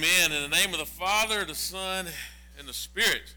Amen. 0.00 0.32
In 0.32 0.50
the 0.50 0.56
name 0.56 0.72
of 0.72 0.78
the 0.78 0.86
Father, 0.86 1.44
the 1.44 1.54
Son, 1.54 2.06
and 2.58 2.66
the 2.66 2.72
Spirit. 2.72 3.34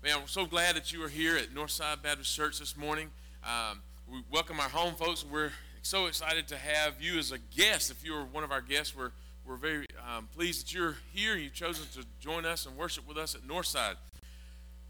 Man, 0.00 0.18
I'm 0.20 0.28
so 0.28 0.46
glad 0.46 0.76
that 0.76 0.92
you 0.92 1.02
are 1.02 1.08
here 1.08 1.36
at 1.36 1.52
Northside 1.52 2.04
Baptist 2.04 2.36
Church 2.36 2.60
this 2.60 2.76
morning. 2.76 3.10
Um, 3.42 3.80
we 4.08 4.22
welcome 4.30 4.60
our 4.60 4.68
home 4.68 4.94
folks. 4.94 5.24
We're 5.28 5.50
so 5.82 6.06
excited 6.06 6.46
to 6.48 6.56
have 6.56 7.02
you 7.02 7.18
as 7.18 7.32
a 7.32 7.38
guest. 7.38 7.90
If 7.90 8.04
you're 8.04 8.22
one 8.26 8.44
of 8.44 8.52
our 8.52 8.60
guests, 8.60 8.96
we're, 8.96 9.10
we're 9.44 9.56
very 9.56 9.86
um, 10.08 10.28
pleased 10.36 10.66
that 10.66 10.72
you're 10.72 10.98
here. 11.12 11.34
You've 11.34 11.54
chosen 11.54 11.84
to 12.00 12.06
join 12.20 12.46
us 12.46 12.64
and 12.64 12.76
worship 12.76 13.08
with 13.08 13.18
us 13.18 13.34
at 13.34 13.40
Northside. 13.40 13.96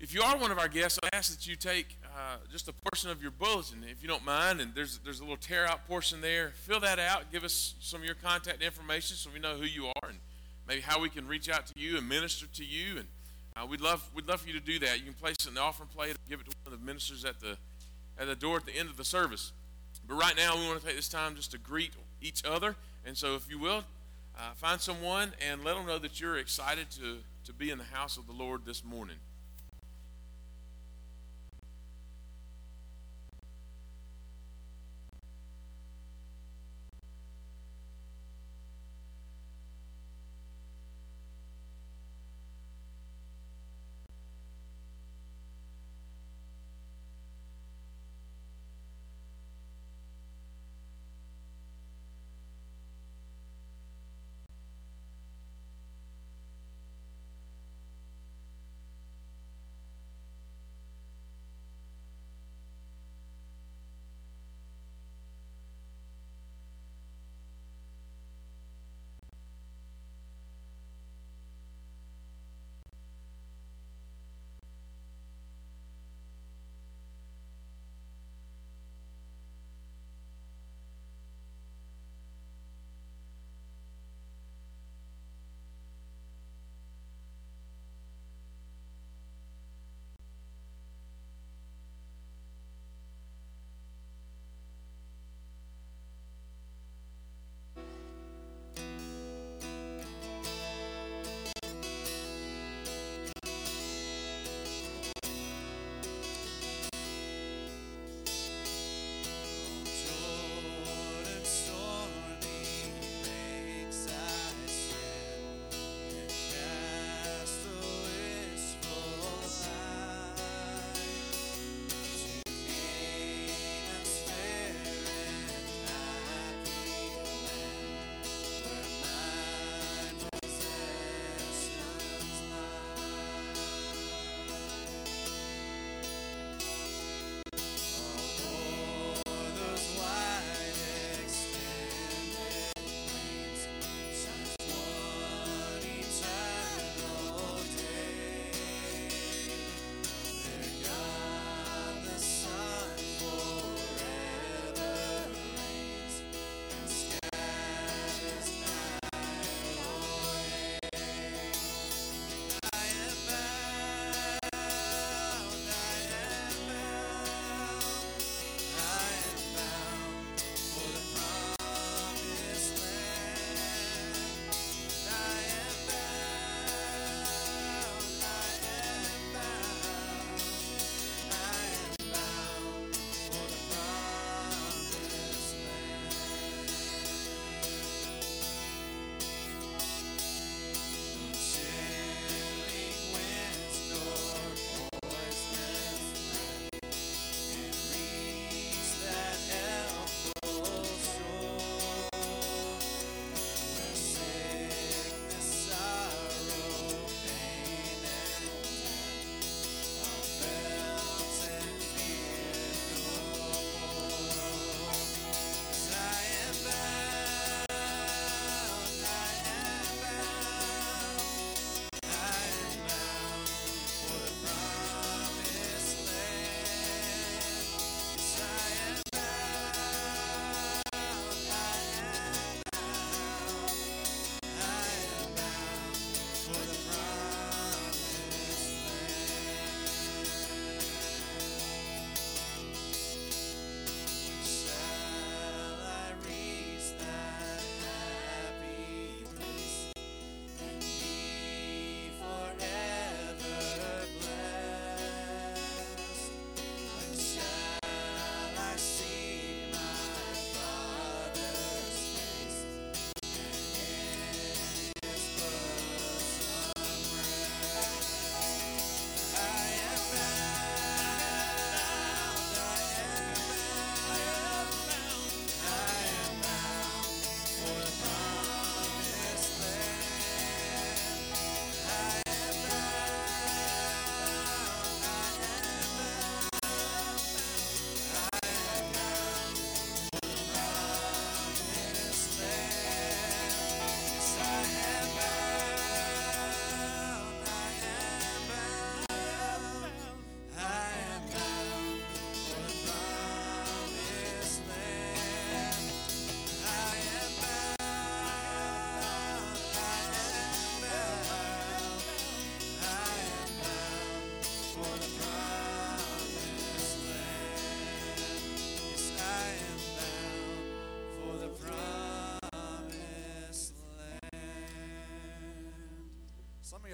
If 0.01 0.13
you 0.13 0.21
are 0.21 0.37
one 0.37 0.51
of 0.51 0.59
our 0.59 0.69
guests, 0.69 0.99
I 1.03 1.09
ask 1.17 1.35
that 1.35 1.47
you 1.47 1.57
take 1.57 1.97
uh, 2.05 2.37
just 2.53 2.69
a 2.69 2.75
portion 2.85 3.09
of 3.09 3.23
your 3.23 3.31
bulletin, 3.31 3.83
if 3.91 4.03
you 4.03 4.09
don't 4.09 4.27
mind, 4.27 4.61
and 4.61 4.75
there's 4.75 4.99
there's 4.99 5.21
a 5.21 5.23
little 5.23 5.39
tear 5.39 5.67
out 5.67 5.89
portion 5.89 6.21
there. 6.21 6.51
Fill 6.51 6.81
that 6.81 6.99
out. 6.99 7.33
Give 7.33 7.45
us 7.45 7.77
some 7.81 8.01
of 8.01 8.07
your 8.07 8.15
contact 8.15 8.63
information 8.63 9.17
so 9.17 9.31
we 9.33 9.41
know 9.41 9.55
who 9.55 9.65
you 9.65 9.87
are 9.87 9.98
how 10.81 11.01
we 11.01 11.09
can 11.09 11.27
reach 11.27 11.49
out 11.49 11.67
to 11.67 11.73
you 11.77 11.97
and 11.99 12.09
minister 12.09 12.47
to 12.47 12.65
you. 12.65 12.99
And 12.99 13.09
uh, 13.57 13.67
we'd 13.67 13.81
love 13.81 14.09
we'd 14.15 14.27
love 14.27 14.41
for 14.41 14.49
you 14.49 14.55
to 14.55 14.65
do 14.65 14.79
that. 14.81 14.99
You 14.99 15.05
can 15.05 15.15
place 15.15 15.37
it 15.41 15.49
in 15.49 15.55
the 15.55 15.61
offering 15.61 15.89
plate, 15.89 16.17
give 16.29 16.41
it 16.41 16.51
to 16.51 16.57
one 16.65 16.73
of 16.73 16.81
the 16.81 16.85
ministers 16.85 17.25
at 17.25 17.41
the 17.41 17.57
at 18.19 18.27
the 18.27 18.37
door 18.37 18.57
at 18.57 18.67
the 18.67 18.77
end 18.77 18.89
of 18.89 18.97
the 18.97 19.05
service. 19.05 19.53
But 20.07 20.15
right 20.15 20.37
now, 20.37 20.57
we 20.57 20.67
want 20.67 20.81
to 20.81 20.87
take 20.87 20.97
this 20.97 21.09
time 21.09 21.35
just 21.37 21.51
to 21.53 21.59
greet 21.59 21.93
each 22.23 22.45
other. 22.45 22.77
And 23.05 23.17
so, 23.17 23.35
if 23.35 23.49
you 23.51 23.59
will, 23.59 23.85
uh, 24.37 24.53
find 24.55 24.81
someone 24.81 25.33
and 25.47 25.65
let 25.65 25.77
them 25.77 25.87
know 25.87 25.99
that 25.99 26.21
you're 26.21 26.39
excited 26.39 26.91
to 26.93 27.19
to 27.45 27.53
be 27.53 27.71
in 27.71 27.79
the 27.79 27.85
house 27.85 28.17
of 28.17 28.27
the 28.27 28.33
Lord 28.33 28.67
this 28.67 28.85
morning. 28.85 29.17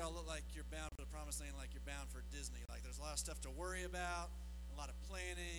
Y'all 0.04 0.12
look 0.12 0.28
like 0.28 0.44
you're 0.52 0.68
bound 0.68 0.92
for 0.92 1.00
the 1.00 1.08
promised 1.08 1.40
land, 1.40 1.56
like 1.56 1.72
you're 1.72 1.88
bound 1.88 2.04
for 2.12 2.20
Disney. 2.28 2.60
Like 2.68 2.84
there's 2.84 3.00
a 3.00 3.04
lot 3.08 3.16
of 3.16 3.18
stuff 3.18 3.40
to 3.48 3.50
worry 3.56 3.88
about, 3.88 4.28
a 4.68 4.76
lot 4.76 4.92
of 4.92 4.96
planning, 5.08 5.53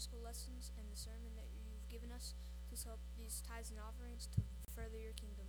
Sunday 0.00 0.16
school 0.16 0.24
lessons 0.24 0.72
and 0.78 0.86
the 0.88 0.96
sermon 0.96 1.36
that 1.36 1.44
you've 1.52 1.88
given 1.92 2.08
us. 2.10 2.32
Please 2.68 2.84
help 2.84 3.00
these 3.18 3.42
tithes 3.44 3.68
and 3.70 3.78
offerings 3.78 4.28
to 4.32 4.40
further 4.72 4.96
your 4.96 5.12
kingdom. 5.12 5.39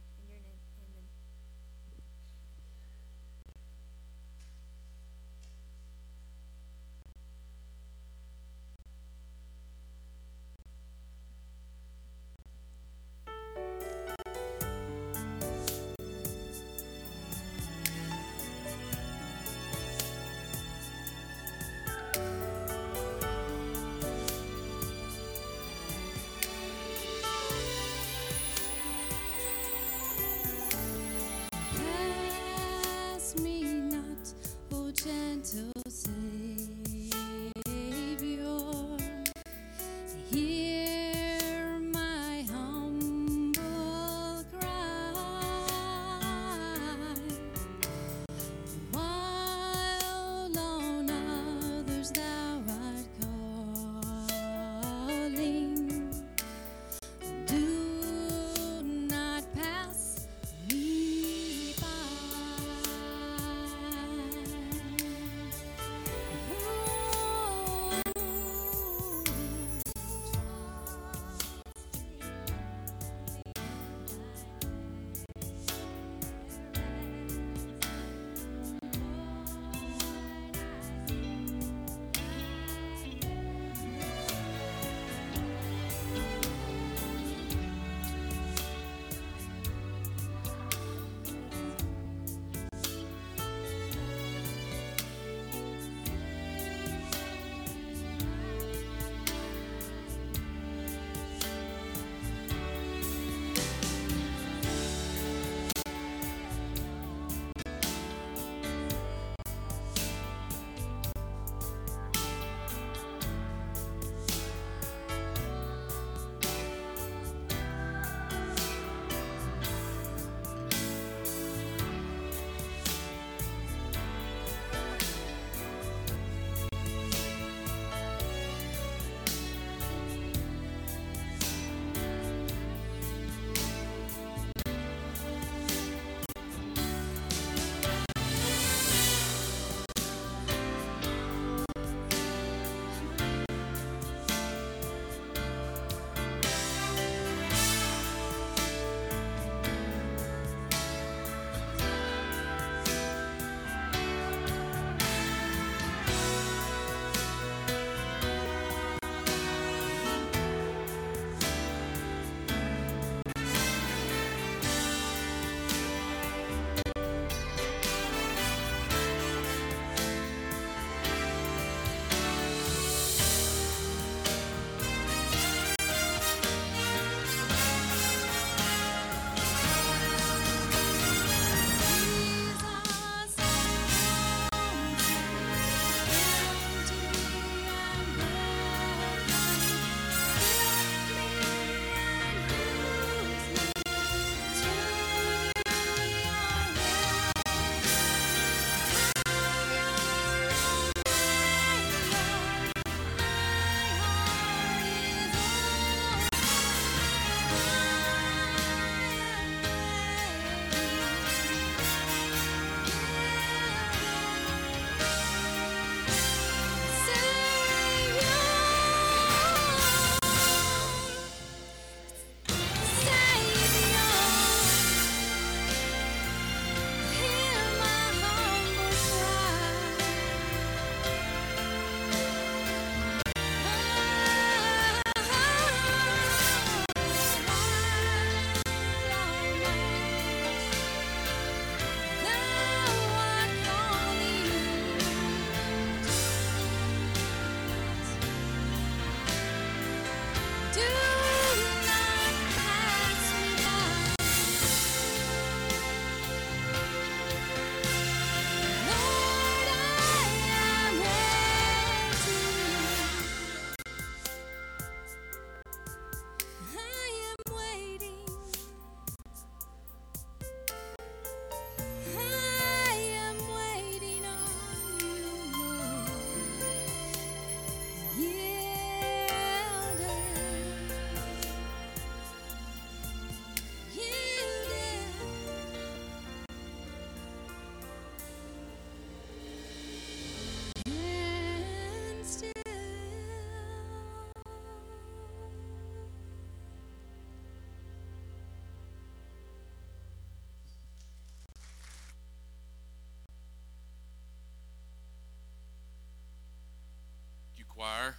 Choir. 307.82 308.14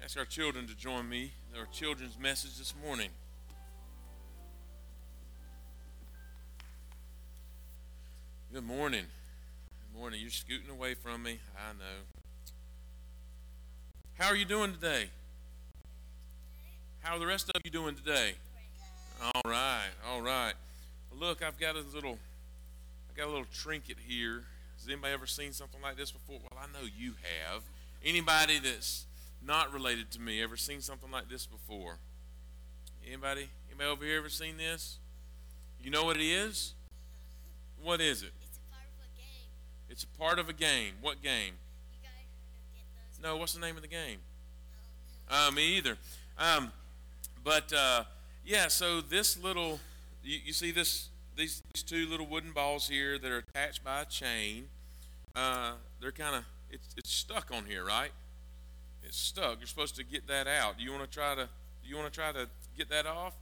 Ask 0.00 0.16
our 0.16 0.24
children 0.24 0.68
to 0.68 0.76
join 0.76 1.08
me 1.08 1.32
our 1.58 1.66
children's 1.72 2.16
message 2.16 2.56
this 2.56 2.72
morning. 2.86 3.08
Good 8.52 8.62
morning. 8.62 9.06
Good 9.70 9.98
morning. 9.98 10.20
You're 10.20 10.30
scooting 10.30 10.70
away 10.70 10.94
from 10.94 11.24
me. 11.24 11.40
I 11.56 11.72
know. 11.72 11.98
How 14.16 14.28
are 14.28 14.36
you 14.36 14.44
doing 14.44 14.72
today? 14.72 15.10
How 17.00 17.16
are 17.16 17.18
the 17.18 17.26
rest 17.26 17.50
of 17.52 17.60
you 17.64 17.72
doing 17.72 17.96
today? 17.96 18.34
All 19.20 19.42
right. 19.50 19.90
All 20.08 20.22
right. 20.22 20.54
Look, 21.18 21.42
I've 21.42 21.58
got 21.58 21.74
a 21.74 21.82
little 21.92 22.18
I 23.10 23.18
got 23.18 23.26
a 23.26 23.30
little 23.30 23.46
trinket 23.52 23.96
here. 24.06 24.44
Has 24.76 24.86
anybody 24.86 25.12
ever 25.12 25.26
seen 25.26 25.52
something 25.52 25.82
like 25.82 25.96
this 25.96 26.12
before? 26.12 26.38
Well, 26.38 26.62
I 26.62 26.66
know 26.72 26.86
you 26.96 27.14
have. 27.50 27.64
Anybody 28.04 28.58
that's 28.58 29.06
not 29.44 29.72
related 29.72 30.10
to 30.12 30.20
me 30.20 30.42
ever 30.42 30.56
seen 30.56 30.80
something 30.80 31.10
like 31.10 31.28
this 31.28 31.46
before? 31.46 31.98
Anybody? 33.06 33.48
Anybody 33.68 33.90
over 33.90 34.04
here 34.04 34.18
ever 34.18 34.28
seen 34.28 34.56
this? 34.56 34.98
You 35.82 35.90
know 35.90 36.04
what 36.04 36.16
it 36.16 36.22
is? 36.22 36.74
What 37.82 38.00
is 38.00 38.22
it? 38.22 38.32
It's 38.40 38.58
a 38.58 38.68
part 38.70 38.84
of 38.88 38.98
a 39.00 39.08
game. 39.16 39.88
It's 39.88 40.04
a 40.04 40.18
part 40.18 40.38
of 40.38 40.48
a 40.48 40.52
game. 40.52 40.94
What 41.00 41.22
game? 41.22 41.54
You 41.92 41.98
guys 42.02 42.10
heard 42.12 42.54
of 42.54 42.74
Get 42.74 43.22
Those? 43.22 43.22
No, 43.22 43.36
what's 43.36 43.54
the 43.54 43.60
name 43.60 43.76
of 43.76 43.82
the 43.82 43.88
game? 43.88 44.18
Um, 45.28 45.48
Uh, 45.48 45.50
me 45.52 45.76
either. 45.76 45.96
Um, 46.38 46.72
but 47.42 47.72
uh, 47.72 48.04
yeah, 48.44 48.68
so 48.68 49.00
this 49.00 49.38
little, 49.42 49.80
you, 50.22 50.38
you 50.44 50.52
see 50.52 50.70
this 50.70 51.08
these, 51.36 51.62
these 51.72 51.82
two 51.82 52.06
little 52.06 52.26
wooden 52.26 52.52
balls 52.52 52.88
here 52.88 53.18
that 53.18 53.30
are 53.30 53.42
attached 53.54 53.82
by 53.82 54.02
a 54.02 54.04
chain. 54.04 54.64
Uh, 55.34 55.72
they're 56.00 56.12
kind 56.12 56.36
of 56.36 56.44
it's 56.70 56.94
it's 56.96 57.12
stuck 57.12 57.50
on 57.52 57.64
here, 57.66 57.84
right? 57.84 58.10
It's 59.02 59.18
stuck. 59.18 59.58
You're 59.58 59.66
supposed 59.66 59.96
to 59.96 60.04
get 60.04 60.26
that 60.28 60.46
out. 60.46 60.78
Do 60.78 60.84
you 60.84 60.92
want 60.92 61.04
to 61.04 61.10
try 61.10 61.34
to 61.34 61.44
do 61.82 61.88
you 61.88 61.96
want 61.96 62.12
to 62.12 62.18
try 62.18 62.32
to 62.32 62.48
get 62.76 62.88
that 62.90 63.06
off? 63.06 63.34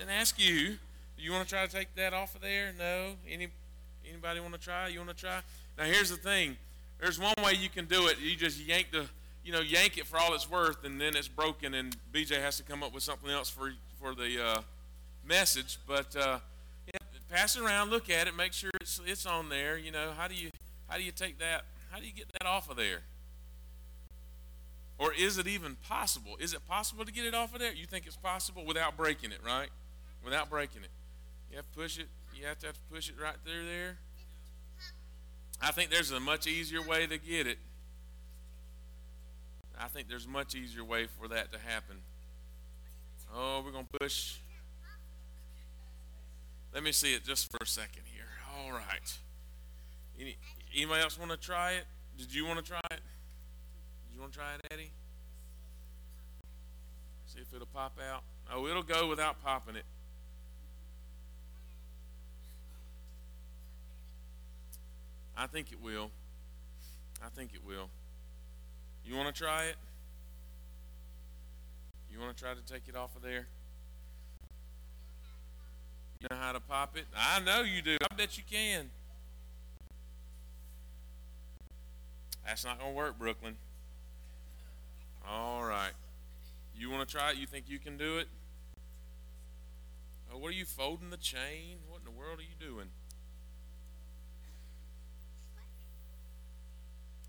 And 0.00 0.10
ask 0.10 0.38
you. 0.38 0.78
Do 1.16 1.22
you 1.22 1.32
want 1.32 1.48
to 1.48 1.54
try 1.54 1.64
to 1.64 1.72
take 1.72 1.94
that 1.94 2.12
off 2.12 2.34
of 2.34 2.42
there? 2.42 2.72
No. 2.78 3.12
Any 3.28 3.48
anybody 4.08 4.40
want 4.40 4.52
to 4.52 4.60
try? 4.60 4.88
You 4.88 4.98
want 4.98 5.10
to 5.10 5.16
try? 5.16 5.40
Now 5.78 5.84
here's 5.84 6.10
the 6.10 6.16
thing. 6.16 6.56
There's 7.00 7.18
one 7.18 7.34
way 7.42 7.52
you 7.52 7.68
can 7.68 7.86
do 7.86 8.06
it. 8.08 8.18
You 8.20 8.36
just 8.36 8.60
yank 8.60 8.88
the 8.92 9.06
you 9.44 9.52
know 9.52 9.60
yank 9.60 9.96
it 9.98 10.06
for 10.06 10.18
all 10.18 10.34
it's 10.34 10.50
worth, 10.50 10.84
and 10.84 11.00
then 11.00 11.16
it's 11.16 11.28
broken, 11.28 11.74
and 11.74 11.96
BJ 12.12 12.40
has 12.40 12.56
to 12.58 12.62
come 12.62 12.82
up 12.82 12.92
with 12.92 13.02
something 13.02 13.30
else 13.30 13.48
for 13.48 13.72
for 14.00 14.14
the 14.14 14.44
uh, 14.44 14.60
message. 15.26 15.78
But 15.86 16.14
uh, 16.16 16.38
yeah, 16.86 16.98
pass 17.30 17.56
it 17.56 17.62
around, 17.62 17.90
look 17.90 18.10
at 18.10 18.26
it, 18.26 18.36
make 18.36 18.52
sure 18.52 18.70
it's 18.80 19.00
it's 19.06 19.24
on 19.24 19.48
there. 19.48 19.78
You 19.78 19.92
know 19.92 20.10
how 20.16 20.28
do 20.28 20.34
you 20.34 20.50
how 20.88 20.96
do 20.96 21.02
you 21.02 21.12
take 21.12 21.38
that? 21.38 21.64
How 21.90 21.98
do 21.98 22.06
you 22.06 22.12
get 22.12 22.26
that 22.38 22.46
off 22.46 22.70
of 22.70 22.76
there? 22.76 23.02
Or 24.98 25.12
is 25.12 25.36
it 25.38 25.46
even 25.46 25.76
possible? 25.76 26.36
Is 26.40 26.54
it 26.54 26.66
possible 26.66 27.04
to 27.04 27.12
get 27.12 27.24
it 27.24 27.34
off 27.34 27.52
of 27.54 27.60
there? 27.60 27.72
You 27.72 27.86
think 27.86 28.06
it's 28.06 28.16
possible 28.16 28.64
without 28.64 28.96
breaking 28.96 29.30
it, 29.30 29.40
right? 29.44 29.68
Without 30.24 30.48
breaking 30.48 30.82
it. 30.82 30.90
You 31.50 31.56
have 31.56 31.70
to 31.70 31.78
push 31.78 31.98
it. 31.98 32.08
You 32.34 32.46
have 32.46 32.58
to, 32.60 32.66
have 32.66 32.76
to 32.76 32.94
push 32.94 33.08
it 33.08 33.14
right 33.20 33.36
through 33.44 33.66
there. 33.66 33.98
I 35.60 35.70
think 35.70 35.90
there's 35.90 36.10
a 36.10 36.20
much 36.20 36.46
easier 36.46 36.82
way 36.82 37.06
to 37.06 37.18
get 37.18 37.46
it. 37.46 37.58
I 39.78 39.88
think 39.88 40.08
there's 40.08 40.26
a 40.26 40.30
much 40.30 40.54
easier 40.54 40.84
way 40.84 41.06
for 41.06 41.28
that 41.28 41.52
to 41.52 41.58
happen. 41.58 41.96
Oh, 43.34 43.62
we're 43.64 43.72
going 43.72 43.86
to 43.92 43.98
push. 43.98 44.36
Let 46.72 46.82
me 46.82 46.92
see 46.92 47.14
it 47.14 47.24
just 47.24 47.50
for 47.50 47.58
a 47.62 47.66
second 47.66 48.02
here. 48.12 48.24
All 48.54 48.72
right. 48.72 49.18
Any, 50.20 50.36
anybody 50.74 51.02
else 51.02 51.18
want 51.18 51.30
to 51.30 51.36
try 51.36 51.72
it? 51.72 51.84
Did 52.16 52.34
you 52.34 52.46
want 52.46 52.58
to 52.58 52.64
try 52.64 52.80
it? 52.90 53.00
Did 53.00 54.14
you 54.14 54.20
want 54.20 54.32
to 54.32 54.38
try 54.38 54.54
it, 54.54 54.60
Eddie? 54.70 54.90
See 57.26 57.40
if 57.40 57.52
it'll 57.54 57.66
pop 57.66 57.98
out. 58.10 58.22
Oh, 58.52 58.66
it'll 58.66 58.82
go 58.82 59.08
without 59.08 59.42
popping 59.42 59.76
it. 59.76 59.84
I 65.36 65.46
think 65.46 65.70
it 65.70 65.82
will. 65.82 66.10
I 67.22 67.28
think 67.28 67.50
it 67.54 67.60
will. 67.66 67.90
You 69.04 69.16
want 69.16 69.34
to 69.34 69.38
try 69.38 69.64
it? 69.64 69.76
You 72.10 72.18
want 72.18 72.34
to 72.34 72.42
try 72.42 72.54
to 72.54 72.72
take 72.72 72.88
it 72.88 72.96
off 72.96 73.14
of 73.14 73.22
there? 73.22 73.46
You 76.20 76.28
know 76.30 76.36
how 76.36 76.52
to 76.52 76.60
pop 76.60 76.96
it? 76.96 77.04
I 77.14 77.40
know 77.40 77.62
you 77.62 77.82
do. 77.82 77.98
I 78.10 78.14
bet 78.14 78.38
you 78.38 78.44
can. 78.50 78.88
That's 82.46 82.64
not 82.64 82.78
going 82.78 82.92
to 82.92 82.96
work, 82.96 83.18
Brooklyn. 83.18 83.56
All 85.28 85.64
right. 85.64 85.90
You 86.78 86.90
want 86.90 87.08
to 87.08 87.12
try 87.12 87.32
it? 87.32 87.38
You 87.38 87.46
think 87.46 87.64
you 87.68 87.80
can 87.80 87.98
do 87.98 88.18
it? 88.18 88.28
Oh, 90.32 90.38
what 90.38 90.48
are 90.48 90.54
you 90.54 90.64
folding 90.64 91.10
the 91.10 91.16
chain? 91.16 91.78
What 91.88 91.98
in 91.98 92.04
the 92.04 92.16
world 92.16 92.38
are 92.38 92.42
you 92.42 92.54
doing? 92.60 92.86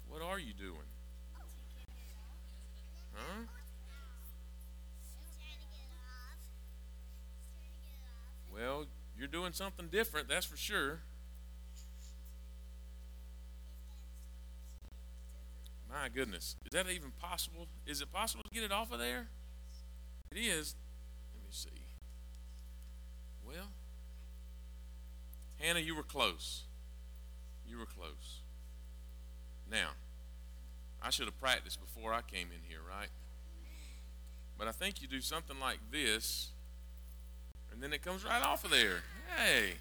What 0.08 0.22
are 0.22 0.38
you 0.38 0.54
doing? 0.54 0.76
Huh? 3.14 3.44
Well, 8.54 8.86
you're 9.18 9.28
doing 9.28 9.54
something 9.54 9.88
different, 9.88 10.28
that's 10.30 10.46
for 10.46 10.58
sure. 10.58 11.00
My 15.90 16.10
goodness. 16.10 16.56
Is 16.66 16.72
that 16.74 16.90
even 16.90 17.12
possible? 17.20 17.68
Is 17.86 18.02
it 18.02 18.12
possible 18.12 18.44
to 18.44 18.50
get 18.54 18.64
it 18.64 18.72
off 18.72 18.92
of 18.92 19.00
there? 19.00 19.28
It 20.32 20.40
is. 20.40 20.76
Let 21.34 21.44
me 21.44 21.50
see. 21.52 21.70
Well, 23.46 23.70
Hannah, 25.60 25.80
you 25.80 25.96
were 25.96 26.04
close. 26.04 26.64
You 27.68 27.78
were 27.78 27.86
close. 27.86 28.42
Now, 29.72 29.90
I 31.02 31.10
should 31.10 31.26
have 31.26 31.40
practiced 31.40 31.80
before 31.80 32.14
I 32.14 32.22
came 32.22 32.48
in 32.48 32.60
here, 32.68 32.80
right? 32.88 33.10
But 34.58 34.68
I 34.68 34.72
think 34.72 35.02
you 35.02 35.08
do 35.08 35.22
something 35.22 35.60
like 35.60 35.80
this, 35.92 36.50
and 37.72 37.82
then 37.82 37.94
it 37.94 38.02
comes 38.02 38.26
right 38.26 38.44
off 38.44 38.66
of 38.66 38.72
there. 38.72 39.04
Hey. 39.36 39.74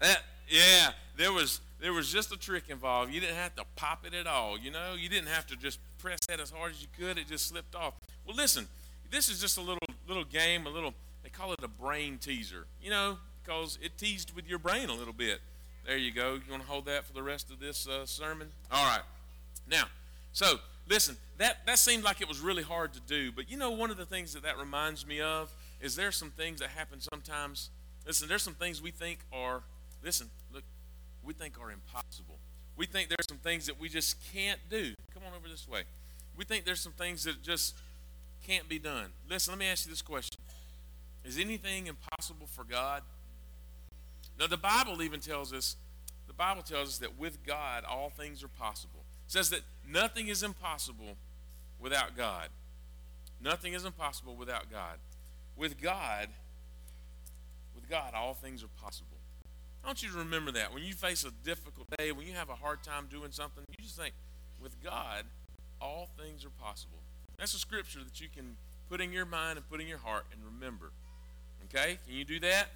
That, 0.00 0.22
yeah, 0.48 0.90
there 1.16 1.32
was 1.32 1.60
there 1.84 1.92
was 1.92 2.10
just 2.10 2.32
a 2.32 2.38
trick 2.38 2.70
involved. 2.70 3.12
You 3.12 3.20
didn't 3.20 3.36
have 3.36 3.54
to 3.56 3.64
pop 3.76 4.06
it 4.06 4.14
at 4.14 4.26
all. 4.26 4.58
You 4.58 4.70
know, 4.70 4.94
you 4.98 5.10
didn't 5.10 5.28
have 5.28 5.46
to 5.48 5.56
just 5.56 5.78
press 5.98 6.18
that 6.28 6.40
as 6.40 6.50
hard 6.50 6.72
as 6.72 6.80
you 6.80 6.88
could. 6.98 7.18
It 7.18 7.28
just 7.28 7.46
slipped 7.46 7.74
off. 7.74 7.92
Well, 8.26 8.34
listen, 8.34 8.66
this 9.10 9.28
is 9.28 9.38
just 9.38 9.58
a 9.58 9.60
little 9.60 9.86
little 10.08 10.24
game, 10.24 10.66
a 10.66 10.70
little. 10.70 10.94
They 11.22 11.28
call 11.28 11.52
it 11.52 11.62
a 11.62 11.68
brain 11.68 12.16
teaser. 12.16 12.64
You 12.82 12.88
know, 12.88 13.18
because 13.44 13.78
it 13.82 13.98
teased 13.98 14.34
with 14.34 14.48
your 14.48 14.58
brain 14.58 14.88
a 14.88 14.94
little 14.94 15.12
bit. 15.12 15.40
There 15.86 15.98
you 15.98 16.10
go. 16.10 16.36
You 16.36 16.50
want 16.50 16.62
to 16.62 16.68
hold 16.68 16.86
that 16.86 17.04
for 17.04 17.12
the 17.12 17.22
rest 17.22 17.50
of 17.50 17.60
this 17.60 17.86
uh, 17.86 18.06
sermon? 18.06 18.48
All 18.72 18.86
right. 18.86 19.02
Now, 19.70 19.84
so 20.32 20.60
listen. 20.88 21.18
That 21.36 21.66
that 21.66 21.78
seemed 21.78 22.02
like 22.02 22.22
it 22.22 22.28
was 22.28 22.40
really 22.40 22.62
hard 22.62 22.94
to 22.94 23.00
do, 23.00 23.30
but 23.30 23.50
you 23.50 23.58
know, 23.58 23.70
one 23.70 23.90
of 23.90 23.98
the 23.98 24.06
things 24.06 24.32
that 24.32 24.42
that 24.44 24.56
reminds 24.56 25.06
me 25.06 25.20
of 25.20 25.52
is 25.82 25.96
there's 25.96 26.16
some 26.16 26.30
things 26.30 26.60
that 26.60 26.70
happen 26.70 27.02
sometimes. 27.02 27.68
Listen, 28.06 28.26
there's 28.26 28.42
some 28.42 28.54
things 28.54 28.80
we 28.80 28.90
think 28.90 29.18
are. 29.30 29.64
Listen, 30.02 30.30
look, 30.52 30.62
we 31.24 31.32
think 31.32 31.54
are 31.60 31.70
impossible. 31.70 32.38
We 32.76 32.86
think 32.86 33.08
there's 33.08 33.28
some 33.28 33.38
things 33.38 33.66
that 33.66 33.78
we 33.78 33.88
just 33.88 34.16
can't 34.32 34.60
do. 34.68 34.94
Come 35.12 35.22
on 35.26 35.32
over 35.36 35.48
this 35.48 35.68
way. 35.68 35.82
We 36.36 36.44
think 36.44 36.64
there's 36.64 36.80
some 36.80 36.92
things 36.92 37.24
that 37.24 37.42
just 37.42 37.76
can't 38.46 38.68
be 38.68 38.78
done. 38.78 39.06
Listen, 39.28 39.52
let 39.52 39.58
me 39.58 39.66
ask 39.66 39.86
you 39.86 39.92
this 39.92 40.02
question 40.02 40.38
Is 41.24 41.38
anything 41.38 41.86
impossible 41.86 42.46
for 42.46 42.64
God? 42.64 43.02
Now, 44.38 44.48
the 44.48 44.56
Bible 44.56 45.00
even 45.02 45.20
tells 45.20 45.52
us, 45.52 45.76
the 46.26 46.32
Bible 46.32 46.62
tells 46.62 46.88
us 46.88 46.98
that 46.98 47.18
with 47.18 47.44
God, 47.46 47.84
all 47.88 48.10
things 48.10 48.42
are 48.42 48.48
possible. 48.48 49.04
It 49.26 49.32
says 49.32 49.50
that 49.50 49.60
nothing 49.88 50.26
is 50.26 50.42
impossible 50.42 51.16
without 51.78 52.16
God. 52.16 52.48
Nothing 53.40 53.74
is 53.74 53.84
impossible 53.84 54.34
without 54.34 54.70
God. 54.70 54.98
With 55.56 55.80
God, 55.80 56.28
with 57.74 57.88
God, 57.88 58.12
all 58.14 58.34
things 58.34 58.64
are 58.64 58.82
possible. 58.82 59.13
I 59.84 59.86
want 59.86 60.02
you 60.02 60.08
to 60.10 60.18
remember 60.18 60.50
that. 60.52 60.72
When 60.72 60.82
you 60.82 60.94
face 60.94 61.24
a 61.24 61.30
difficult 61.44 61.86
day, 61.98 62.10
when 62.10 62.26
you 62.26 62.32
have 62.32 62.48
a 62.48 62.54
hard 62.54 62.82
time 62.82 63.06
doing 63.10 63.30
something, 63.32 63.62
you 63.68 63.84
just 63.84 63.98
think, 63.98 64.14
with 64.62 64.82
God, 64.82 65.24
all 65.78 66.08
things 66.18 66.42
are 66.42 66.50
possible. 66.62 66.96
That's 67.38 67.52
a 67.52 67.58
scripture 67.58 67.98
that 68.02 68.18
you 68.18 68.28
can 68.34 68.56
put 68.88 69.02
in 69.02 69.12
your 69.12 69.26
mind 69.26 69.58
and 69.58 69.68
put 69.68 69.82
in 69.82 69.86
your 69.86 69.98
heart 69.98 70.24
and 70.32 70.40
remember. 70.42 70.90
Okay? 71.64 71.98
Can 72.06 72.16
you 72.16 72.24
do 72.24 72.40
that? 72.40 72.68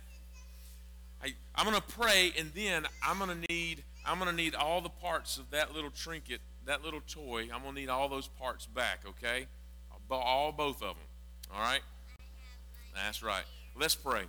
I, 1.24 1.32
I'm 1.54 1.64
going 1.64 1.80
to 1.80 1.82
pray, 1.82 2.32
and 2.38 2.52
then 2.54 2.86
I'm 3.02 3.18
going 3.18 3.30
to 3.30 3.46
need 3.52 3.84
I'm 4.06 4.18
going 4.18 4.30
to 4.30 4.36
need 4.36 4.54
all 4.54 4.80
the 4.80 4.88
parts 4.88 5.38
of 5.38 5.50
that 5.50 5.74
little 5.74 5.90
trinket, 5.90 6.40
that 6.66 6.82
little 6.82 7.00
toy. 7.06 7.48
I'm 7.52 7.62
going 7.62 7.74
to 7.74 7.80
need 7.80 7.88
all 7.88 8.08
those 8.08 8.28
parts 8.28 8.66
back. 8.66 9.00
Okay? 9.06 9.46
All 10.10 10.52
both 10.52 10.82
of 10.82 10.96
them. 10.96 11.06
All 11.54 11.60
right? 11.60 11.82
That's 12.94 13.22
right. 13.22 13.44
Let's 13.78 13.94
pray. 13.94 14.24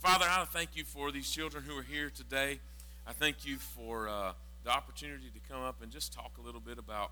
Father, 0.00 0.24
I 0.26 0.46
thank 0.46 0.76
you 0.76 0.84
for 0.84 1.12
these 1.12 1.30
children 1.30 1.62
who 1.62 1.76
are 1.76 1.82
here 1.82 2.08
today. 2.08 2.58
I 3.06 3.12
thank 3.12 3.44
you 3.44 3.58
for 3.58 4.08
uh, 4.08 4.32
the 4.64 4.70
opportunity 4.70 5.28
to 5.28 5.40
come 5.52 5.62
up 5.62 5.82
and 5.82 5.92
just 5.92 6.10
talk 6.10 6.38
a 6.38 6.40
little 6.40 6.60
bit 6.60 6.78
about, 6.78 7.10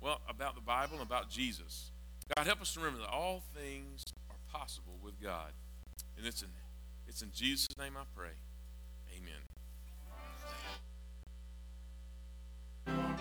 well, 0.00 0.20
about 0.28 0.54
the 0.54 0.60
Bible 0.60 0.92
and 0.92 1.02
about 1.02 1.30
Jesus. 1.30 1.90
God, 2.36 2.46
help 2.46 2.60
us 2.60 2.74
to 2.74 2.80
remember 2.80 3.00
that 3.00 3.10
all 3.10 3.42
things 3.56 4.04
are 4.30 4.36
possible 4.52 5.00
with 5.02 5.20
God. 5.20 5.50
And 6.16 6.24
it's 6.24 6.42
in, 6.42 6.48
it's 7.08 7.22
in 7.22 7.32
Jesus' 7.34 7.76
name 7.76 7.94
I 7.96 8.04
pray. 8.14 8.30
Amen. 12.86 13.16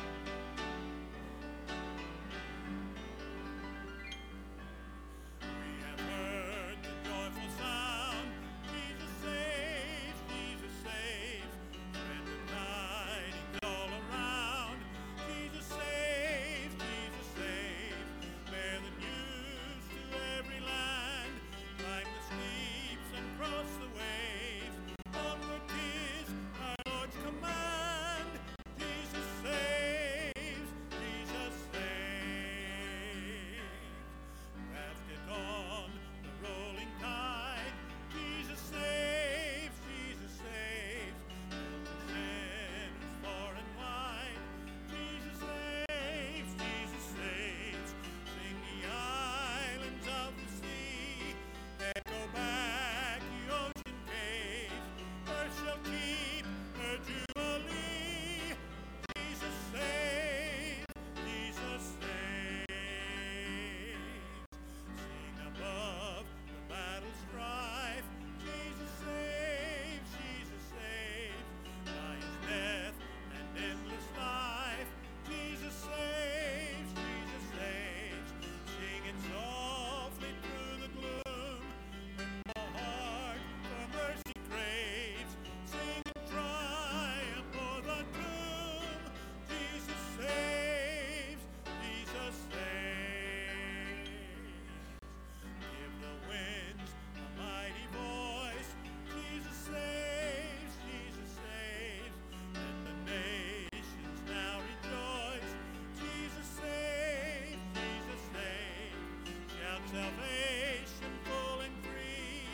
Salvation 109.91 111.11
full 111.25 111.59
and 111.59 111.75
free. 111.83 112.47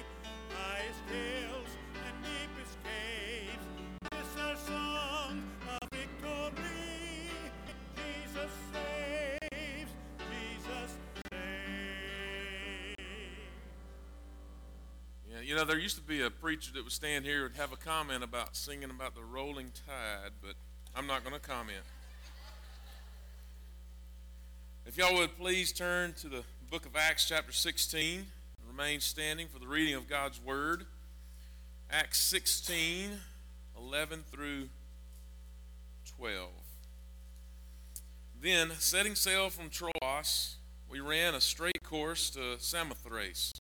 Highest 0.50 1.06
hills 1.08 1.70
and 2.08 2.16
deepest 2.24 2.78
caves. 2.84 3.66
This 4.12 4.42
our 4.42 4.56
song 4.56 5.44
of 5.70 5.90
victory. 5.92 7.30
Jesus 7.96 8.52
saves, 8.74 9.92
Jesus 10.18 10.92
saves. 11.30 12.98
Yeah, 15.32 15.42
you 15.44 15.56
know, 15.56 15.64
there 15.64 15.78
used 15.78 15.98
to 15.98 16.02
be 16.02 16.24
a 16.24 16.32
preacher 16.32 16.72
that 16.74 16.84
would 16.84 16.92
stand 16.92 17.24
here 17.24 17.46
and 17.46 17.56
have 17.56 17.72
a 17.72 17.78
comment 17.78 18.24
about 18.24 18.56
singing 18.56 18.90
about 18.90 19.14
the 19.14 19.24
rolling 19.24 19.72
tide, 19.86 20.32
but 20.42 20.54
I'm 20.96 21.06
not 21.06 21.24
going 21.24 21.36
to 21.36 21.40
comment. 21.40 21.84
If 24.88 24.98
y'all 24.98 25.16
would 25.18 25.38
please 25.38 25.72
turn 25.74 26.14
to 26.22 26.30
the 26.30 26.44
book 26.70 26.86
of 26.86 26.98
Acts, 26.98 27.26
chapter 27.26 27.54
16, 27.54 28.26
remain 28.68 29.00
standing 29.00 29.48
for 29.48 29.58
the 29.58 29.68
reading 29.68 29.96
of 29.96 30.10
God's 30.10 30.42
word. 30.42 30.86
Acts 31.90 32.20
16, 32.20 33.12
11 33.78 34.26
through 34.30 34.68
12. 36.18 36.50
Then, 38.42 38.72
setting 38.80 39.16
sail 39.16 39.50
from 39.50 39.70
Troas, 39.70 40.58
we 40.90 41.00
ran 41.00 41.36
a 41.36 41.42
straight 41.42 41.82
course 41.84 42.30
to 42.32 42.60
Samothrace 42.60 43.54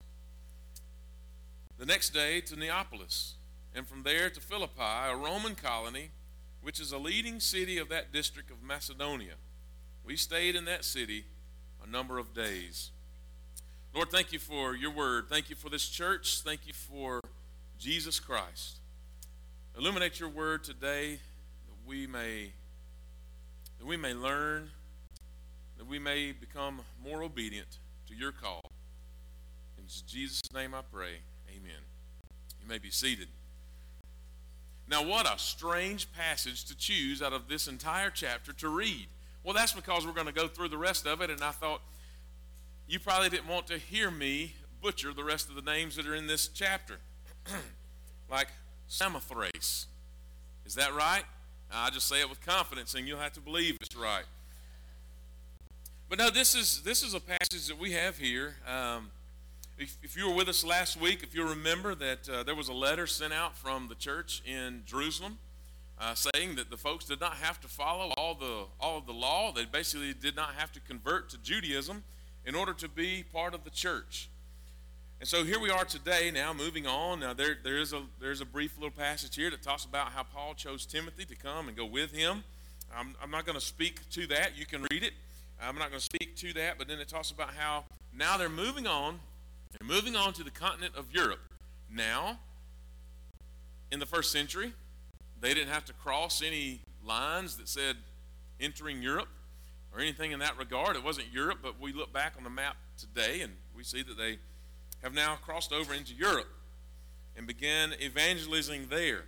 the 1.79 1.87
next 1.87 2.11
day 2.11 2.41
to 2.41 2.57
Neapolis, 2.57 3.35
and 3.73 3.87
from 3.87 4.03
there 4.03 4.31
to 4.31 4.41
Philippi, 4.41 4.81
a 4.81 5.15
Roman 5.15 5.55
colony, 5.55 6.11
which 6.61 6.81
is 6.81 6.91
a 6.91 6.99
leading 6.99 7.39
city 7.39 7.79
of 7.79 7.89
that 7.91 8.13
district 8.13 8.51
of 8.51 8.65
Macedonia. 8.65 9.35
We 10.05 10.17
stayed 10.17 10.57
in 10.57 10.65
that 10.65 10.85
city 10.85 11.27
a 11.85 11.89
number 11.89 12.19
of 12.19 12.35
days. 12.35 12.91
Lord, 13.97 14.11
thank 14.11 14.31
you 14.31 14.39
for 14.39 14.77
your 14.77 14.91
word. 14.91 15.25
Thank 15.31 15.49
you 15.49 15.57
for 15.57 15.71
this 15.71 15.89
church. 15.89 16.43
Thank 16.43 16.67
you 16.67 16.75
for 16.75 17.23
Jesus 17.79 18.21
Christ. 18.21 18.77
Illuminate 19.75 20.21
your 20.21 20.29
word 20.29 20.65
today 20.65 21.13
that 21.13 21.89
we 21.89 22.07
may 22.07 22.53
that 23.79 23.87
we 23.87 23.97
may 23.97 24.13
learn, 24.13 24.69
that 25.79 25.87
we 25.87 25.99
may 25.99 26.33
become 26.33 26.83
more 27.03 27.23
obedient 27.23 27.79
to 28.09 28.15
your 28.15 28.33
call. 28.33 28.61
In 29.79 29.85
Jesus' 30.07 30.43
name 30.53 30.75
I 30.75 30.83
pray. 30.93 31.21
Amen. 31.49 31.81
You 32.61 32.69
may 32.69 32.77
be 32.77 32.91
seated. 32.91 33.29
Now, 34.87 35.03
what 35.03 35.27
a 35.27 35.39
strange 35.39 36.13
passage 36.13 36.67
to 36.67 36.77
choose 36.77 37.23
out 37.23 37.33
of 37.33 37.49
this 37.49 37.67
entire 37.67 38.11
chapter 38.11 38.53
to 38.53 38.69
read. 38.69 39.07
Well, 39.43 39.55
that's 39.55 39.73
because 39.73 40.07
we're 40.07 40.13
going 40.13 40.27
to 40.27 40.35
go 40.35 40.49
through 40.49 40.69
the 40.69 40.77
rest 40.77 41.07
of 41.07 41.23
it, 41.23 41.31
and 41.31 41.43
I 41.43 41.53
thought 41.53 41.81
you 42.89 43.01
probably 43.01 43.29
didn't 43.29 43.49
want 43.49 43.67
to 43.69 43.79
hear 43.79 44.11
me 44.11 44.55
butcher 44.81 45.13
the 45.13 45.25
rest 45.25 45.49
of 45.49 45.57
the 45.57 45.63
names 45.63 45.97
that 45.97 46.07
are 46.07 46.15
in 46.15 46.27
this 46.27 46.49
chapter. 46.49 46.99
like 48.31 48.49
Samothrace. 48.89 49.87
Is 50.65 50.75
that 50.75 50.95
right? 50.95 51.25
I 51.73 51.91
just 51.91 52.09
say 52.09 52.21
it 52.21 52.31
with 52.31 52.45
confidence, 52.45 52.95
and 52.95 53.07
you'll 53.07 53.19
have 53.19 53.33
to 53.33 53.41
believe 53.41 53.77
it's 53.81 53.97
right. 53.97 54.25
But 56.09 56.19
no, 56.19 56.31
this 56.31 56.55
is 56.55 56.83
this 56.83 57.03
is 57.03 57.15
a 57.15 57.21
passage 57.21 57.67
that 57.67 57.79
we 57.79 57.93
have 57.93 58.17
here. 58.19 58.55
Um, 58.67 59.11
if, 59.79 59.97
if, 60.03 60.17
you 60.17 60.29
were 60.29 60.35
with 60.35 60.49
us 60.49 60.65
last 60.65 60.99
week, 60.99 61.23
if 61.23 61.35
you 61.35 61.47
remember 61.47 61.95
that 61.97 62.29
uh, 62.29 62.43
there 62.45 62.55
was 62.55 62.69
a 62.69 62.73
letter 62.73 63.07
sent 63.07 63.33
out 63.33 63.57
from 63.57 63.89
the 63.89 63.95
church 63.95 64.43
in 64.47 64.83
Jerusalem, 64.87 65.39
uh, 66.01 66.15
saying 66.15 66.55
that 66.55 66.71
the 66.71 66.77
folks 66.77 67.05
did 67.05 67.21
not 67.21 67.35
have 67.35 67.61
to 67.61 67.69
follow 67.69 68.15
all 68.17 68.35
the 68.35 68.67
all 68.81 68.97
of 68.99 69.07
the 69.07 69.13
law. 69.13 69.51
They 69.53 69.65
basically 69.65 70.15
did 70.15 70.37
not 70.37 70.55
have 70.55 70.71
to 70.73 70.81
convert 70.81 71.29
to 71.31 71.39
Judaism 71.39 72.05
in 72.47 72.55
order 72.55 72.73
to 72.73 72.89
be 72.89 73.25
part 73.33 73.53
of 73.53 73.65
the 73.65 73.71
church. 73.71 74.31
And 75.19 75.29
so 75.29 75.45
here 75.45 75.59
we 75.59 75.71
are 75.71 75.85
today. 75.85 76.31
Now 76.33 76.53
moving 76.53 76.87
on. 76.87 77.21
Now 77.21 77.35
there 77.35 77.57
there 77.63 77.79
is 77.79 77.93
a 77.93 78.03
there's 78.21 78.41
a 78.41 78.47
brief 78.47 78.77
little 78.77 78.91
passage 78.91 79.35
here 79.35 79.51
that 79.51 79.63
talks 79.63 79.85
about 79.85 80.13
how 80.13 80.23
Paul 80.23 80.55
chose 80.55 80.87
Timothy 80.87 81.25
to 81.25 81.35
come 81.35 81.69
and 81.69 81.77
go 81.77 81.85
with 81.85 82.13
him. 82.13 82.45
I'm, 82.95 83.15
I'm 83.23 83.31
not 83.31 83.45
going 83.45 83.59
to 83.59 83.65
speak 83.65 84.09
to 84.11 84.27
that. 84.29 84.57
You 84.57 84.65
can 84.65 84.87
read 84.91 85.03
it. 85.03 85.13
I'm 85.61 85.77
not 85.77 85.89
going 85.89 86.01
to 86.01 86.05
speak 86.05 86.37
to 86.37 86.53
that. 86.55 86.79
But 86.79 86.87
then 86.87 87.01
it 87.01 87.09
talks 87.09 87.31
about 87.31 87.55
how 87.55 87.85
now 88.15 88.37
they're 88.37 88.49
moving 88.49 88.87
on. 88.87 89.19
They're 89.79 89.89
moving 89.89 90.15
on 90.15 90.33
to 90.35 90.45
the 90.45 90.51
continent 90.51 90.95
of 90.97 91.07
Europe. 91.13 91.41
Now, 91.91 92.39
in 93.91 93.99
the 93.99 94.07
first 94.07 94.31
century, 94.31 94.73
they 95.41 95.53
didn't 95.53 95.71
have 95.71 95.85
to 95.87 95.93
cross 95.93 96.43
any 96.43 96.81
lines 97.05 97.57
that 97.57 97.69
said 97.69 97.97
entering 98.61 99.03
Europe 99.03 99.29
or 99.97 100.01
anything 100.01 100.33
in 100.33 100.41
that 100.41 100.59
regard. 100.59 100.95
It 100.95 101.03
wasn't 101.03 101.33
Europe, 101.33 101.59
but 101.63 101.81
we 101.81 101.93
look 101.93 102.13
back 102.13 102.35
on 102.37 102.45
the 102.45 102.51
map 102.51 102.77
today 102.99 103.41
and 103.41 103.55
we 103.75 103.83
see 103.83 104.03
that 104.03 104.19
they 104.19 104.39
have 105.03 105.15
now 105.15 105.37
crossed 105.37 105.73
over 105.73 105.95
into 105.95 106.13
Europe 106.13 106.49
and 107.37 107.47
began 107.47 107.95
evangelizing 108.01 108.89
there. 108.91 109.23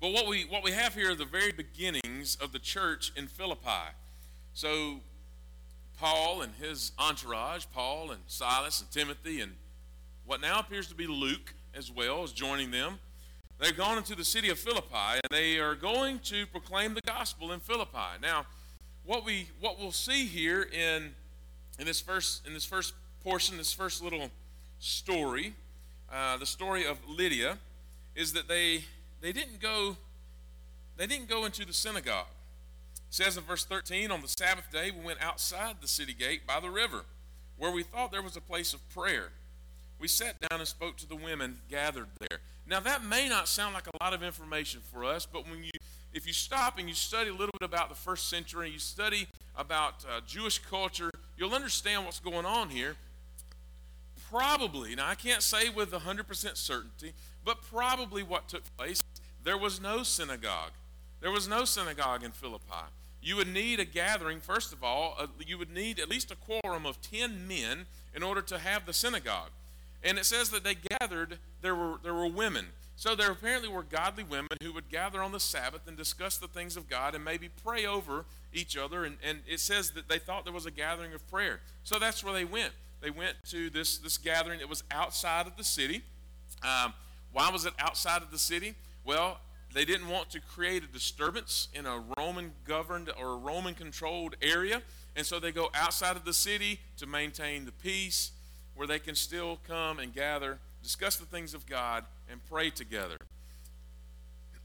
But 0.00 0.12
what 0.12 0.26
we 0.26 0.42
what 0.44 0.62
we 0.62 0.72
have 0.72 0.94
here 0.94 1.12
are 1.12 1.14
the 1.14 1.24
very 1.24 1.52
beginnings 1.52 2.36
of 2.36 2.52
the 2.52 2.58
church 2.58 3.12
in 3.16 3.28
Philippi. 3.28 3.94
So 4.52 5.00
Paul 5.98 6.42
and 6.42 6.52
his 6.54 6.92
entourage, 6.98 7.64
Paul 7.72 8.10
and 8.10 8.20
Silas 8.26 8.80
and 8.82 8.90
Timothy 8.90 9.40
and 9.40 9.52
what 10.26 10.42
now 10.42 10.58
appears 10.58 10.86
to 10.88 10.94
be 10.94 11.06
Luke 11.06 11.54
as 11.74 11.90
well, 11.90 12.24
is 12.24 12.32
joining 12.32 12.70
them. 12.70 12.98
They've 13.58 13.76
gone 13.76 13.96
into 13.96 14.14
the 14.14 14.24
city 14.24 14.50
of 14.50 14.58
Philippi 14.58 15.20
and 15.22 15.30
they 15.30 15.58
are 15.58 15.74
going 15.74 16.18
to 16.24 16.46
proclaim 16.46 16.92
the 16.92 17.00
gospel 17.00 17.52
in 17.52 17.60
Philippi. 17.60 18.18
Now, 18.20 18.44
what 19.06 19.24
we 19.24 19.48
what 19.60 19.78
we'll 19.78 19.92
see 19.92 20.26
here 20.26 20.62
in 20.62 21.14
in 21.78 21.86
this 21.86 22.00
first 22.00 22.46
in 22.46 22.52
this 22.52 22.64
first 22.64 22.94
portion, 23.22 23.56
this 23.56 23.72
first 23.72 24.02
little 24.02 24.30
story, 24.78 25.54
uh, 26.12 26.36
the 26.36 26.46
story 26.46 26.84
of 26.84 26.98
Lydia, 27.08 27.58
is 28.14 28.32
that 28.32 28.48
they 28.48 28.84
they 29.20 29.32
didn't 29.32 29.60
go 29.60 29.96
they 30.96 31.06
didn't 31.06 31.28
go 31.28 31.44
into 31.44 31.64
the 31.64 31.72
synagogue. 31.72 32.26
It 33.08 33.14
says 33.14 33.36
in 33.36 33.44
verse 33.44 33.64
13, 33.64 34.10
on 34.10 34.20
the 34.20 34.28
Sabbath 34.28 34.70
day 34.72 34.90
we 34.90 35.04
went 35.04 35.22
outside 35.22 35.76
the 35.80 35.88
city 35.88 36.12
gate 36.12 36.46
by 36.46 36.58
the 36.58 36.70
river, 36.70 37.04
where 37.56 37.70
we 37.70 37.82
thought 37.82 38.10
there 38.10 38.22
was 38.22 38.36
a 38.36 38.40
place 38.40 38.74
of 38.74 38.86
prayer. 38.90 39.30
We 39.98 40.08
sat 40.08 40.36
down 40.50 40.58
and 40.58 40.68
spoke 40.68 40.96
to 40.98 41.08
the 41.08 41.16
women 41.16 41.58
gathered 41.70 42.08
there. 42.18 42.40
Now 42.66 42.80
that 42.80 43.04
may 43.04 43.28
not 43.28 43.46
sound 43.46 43.74
like 43.74 43.86
a 43.86 44.04
lot 44.04 44.12
of 44.12 44.22
information 44.22 44.80
for 44.92 45.04
us, 45.04 45.26
but 45.26 45.48
when 45.48 45.62
you 45.62 45.70
if 46.16 46.26
you 46.26 46.32
stop 46.32 46.78
and 46.78 46.88
you 46.88 46.94
study 46.94 47.28
a 47.28 47.32
little 47.34 47.54
bit 47.60 47.68
about 47.68 47.90
the 47.90 47.94
first 47.94 48.30
century, 48.30 48.70
you 48.70 48.78
study 48.78 49.28
about 49.54 50.04
uh, 50.08 50.20
Jewish 50.26 50.58
culture, 50.58 51.10
you'll 51.36 51.54
understand 51.54 52.06
what's 52.06 52.20
going 52.20 52.46
on 52.46 52.70
here. 52.70 52.96
Probably, 54.30 54.94
now 54.94 55.08
I 55.08 55.14
can't 55.14 55.42
say 55.42 55.68
with 55.68 55.92
100% 55.92 56.56
certainty, 56.56 57.12
but 57.44 57.62
probably 57.62 58.22
what 58.22 58.48
took 58.48 58.62
place, 58.78 59.02
there 59.44 59.58
was 59.58 59.80
no 59.80 60.02
synagogue. 60.02 60.72
There 61.20 61.30
was 61.30 61.46
no 61.46 61.66
synagogue 61.66 62.24
in 62.24 62.32
Philippi. 62.32 62.88
You 63.20 63.36
would 63.36 63.48
need 63.48 63.78
a 63.78 63.84
gathering, 63.84 64.40
first 64.40 64.72
of 64.72 64.82
all, 64.82 65.16
uh, 65.18 65.26
you 65.46 65.58
would 65.58 65.72
need 65.72 66.00
at 66.00 66.08
least 66.08 66.30
a 66.30 66.36
quorum 66.36 66.86
of 66.86 67.00
10 67.02 67.46
men 67.46 67.86
in 68.14 68.22
order 68.22 68.40
to 68.40 68.58
have 68.58 68.86
the 68.86 68.92
synagogue. 68.94 69.50
And 70.02 70.18
it 70.18 70.24
says 70.24 70.48
that 70.50 70.64
they 70.64 70.76
gathered, 70.98 71.38
there 71.60 71.74
were, 71.74 71.96
there 72.02 72.14
were 72.14 72.28
women. 72.28 72.68
So 72.96 73.14
there 73.14 73.30
apparently 73.30 73.68
were 73.68 73.82
godly 73.82 74.24
women 74.24 74.48
who 74.62 74.72
would 74.72 74.88
gather 74.88 75.22
on 75.22 75.32
the 75.32 75.40
Sabbath 75.40 75.86
and 75.86 75.96
discuss 75.96 76.38
the 76.38 76.48
things 76.48 76.78
of 76.78 76.88
God 76.88 77.14
and 77.14 77.22
maybe 77.22 77.50
pray 77.62 77.84
over 77.84 78.24
each 78.54 78.76
other. 78.76 79.04
And, 79.04 79.18
and 79.22 79.40
it 79.46 79.60
says 79.60 79.90
that 79.92 80.08
they 80.08 80.18
thought 80.18 80.44
there 80.44 80.52
was 80.52 80.64
a 80.64 80.70
gathering 80.70 81.12
of 81.12 81.28
prayer. 81.30 81.60
So 81.84 81.98
that's 81.98 82.24
where 82.24 82.32
they 82.32 82.46
went. 82.46 82.72
They 83.02 83.10
went 83.10 83.34
to 83.50 83.68
this, 83.68 83.98
this 83.98 84.16
gathering. 84.16 84.60
It 84.60 84.68
was 84.68 84.82
outside 84.90 85.46
of 85.46 85.56
the 85.58 85.64
city. 85.64 86.02
Um, 86.62 86.94
why 87.32 87.50
was 87.50 87.66
it 87.66 87.74
outside 87.78 88.22
of 88.22 88.30
the 88.30 88.38
city? 88.38 88.74
Well, 89.04 89.40
they 89.74 89.84
didn't 89.84 90.08
want 90.08 90.30
to 90.30 90.40
create 90.40 90.82
a 90.82 90.86
disturbance 90.86 91.68
in 91.74 91.84
a 91.84 92.02
Roman 92.16 92.52
governed 92.66 93.10
or 93.20 93.36
Roman 93.36 93.74
controlled 93.74 94.36
area. 94.40 94.80
And 95.14 95.26
so 95.26 95.38
they 95.38 95.52
go 95.52 95.68
outside 95.74 96.16
of 96.16 96.24
the 96.24 96.32
city 96.32 96.80
to 96.96 97.06
maintain 97.06 97.66
the 97.66 97.72
peace 97.72 98.30
where 98.74 98.86
they 98.86 98.98
can 98.98 99.14
still 99.14 99.58
come 99.66 99.98
and 99.98 100.14
gather, 100.14 100.58
discuss 100.86 101.16
the 101.16 101.26
things 101.26 101.52
of 101.52 101.66
God, 101.66 102.04
and 102.30 102.40
pray 102.48 102.70
together. 102.70 103.16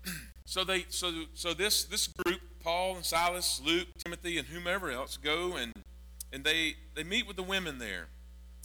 so 0.46 0.64
they 0.64 0.86
so 0.90 1.12
so 1.34 1.56
this 1.56 1.84
this 1.84 2.06
group, 2.08 2.40
Paul 2.60 2.98
and 2.98 3.04
Silas, 3.04 3.60
Luke, 3.66 3.88
Timothy, 3.98 4.38
and 4.38 4.48
whomever 4.48 4.92
else, 4.92 5.18
go 5.18 5.56
and 5.56 5.74
and 6.32 6.44
they 6.44 6.76
they 6.94 7.04
meet 7.04 7.26
with 7.26 7.38
the 7.38 7.44
women 7.44 7.80
there. 7.80 8.06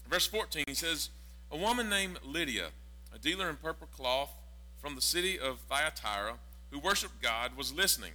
Verse 0.06 0.26
14 0.26 0.64
he 0.68 0.74
says, 0.74 1.08
A 1.50 1.56
woman 1.56 1.88
named 1.88 2.18
Lydia, 2.22 2.66
a 3.14 3.18
dealer 3.18 3.48
in 3.48 3.56
purple 3.56 3.86
cloth 3.86 4.34
from 4.78 4.94
the 4.94 5.00
city 5.00 5.38
of 5.38 5.60
Thyatira, 5.60 6.34
who 6.70 6.78
worshiped 6.78 7.22
God, 7.22 7.56
was 7.56 7.72
listening. 7.72 8.12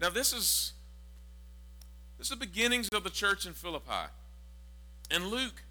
Now 0.00 0.10
this 0.10 0.32
is 0.32 0.72
this 2.18 2.26
is 2.26 2.30
the 2.30 2.36
beginnings 2.36 2.88
of 2.88 3.04
the 3.04 3.10
church 3.10 3.46
in 3.46 3.52
Philippi. 3.52 4.10
And 5.08 5.28
Luke 5.28 5.62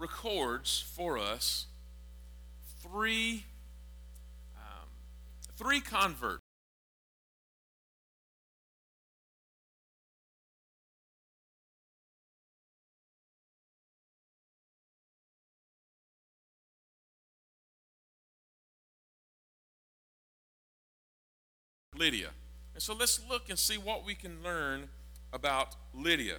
records 0.00 0.80
for 0.96 1.18
us 1.18 1.66
three, 2.82 3.44
um, 4.56 4.88
three 5.56 5.80
converts. 5.80 6.40
Lydia. 22.00 22.30
And 22.72 22.82
so 22.82 22.94
let's 22.94 23.20
look 23.28 23.50
and 23.50 23.58
see 23.58 23.76
what 23.76 24.06
we 24.06 24.14
can 24.14 24.42
learn 24.42 24.88
about 25.34 25.76
Lydia. 25.92 26.36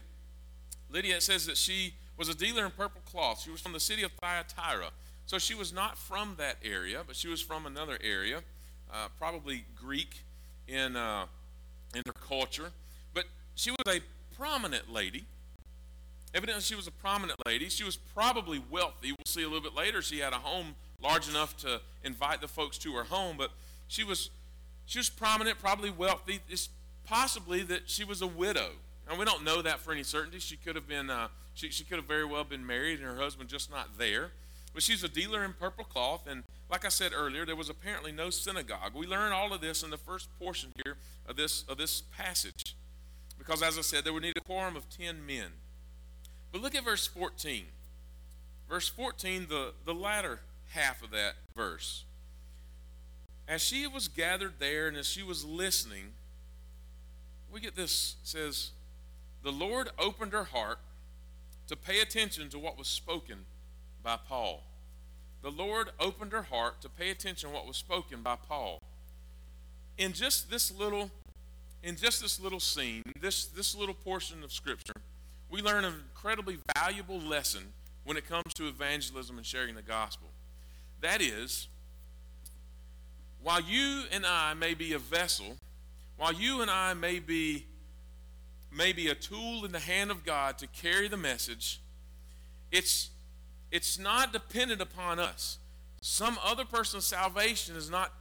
Lydia, 0.90 1.22
says 1.22 1.46
that 1.46 1.56
she 1.56 1.94
was 2.22 2.30
a 2.30 2.36
dealer 2.36 2.66
in 2.66 2.70
purple 2.70 3.02
cloth. 3.12 3.42
She 3.42 3.50
was 3.50 3.62
from 3.62 3.74
the 3.74 3.80
city 3.80 4.04
of 4.04 4.12
Thyatira. 4.22 4.92
So 5.26 5.40
she 5.40 5.56
was 5.56 5.74
not 5.74 5.98
from 5.98 6.36
that 6.38 6.58
area, 6.64 7.02
but 7.06 7.16
she 7.16 7.28
was 7.28 7.42
from 7.42 7.66
another 7.66 7.98
area, 8.04 8.42
uh, 8.94 9.08
probably 9.18 9.66
Greek 9.76 10.22
in, 10.68 10.96
uh, 10.96 11.26
in 11.96 12.04
her 12.06 12.14
culture. 12.14 12.74
But 13.16 13.26
she 13.56 13.72
was 13.72 13.80
a 13.88 14.02
prominent 14.38 14.94
lady. 14.94 15.26
Evidently, 16.36 16.62
she 16.62 16.76
was 16.76 16.86
a 16.86 16.92
prominent 16.92 17.40
lady. 17.44 17.70
She 17.70 17.84
was 17.84 17.96
probably 17.98 18.62
wealthy. 18.70 19.14
We'll 19.14 19.18
see 19.26 19.42
a 19.42 19.48
little 19.48 19.64
bit 19.64 19.74
later. 19.74 20.04
She 20.04 20.20
had 20.20 20.34
a 20.34 20.38
home 20.38 20.76
large 21.02 21.28
enough 21.28 21.58
to 21.58 21.82
invite 22.04 22.40
the 22.40 22.48
folks 22.48 22.78
to 22.80 22.94
her 22.94 23.04
home, 23.06 23.36
but 23.36 23.50
she 23.88 24.04
was 24.04 24.30
she 24.86 25.00
was 25.00 25.10
prominent, 25.10 25.58
probably 25.58 25.90
wealthy. 25.90 26.42
It's 26.48 26.70
possibly 27.04 27.64
that 27.64 27.90
she 27.90 28.04
was 28.04 28.22
a 28.22 28.28
widow. 28.28 28.74
And 29.10 29.18
we 29.18 29.26
don't 29.26 29.44
know 29.44 29.64
that 29.64 29.80
for 29.80 29.92
any 29.92 30.04
certainty. 30.04 30.40
She 30.40 30.56
could 30.56 30.76
have 30.76 30.88
been, 30.88 31.10
uh, 31.10 31.28
she, 31.54 31.70
she 31.70 31.84
could 31.84 31.98
have 31.98 32.08
very 32.08 32.26
well 32.26 32.44
been 32.44 32.66
married 32.66 33.00
and 33.00 33.08
her 33.08 33.18
husband 33.18 33.50
just 33.50 33.70
not 33.70 33.98
there. 33.98 34.32
But 34.74 34.84
she's 34.84 35.04
a 35.04 35.10
dealer 35.10 35.44
in 35.44 35.54
purple 35.54 35.84
cloth. 35.84 36.28
And 36.28 36.44
like 36.70 36.86
I 36.86 36.90
said 36.90 37.12
earlier, 37.14 37.46
there 37.46 37.56
was 37.56 37.70
apparently 37.70 38.12
no 38.12 38.30
synagogue. 38.30 38.94
We 38.96 39.06
learn 39.06 39.34
all 39.34 39.54
of 39.54 39.62
this 39.62 39.84
in 39.84 39.90
the 39.90 39.98
first 39.98 40.30
portion 40.40 40.72
here 40.86 40.98
of 41.28 41.36
this, 41.36 41.64
of 41.68 41.78
this 41.78 42.02
passage. 42.02 42.76
Because 43.38 43.62
as 43.62 43.78
I 43.78 43.82
said, 43.82 44.06
there 44.06 44.14
would 44.14 44.24
need 44.24 44.38
a 44.38 44.42
quorum 44.42 44.76
of 44.76 44.90
10 44.90 45.26
men. 45.26 45.48
But 46.52 46.62
look 46.62 46.76
at 46.76 46.86
verse 46.86 47.08
14. 47.08 47.66
Verse 48.70 48.88
14, 48.88 49.48
the, 49.50 49.74
the 49.86 49.94
latter 49.94 50.40
half 50.70 51.04
of 51.04 51.12
that 51.12 51.34
verse. 51.56 52.06
As 53.48 53.62
she 53.62 53.86
was 53.88 54.08
gathered 54.08 54.54
there 54.60 54.88
and 54.88 54.96
as 54.96 55.08
she 55.08 55.24
was 55.24 55.44
listening, 55.44 56.14
we 57.52 57.60
get 57.60 57.76
this 57.76 58.16
says, 58.24 58.72
The 59.44 59.52
Lord 59.52 59.90
opened 60.00 60.32
her 60.32 60.46
heart 60.46 60.80
to 61.72 61.78
pay 61.78 62.02
attention 62.02 62.50
to 62.50 62.60
what 62.60 62.78
was 62.78 62.88
spoken 62.88 63.46
by 64.04 64.18
Paul. 64.18 64.64
The 65.42 65.50
Lord 65.50 65.90
opened 66.00 66.34
her 66.34 66.44
heart 66.44 66.82
to 66.82 66.90
pay 66.90 67.10
attention 67.10 67.50
to 67.50 67.56
what 67.56 67.66
was 67.66 67.78
spoken 67.78 68.22
by 68.22 68.36
Paul. 68.36 68.80
In 69.98 70.14
just 70.14 70.52
this 70.52 70.72
little 70.72 71.10
in 71.84 71.96
just 71.96 72.22
this 72.22 72.40
little 72.40 72.60
scene, 72.60 73.02
this 73.20 73.46
this 73.46 73.74
little 73.74 73.96
portion 73.96 74.44
of 74.44 74.52
scripture, 74.52 74.94
we 75.50 75.62
learn 75.62 75.86
an 75.86 75.94
incredibly 76.10 76.60
valuable 76.76 77.20
lesson 77.20 77.64
when 78.04 78.18
it 78.18 78.28
comes 78.28 78.54
to 78.56 78.68
evangelism 78.68 79.38
and 79.38 79.46
sharing 79.46 79.76
the 79.76 79.82
gospel. 79.82 80.28
That 81.00 81.22
is, 81.22 81.68
while 83.42 83.62
you 83.62 84.04
and 84.12 84.26
I 84.26 84.54
may 84.54 84.74
be 84.74 84.94
a 84.94 85.00
vessel 85.00 85.58
while 86.22 86.34
you 86.34 86.62
and 86.62 86.70
I 86.70 86.94
may 86.94 87.18
be 87.18 87.66
maybe 88.72 89.08
a 89.08 89.16
tool 89.16 89.66
in 89.66 89.72
the 89.72 89.80
hand 89.80 90.12
of 90.12 90.24
God 90.24 90.58
to 90.60 90.68
carry 90.68 91.08
the 91.08 91.18
message, 91.18 91.82
it's 92.72 93.10
it's 93.72 93.98
not 93.98 94.34
dependent 94.34 94.82
upon 94.82 95.20
us. 95.20 95.58
Some 96.02 96.38
other 96.44 96.66
person's 96.66 97.06
salvation 97.06 97.76
is 97.76 97.90
not 97.90 98.12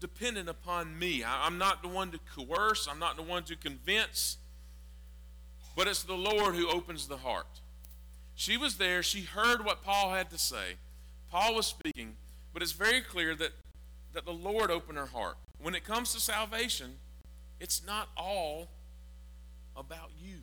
dependent 0.00 0.48
upon 0.48 0.98
me. 0.98 1.22
I, 1.22 1.46
am 1.46 1.58
not 1.58 1.82
the 1.82 1.88
one 1.88 2.10
to 2.12 2.18
coerce, 2.34 2.88
I'm 2.90 2.98
not 2.98 3.16
the 3.16 3.22
one 3.22 3.42
to 3.44 3.56
convince, 3.56 4.38
but 5.76 5.86
it's 5.86 6.02
the 6.02 6.14
Lord 6.14 6.54
who 6.54 6.68
opens 6.68 7.06
the 7.06 7.18
heart. 7.18 7.60
She 8.34 8.56
was 8.56 8.78
there, 8.78 9.02
she 9.02 9.20
heard 9.20 9.64
what 9.64 9.84
Paul 9.84 10.12
had 10.12 10.30
to 10.30 10.38
say. 10.38 10.76
Paul 11.30 11.54
was 11.54 11.66
speaking, 11.66 12.14
but 12.54 12.62
it's 12.62 12.72
very 12.72 13.02
clear 13.02 13.34
that, 13.34 13.52
that 14.14 14.24
the 14.24 14.32
Lord 14.32 14.70
opened 14.70 14.96
her 14.96 15.06
heart. 15.06 15.36
When 15.60 15.74
it 15.74 15.84
comes 15.84 16.14
to 16.14 16.20
salvation, 16.20 16.94
it's 17.60 17.84
not 17.84 18.08
all 18.16 18.68
about 19.80 20.10
you 20.22 20.36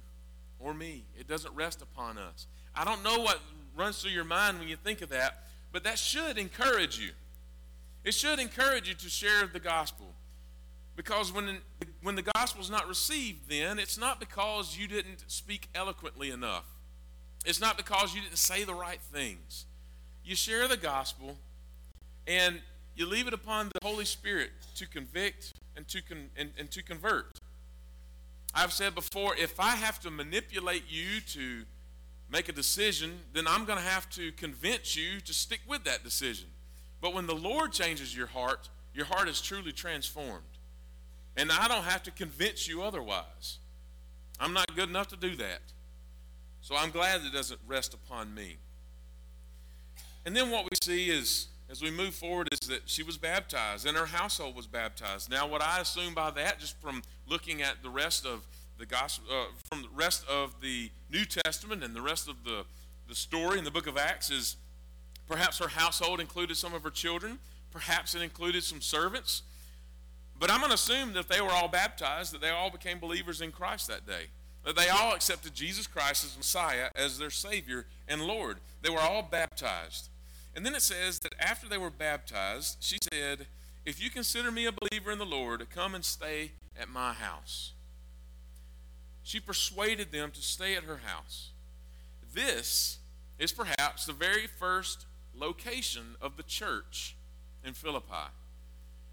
or 0.59 0.73
me. 0.73 1.05
It 1.17 1.27
doesn't 1.27 1.53
rest 1.55 1.81
upon 1.81 2.17
us. 2.17 2.47
I 2.75 2.83
don't 2.83 3.03
know 3.03 3.19
what 3.19 3.39
runs 3.75 4.01
through 4.01 4.11
your 4.11 4.25
mind 4.25 4.59
when 4.59 4.67
you 4.67 4.75
think 4.75 5.01
of 5.01 5.09
that, 5.09 5.43
but 5.71 5.83
that 5.83 5.99
should 5.99 6.37
encourage 6.37 6.99
you. 6.99 7.11
It 8.03 8.13
should 8.13 8.39
encourage 8.39 8.87
you 8.87 8.95
to 8.95 9.09
share 9.09 9.47
the 9.47 9.59
gospel. 9.59 10.07
Because 10.95 11.31
when, 11.31 11.59
when 12.01 12.15
the 12.15 12.23
gospel 12.23 12.61
is 12.61 12.71
not 12.71 12.87
received, 12.87 13.49
then 13.49 13.77
it's 13.77 13.97
not 13.97 14.19
because 14.19 14.77
you 14.77 14.87
didn't 14.87 15.23
speak 15.27 15.69
eloquently 15.75 16.31
enough. 16.31 16.65
It's 17.45 17.61
not 17.61 17.77
because 17.77 18.15
you 18.15 18.21
didn't 18.21 18.37
say 18.37 18.63
the 18.63 18.73
right 18.73 18.99
things. 18.99 19.65
You 20.25 20.35
share 20.35 20.67
the 20.67 20.77
gospel 20.77 21.37
and 22.25 22.61
you 22.95 23.05
leave 23.05 23.27
it 23.27 23.33
upon 23.33 23.69
the 23.69 23.87
Holy 23.87 24.05
Spirit 24.05 24.49
to 24.75 24.87
convict 24.87 25.53
and 25.75 25.87
to, 25.87 26.01
con- 26.01 26.29
and, 26.35 26.49
and 26.57 26.71
to 26.71 26.81
convert. 26.81 27.37
I've 28.57 28.73
said 28.73 28.95
before, 28.95 29.35
if 29.35 29.59
I 29.59 29.75
have 29.75 29.99
to 29.99 30.09
manipulate 30.09 30.85
you 30.89 31.21
to, 31.21 31.63
make 32.31 32.49
a 32.49 32.51
decision, 32.51 33.19
then 33.33 33.47
I'm 33.47 33.65
going 33.65 33.77
to 33.77 33.85
have 33.85 34.09
to 34.11 34.31
convince 34.31 34.95
you 34.95 35.21
to 35.21 35.33
stick 35.33 35.59
with 35.67 35.83
that 35.83 36.03
decision. 36.03 36.47
But 36.99 37.13
when 37.13 37.27
the 37.27 37.35
Lord 37.35 37.71
changes 37.71 38.17
your 38.17 38.25
heart, 38.25 38.69
your 38.95 39.05
heart 39.05 39.29
is 39.29 39.41
truly 39.41 39.71
transformed. 39.71 40.41
And 41.37 41.51
I 41.51 41.67
don't 41.67 41.83
have 41.83 42.01
to 42.03 42.11
convince 42.11 42.67
you 42.67 42.81
otherwise. 42.81 43.59
I'm 44.39 44.53
not 44.53 44.75
good 44.75 44.89
enough 44.89 45.07
to 45.09 45.15
do 45.15 45.35
that. 45.35 45.61
So 46.61 46.75
I'm 46.75 46.89
glad 46.89 47.21
it 47.21 47.31
doesn't 47.31 47.59
rest 47.67 47.93
upon 47.93 48.33
me. 48.33 48.57
And 50.25 50.35
then 50.35 50.49
what 50.49 50.63
we 50.63 50.75
see 50.81 51.11
is, 51.11 51.47
as 51.69 51.81
we 51.81 51.91
move 51.91 52.15
forward, 52.15 52.49
is 52.51 52.67
that 52.69 52.83
she 52.85 53.03
was 53.03 53.17
baptized 53.17 53.85
and 53.85 53.97
her 53.97 54.05
household 54.05 54.55
was 54.55 54.67
baptized. 54.67 55.29
Now, 55.29 55.47
what 55.47 55.61
I 55.61 55.79
assume 55.79 56.13
by 56.13 56.31
that, 56.31 56.59
just 56.59 56.79
from 56.81 57.01
looking 57.27 57.61
at 57.61 57.83
the 57.83 57.89
rest 57.89 58.25
of 58.25 58.45
the 58.77 58.85
gospel, 58.85 59.25
uh, 59.31 59.45
from 59.69 59.81
the 59.81 59.89
rest 59.93 60.25
of 60.29 60.55
the 60.61 60.89
New 61.11 61.25
Testament 61.25 61.83
and 61.83 61.95
the 61.95 62.01
rest 62.01 62.29
of 62.29 62.43
the, 62.43 62.65
the 63.07 63.15
story 63.15 63.57
in 63.57 63.65
the 63.65 63.71
book 63.71 63.87
of 63.87 63.97
Acts, 63.97 64.29
is 64.29 64.55
perhaps 65.27 65.57
her 65.59 65.67
household 65.67 66.19
included 66.19 66.55
some 66.55 66.73
of 66.73 66.83
her 66.83 66.89
children, 66.89 67.39
perhaps 67.71 68.15
it 68.15 68.21
included 68.21 68.63
some 68.63 68.81
servants. 68.81 69.43
But 70.39 70.51
I'm 70.51 70.59
going 70.59 70.69
to 70.69 70.75
assume 70.75 71.13
that 71.13 71.27
they 71.27 71.41
were 71.41 71.49
all 71.49 71.67
baptized, 71.67 72.33
that 72.33 72.41
they 72.41 72.49
all 72.49 72.69
became 72.69 72.99
believers 72.99 73.41
in 73.41 73.51
Christ 73.51 73.87
that 73.87 74.05
day. 74.05 74.27
That 74.63 74.75
they 74.75 74.89
all 74.89 75.13
accepted 75.13 75.55
Jesus 75.55 75.87
Christ 75.87 76.25
as 76.25 76.37
Messiah, 76.37 76.89
as 76.95 77.17
their 77.17 77.29
Savior 77.29 77.85
and 78.07 78.21
Lord. 78.21 78.57
They 78.81 78.89
were 78.89 78.99
all 78.99 79.23
baptized. 79.23 80.09
And 80.57 80.65
then 80.65 80.73
it 80.73 80.81
says 80.81 81.19
that 81.19 81.35
after 81.39 81.69
they 81.69 81.77
were 81.77 81.91
baptized, 81.91 82.77
she 82.79 82.97
said, 83.13 83.45
If 83.85 84.01
you 84.01 84.09
consider 84.09 84.49
me 84.49 84.65
a 84.65 84.71
believer 84.71 85.11
in 85.11 85.19
the 85.19 85.25
Lord, 85.25 85.63
come 85.69 85.93
and 85.93 86.03
stay 86.03 86.53
at 86.75 86.89
my 86.89 87.13
house. 87.13 87.73
She 89.21 89.39
persuaded 89.39 90.11
them 90.11 90.31
to 90.31 90.41
stay 90.41 90.75
at 90.75 90.85
her 90.85 91.01
house. 91.05 91.51
This 92.33 92.97
is 93.37 93.51
perhaps 93.51 94.07
the 94.07 94.13
very 94.13 94.47
first 94.47 95.05
location 95.35 96.15
of 96.19 96.37
the 96.37 96.43
church 96.43 97.15
in 97.63 97.75
Philippi. 97.75 98.31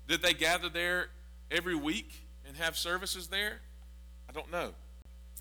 Did 0.08 0.22
they 0.22 0.32
gather 0.32 0.70
there 0.70 1.08
every 1.50 1.74
week 1.74 2.22
and 2.48 2.56
have 2.56 2.74
services 2.74 3.26
there? 3.26 3.60
I 4.30 4.32
don't 4.32 4.50
know. 4.50 4.72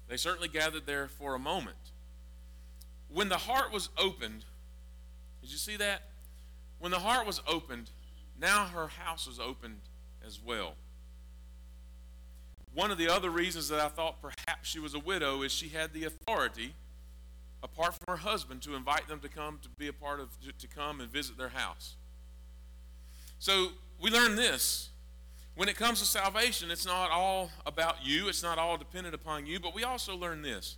They 0.10 0.18
certainly 0.18 0.50
gathered 0.50 0.86
there 0.86 1.08
for 1.08 1.34
a 1.34 1.40
moment. 1.40 1.78
When 3.08 3.30
the 3.30 3.38
heart 3.38 3.72
was 3.72 3.88
opened, 3.98 4.44
did 5.44 5.52
you 5.52 5.58
see 5.58 5.76
that? 5.76 6.04
When 6.80 6.92
the 6.92 7.00
heart 7.00 7.28
was 7.28 7.42
opened, 7.46 7.90
now 8.40 8.66
her 8.66 8.88
house 8.88 9.28
was 9.28 9.42
opened 9.42 9.82
as 10.26 10.40
well. 10.42 10.76
One 12.74 12.92
of 12.92 12.98
the 12.98 13.10
other 13.10 13.30
reasons 13.30 13.68
that 13.68 13.82
I 13.82 13.90
thought 13.90 14.22
perhaps 14.22 14.70
she 14.70 14.80
was 14.80 14.94
a 14.96 15.00
widow 15.00 15.44
is 15.44 15.52
she 15.52 15.68
had 15.68 15.94
the 15.94 16.06
authority, 16.06 16.74
apart 17.62 17.94
from 17.94 18.16
her 18.16 18.22
husband, 18.22 18.62
to 18.62 18.74
invite 18.74 19.10
them 19.10 19.20
to 19.20 19.28
come 19.28 19.60
to 19.64 19.70
be 19.78 19.90
a 19.90 19.94
part 19.94 20.22
of, 20.22 20.30
to 20.58 20.68
come 20.68 21.02
and 21.02 21.12
visit 21.12 21.38
their 21.38 21.50
house. 21.50 21.96
So 23.38 23.74
we 24.02 24.10
learn 24.10 24.38
this. 24.38 24.92
When 25.56 25.68
it 25.68 25.76
comes 25.76 26.00
to 26.00 26.06
salvation, 26.06 26.72
it's 26.72 26.86
not 26.86 27.12
all 27.12 27.52
about 27.66 27.98
you, 28.02 28.30
it's 28.30 28.42
not 28.42 28.58
all 28.58 28.78
dependent 28.78 29.14
upon 29.14 29.46
you, 29.46 29.60
but 29.60 29.76
we 29.76 29.84
also 29.84 30.16
learn 30.16 30.42
this. 30.42 30.78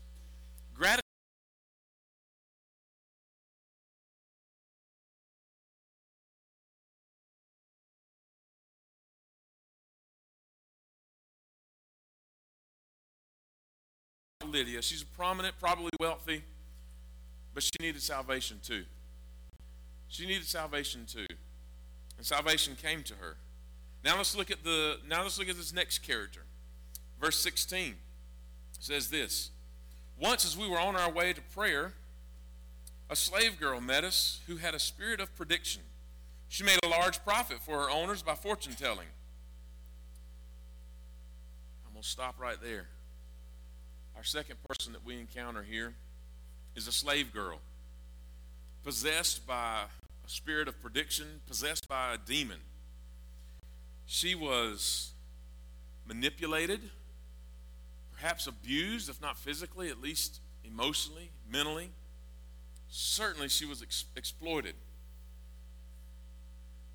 Lydia. 14.56 14.82
She's 14.82 15.04
prominent, 15.04 15.60
probably 15.60 15.92
wealthy, 16.00 16.42
but 17.54 17.62
she 17.62 17.72
needed 17.82 18.02
salvation 18.02 18.60
too. 18.64 18.86
She 20.08 20.26
needed 20.26 20.46
salvation 20.46 21.06
too. 21.06 21.26
And 22.18 22.26
salvation 22.26 22.78
came 22.82 23.04
to 23.04 23.16
her. 23.16 23.36
Now 24.06 24.16
let's 24.16 24.36
look 24.36 24.50
at 24.50 24.64
the 24.64 24.98
now 25.08 25.24
let's 25.24 25.38
look 25.38 25.50
at 25.50 25.58
this 25.58 25.74
next 25.74 26.00
character. 26.00 26.44
Verse 27.20 27.38
16 27.40 27.96
says 28.80 29.10
this. 29.10 29.52
Once 30.18 30.46
as 30.46 30.58
we 30.58 30.70
were 30.70 30.80
on 30.80 30.96
our 30.96 31.12
way 31.12 31.34
to 31.34 31.42
prayer, 31.42 31.92
a 33.10 33.16
slave 33.16 33.60
girl 33.60 33.82
met 33.82 34.06
us 34.06 34.40
who 34.48 34.56
had 34.56 34.74
a 34.74 34.80
spirit 34.80 35.20
of 35.20 35.36
prediction. 35.36 35.82
She 36.48 36.64
made 36.64 36.80
a 36.82 36.88
large 36.88 37.22
profit 37.26 37.58
for 37.60 37.82
her 37.82 37.90
owners 37.90 38.22
by 38.22 38.36
fortune 38.36 38.74
telling. 38.74 39.08
I'm 41.86 41.92
going 41.92 42.04
to 42.04 42.08
stop 42.08 42.40
right 42.40 42.58
there. 42.62 42.88
Our 44.16 44.24
second 44.24 44.58
person 44.68 44.94
that 44.94 45.06
we 45.06 45.20
encounter 45.20 45.64
here 45.64 45.94
is 46.76 46.88
a 46.88 46.92
slave 46.92 47.34
girl, 47.34 47.60
possessed 48.84 49.46
by 49.46 49.84
a 50.26 50.30
spirit 50.30 50.68
of 50.68 50.82
prediction, 50.82 51.42
possessed 51.48 51.88
by 51.88 52.14
a 52.14 52.18
demon. 52.18 52.60
She 54.06 54.36
was 54.36 55.12
manipulated, 56.08 56.82
perhaps 58.14 58.48
abused, 58.48 59.10
if 59.10 59.22
not 59.22 59.38
physically, 59.38 59.90
at 59.90 60.02
least 60.02 60.40
emotionally, 60.64 61.32
mentally. 61.50 61.90
Certainly, 62.88 63.50
she 63.50 63.66
was 63.66 63.82
ex- 63.82 64.06
exploited. 64.16 64.76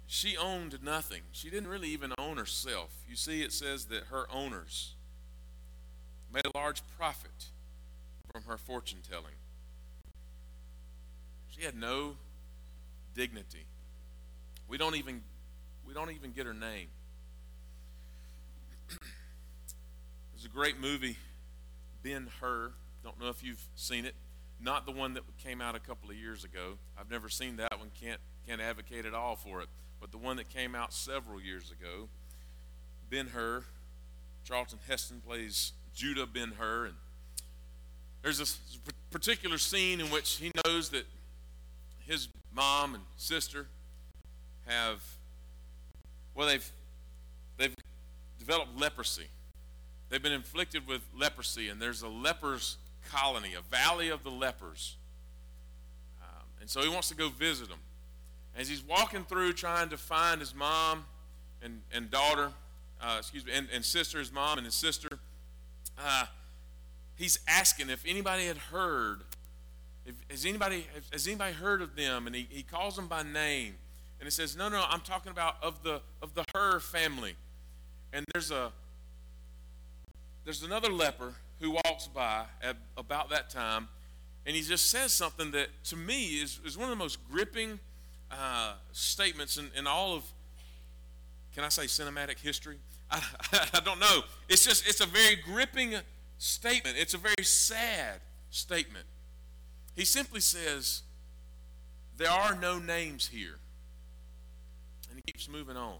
She 0.07 0.37
owned 0.37 0.79
nothing. 0.83 1.23
She 1.33 1.51
didn't 1.51 1.68
really 1.68 1.89
even 1.89 2.12
own 2.18 2.37
herself. 2.37 2.91
You 3.09 3.16
see, 3.16 3.43
it 3.43 3.53
says 3.53 3.87
that 3.87 4.05
her 4.05 4.27
owners 4.33 4.95
made 6.33 6.47
a 6.47 6.57
large 6.57 6.83
profit 6.97 7.47
from 8.33 8.45
her 8.45 8.57
fortune 8.57 8.99
telling. 9.09 9.35
She 11.49 11.64
had 11.64 11.74
no 11.74 12.16
dignity. 13.14 13.64
We 14.68 14.78
don't 14.78 14.97
even 14.97 15.22
we 15.87 15.95
don't 15.95 16.11
even 16.11 16.33
get 16.33 16.47
her 16.47 16.55
name. 16.55 16.89
There's 20.33 20.45
a 20.45 20.49
great 20.49 20.81
movie, 20.81 21.16
Ben 22.03 22.28
Hur. 22.41 22.72
Don't 23.03 23.20
know 23.20 23.28
if 23.28 23.43
you've 23.43 23.66
seen 23.74 24.05
it. 24.05 24.14
Not 24.62 24.87
the 24.87 24.93
one 24.93 25.14
that 25.14 25.22
came 25.43 25.61
out 25.61 25.74
a 25.74 25.81
couple 25.81 26.11
of 26.11 26.16
years 26.16 26.45
ago. 26.45 26.74
I've 26.99 27.11
never 27.11 27.28
seen 27.28 27.57
that 27.57 27.78
one. 27.78 27.91
Can't 28.01 28.20
can't 28.47 28.61
advocate 28.61 29.05
at 29.07 29.14
all 29.14 29.37
for 29.37 29.61
it. 29.62 29.68
But 30.01 30.12
the 30.12 30.18
one 30.18 30.37
that 30.37 30.49
came 30.49 30.74
out 30.74 30.93
several 30.93 31.41
years 31.41 31.70
ago, 31.70 32.09
Ben 33.11 33.28
Hur. 33.28 33.64
Charlton 34.43 34.78
Heston 34.89 35.20
plays 35.20 35.72
Judah 35.95 36.26
Ben 36.26 36.53
Hur, 36.59 36.86
and 36.86 36.95
there's 38.22 38.38
this 38.38 38.59
particular 39.11 39.59
scene 39.59 40.01
in 40.01 40.07
which 40.07 40.36
he 40.36 40.51
knows 40.64 40.91
that 40.91 41.05
his 42.07 42.28
mom 42.55 42.95
and 42.95 43.05
sister 43.16 43.66
have 44.66 45.03
well 46.34 46.47
they've 46.47 46.70
they've 47.57 47.74
developed 48.38 48.78
leprosy. 48.78 49.26
They've 50.09 50.22
been 50.22 50.32
inflicted 50.32 50.86
with 50.86 51.03
leprosy 51.16 51.68
and 51.68 51.80
there's 51.80 52.03
a 52.03 52.09
lepers 52.09 52.78
colony 53.09 53.55
a 53.55 53.61
valley 53.62 54.09
of 54.09 54.22
the 54.22 54.30
lepers. 54.30 54.97
Um, 56.20 56.47
and 56.61 56.68
so 56.68 56.82
he 56.82 56.88
wants 56.88 57.09
to 57.09 57.14
go 57.14 57.28
visit 57.28 57.68
them. 57.68 57.78
As 58.57 58.68
he's 58.68 58.82
walking 58.82 59.24
through 59.24 59.53
trying 59.55 59.88
to 59.91 59.97
find 59.97 60.41
his 60.41 60.55
mom 60.55 61.05
and, 61.62 61.80
and 61.93 62.11
daughter 62.11 62.51
uh, 63.01 63.16
excuse 63.18 63.45
me 63.45 63.53
and, 63.55 63.68
and 63.72 63.84
sister 63.84 64.18
his 64.18 64.32
mom 64.32 64.59
and 64.59 64.64
his 64.64 64.74
sister 64.74 65.20
uh, 66.03 66.26
he's 67.16 67.38
asking 67.46 67.90
if 67.90 68.05
anybody 68.07 68.46
had 68.46 68.57
heard 68.57 69.22
if, 70.07 70.14
has 70.30 70.44
anybody 70.44 70.86
has 71.12 71.26
anybody 71.26 71.53
heard 71.53 71.82
of 71.82 71.96
them? 71.96 72.26
And 72.26 72.34
he, 72.34 72.46
he 72.51 72.62
calls 72.62 72.96
them 72.96 73.07
by 73.07 73.22
name. 73.22 73.74
And 74.18 74.26
he 74.26 74.30
says, 74.30 74.57
No, 74.57 74.68
no, 74.68 74.84
I'm 74.88 75.01
talking 75.01 75.30
about 75.32 75.57
of 75.62 75.82
the 75.82 76.01
of 76.22 76.34
the 76.34 76.44
her 76.55 76.80
family. 76.80 77.34
And 78.12 78.24
there's 78.32 78.51
a 78.51 78.72
there's 80.44 80.62
another 80.62 80.90
leper 80.90 81.34
who 81.61 81.72
walks 81.72 82.09
by 82.09 82.44
at 82.62 82.76
about 82.96 83.30
that 83.30 83.51
time, 83.51 83.88
and 84.46 84.57
he 84.57 84.62
just 84.62 84.90
says 84.90 85.12
something 85.12 85.51
that 85.53 85.68
to 85.84 85.96
me 85.96 86.40
is, 86.40 86.59
is 86.64 86.76
one 86.76 86.84
of 86.84 86.90
the 86.90 87.03
most 87.03 87.18
gripping 87.30 87.78
uh, 88.30 88.72
statements 88.92 89.59
in, 89.59 89.70
in 89.76 89.86
all 89.86 90.16
of 90.16 90.24
can 91.55 91.64
I 91.64 91.68
say 91.68 91.82
cinematic 91.82 92.38
history? 92.38 92.78
I, 93.11 93.22
I 93.74 93.80
don't 93.80 94.00
know. 94.00 94.22
It's 94.48 94.64
just 94.64 94.86
it's 94.86 95.00
a 95.00 95.06
very 95.06 95.36
gripping 95.36 95.94
statement. 96.38 96.96
It's 96.98 97.14
a 97.14 97.18
very 97.18 97.44
sad 97.44 98.20
statement. 98.50 99.06
He 99.94 100.04
simply 100.04 100.40
says, 100.40 101.02
There 102.16 102.30
are 102.30 102.54
no 102.54 102.78
names 102.78 103.28
here. 103.28 103.58
And 105.11 105.20
he 105.24 105.32
keeps 105.32 105.48
moving 105.48 105.76
on. 105.76 105.98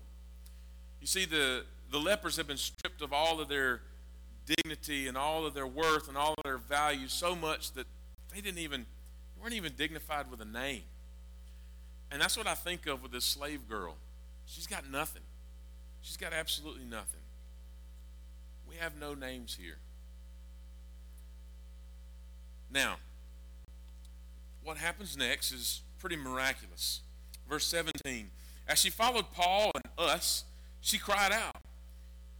You 1.01 1.07
see, 1.07 1.25
the, 1.25 1.65
the 1.91 1.99
lepers 1.99 2.37
have 2.37 2.47
been 2.47 2.57
stripped 2.57 3.03
of 3.03 3.13
all 3.13 3.41
of 3.41 3.49
their 3.49 3.83
dignity 4.47 5.09
and 5.09 5.17
all 5.17 5.47
of 5.47 5.55
their 5.55 5.67
worth 5.67 6.09
and 6.09 6.17
all 6.17 6.35
of 6.35 6.43
their 6.45 6.59
value 6.59 7.09
so 7.09 7.35
much 7.35 7.73
that 7.73 7.87
they 8.33 8.41
didn't 8.41 8.59
even 8.59 8.87
they 9.35 9.43
weren't 9.43 9.55
even 9.55 9.73
dignified 9.77 10.31
with 10.31 10.41
a 10.41 10.45
name. 10.45 10.83
And 12.11 12.21
that's 12.21 12.37
what 12.37 12.47
I 12.47 12.55
think 12.55 12.87
of 12.87 13.03
with 13.03 13.13
this 13.13 13.25
slave 13.25 13.69
girl. 13.69 13.97
She's 14.47 14.67
got 14.67 14.91
nothing. 14.91 15.23
She's 16.03 16.17
got 16.17 16.33
absolutely 16.33 16.85
nothing. 16.85 17.21
We 18.69 18.77
have 18.77 18.99
no 18.99 19.15
names 19.15 19.57
here. 19.61 19.79
Now, 22.73 22.97
what 24.63 24.77
happens 24.77 25.17
next 25.17 25.53
is 25.53 25.83
pretty 25.99 26.17
miraculous. 26.17 27.01
Verse 27.49 27.67
17 27.67 28.31
As 28.69 28.79
she 28.79 28.91
followed 28.91 29.33
Paul 29.33 29.73
and 29.75 29.85
us, 29.99 30.45
she 30.81 30.99
cried 30.99 31.33
out, 31.33 31.57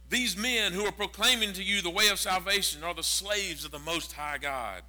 These 0.09 0.37
men 0.37 0.71
who 0.71 0.85
are 0.85 0.91
proclaiming 0.91 1.53
to 1.53 1.63
you 1.63 1.81
the 1.81 1.89
way 1.89 2.07
of 2.09 2.19
salvation 2.19 2.83
are 2.83 2.93
the 2.93 3.03
slaves 3.03 3.65
of 3.65 3.71
the 3.71 3.79
Most 3.79 4.13
High 4.13 4.37
God. 4.37 4.83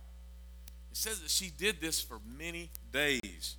It 0.91 0.97
says 0.97 1.21
that 1.21 1.31
she 1.31 1.51
did 1.51 1.81
this 1.81 2.01
for 2.01 2.19
many 2.39 2.71
days. 2.93 3.57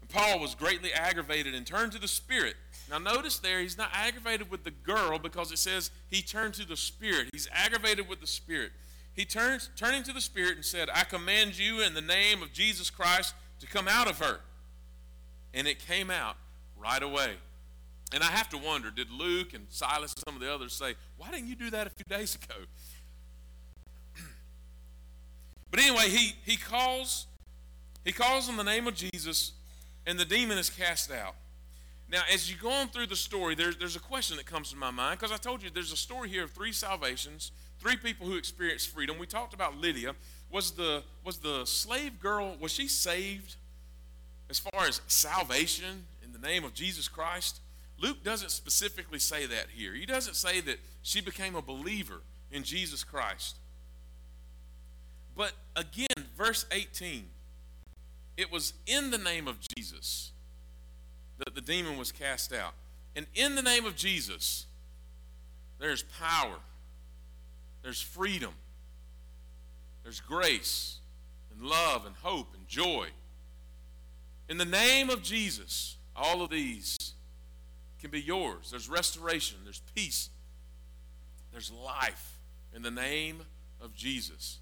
And 0.00 0.10
Paul 0.10 0.40
was 0.40 0.54
greatly 0.54 0.92
aggravated 0.92 1.54
and 1.54 1.66
turned 1.66 1.92
to 1.92 1.98
the 2.00 2.08
Spirit. 2.08 2.56
Now, 2.90 2.98
notice 2.98 3.38
there, 3.38 3.60
he's 3.60 3.78
not 3.78 3.90
aggravated 3.92 4.50
with 4.50 4.64
the 4.64 4.70
girl 4.70 5.18
because 5.18 5.50
it 5.50 5.58
says 5.58 5.90
he 6.10 6.22
turned 6.22 6.54
to 6.54 6.66
the 6.66 6.76
Spirit. 6.76 7.28
He's 7.32 7.48
aggravated 7.52 8.08
with 8.08 8.20
the 8.20 8.26
Spirit. 8.26 8.72
He 9.14 9.24
turns, 9.24 9.70
turning 9.76 10.02
to 10.04 10.12
the 10.12 10.20
Spirit 10.20 10.56
and 10.56 10.64
said, 10.64 10.88
I 10.92 11.04
command 11.04 11.58
you 11.58 11.82
in 11.82 11.94
the 11.94 12.00
name 12.00 12.42
of 12.42 12.52
Jesus 12.52 12.90
Christ 12.90 13.34
to 13.60 13.66
come 13.66 13.88
out 13.88 14.08
of 14.08 14.18
her. 14.18 14.40
And 15.54 15.66
it 15.66 15.78
came 15.78 16.10
out 16.10 16.36
right 16.76 17.02
away. 17.02 17.34
And 18.12 18.22
I 18.22 18.26
have 18.26 18.48
to 18.50 18.58
wonder, 18.58 18.90
did 18.90 19.10
Luke 19.10 19.54
and 19.54 19.66
Silas 19.70 20.12
and 20.14 20.24
some 20.24 20.34
of 20.34 20.40
the 20.40 20.52
others 20.52 20.74
say, 20.74 20.94
Why 21.16 21.30
didn't 21.30 21.48
you 21.48 21.56
do 21.56 21.70
that 21.70 21.86
a 21.86 21.90
few 21.90 22.04
days 22.16 22.34
ago? 22.34 22.54
but 25.70 25.80
anyway, 25.80 26.08
he, 26.08 26.34
he 26.44 26.56
calls 26.56 27.26
he 28.04 28.12
calls 28.12 28.48
in 28.48 28.56
the 28.56 28.64
name 28.64 28.86
of 28.86 28.94
Jesus, 28.94 29.52
and 30.06 30.18
the 30.18 30.24
demon 30.24 30.58
is 30.58 30.68
cast 30.68 31.12
out. 31.12 31.36
Now, 32.12 32.20
as 32.30 32.50
you 32.50 32.58
go 32.58 32.70
on 32.70 32.88
through 32.88 33.06
the 33.06 33.16
story, 33.16 33.54
there's, 33.54 33.78
there's 33.78 33.96
a 33.96 34.00
question 34.00 34.36
that 34.36 34.44
comes 34.44 34.70
to 34.70 34.76
my 34.76 34.90
mind 34.90 35.18
because 35.18 35.32
I 35.32 35.38
told 35.38 35.62
you 35.62 35.70
there's 35.70 35.92
a 35.92 35.96
story 35.96 36.28
here 36.28 36.44
of 36.44 36.50
three 36.50 36.72
salvations, 36.72 37.52
three 37.80 37.96
people 37.96 38.26
who 38.26 38.36
experienced 38.36 38.90
freedom. 38.90 39.18
We 39.18 39.26
talked 39.26 39.54
about 39.54 39.78
Lydia. 39.78 40.14
Was 40.50 40.72
the 40.72 41.02
was 41.24 41.38
the 41.38 41.64
slave 41.64 42.20
girl 42.20 42.54
was 42.60 42.70
she 42.70 42.86
saved 42.86 43.56
as 44.50 44.58
far 44.58 44.86
as 44.86 45.00
salvation 45.06 46.04
in 46.22 46.32
the 46.32 46.38
name 46.38 46.64
of 46.64 46.74
Jesus 46.74 47.08
Christ? 47.08 47.60
Luke 47.98 48.22
doesn't 48.22 48.50
specifically 48.50 49.18
say 49.18 49.46
that 49.46 49.68
here. 49.74 49.94
He 49.94 50.04
doesn't 50.04 50.34
say 50.34 50.60
that 50.60 50.80
she 51.00 51.22
became 51.22 51.54
a 51.54 51.62
believer 51.62 52.20
in 52.50 52.62
Jesus 52.62 53.04
Christ. 53.04 53.56
But 55.34 55.52
again, 55.76 56.28
verse 56.36 56.66
18, 56.70 57.24
it 58.36 58.52
was 58.52 58.74
in 58.86 59.10
the 59.10 59.16
name 59.16 59.48
of 59.48 59.56
Jesus 59.74 60.31
that 61.38 61.54
the 61.54 61.60
demon 61.60 61.98
was 61.98 62.12
cast 62.12 62.52
out. 62.52 62.74
And 63.14 63.26
in 63.34 63.54
the 63.54 63.62
name 63.62 63.84
of 63.84 63.96
Jesus, 63.96 64.66
there's 65.78 66.02
power, 66.02 66.56
there's 67.82 68.00
freedom, 68.00 68.52
there's 70.02 70.20
grace, 70.20 70.98
and 71.52 71.62
love, 71.62 72.06
and 72.06 72.14
hope, 72.22 72.54
and 72.54 72.66
joy. 72.66 73.08
In 74.48 74.58
the 74.58 74.64
name 74.64 75.10
of 75.10 75.22
Jesus, 75.22 75.96
all 76.14 76.42
of 76.42 76.50
these 76.50 76.96
can 78.00 78.10
be 78.10 78.20
yours. 78.20 78.70
There's 78.70 78.88
restoration, 78.88 79.58
there's 79.64 79.82
peace, 79.94 80.30
there's 81.52 81.70
life 81.70 82.38
in 82.74 82.82
the 82.82 82.90
name 82.90 83.42
of 83.80 83.94
Jesus. 83.94 84.58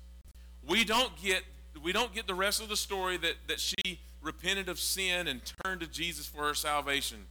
We 0.66 0.84
don't 0.84 1.16
get 1.22 1.42
we 1.82 1.92
don't 1.92 2.12
get 2.12 2.26
the 2.26 2.34
rest 2.34 2.60
of 2.60 2.68
the 2.68 2.76
story 2.76 3.16
that, 3.18 3.34
that 3.46 3.60
she 3.60 4.00
repented 4.22 4.68
of 4.68 4.78
sin 4.78 5.26
and 5.26 5.40
turned 5.64 5.80
to 5.80 5.86
Jesus 5.86 6.26
for 6.26 6.42
her 6.42 6.54
salvation. 6.54 7.26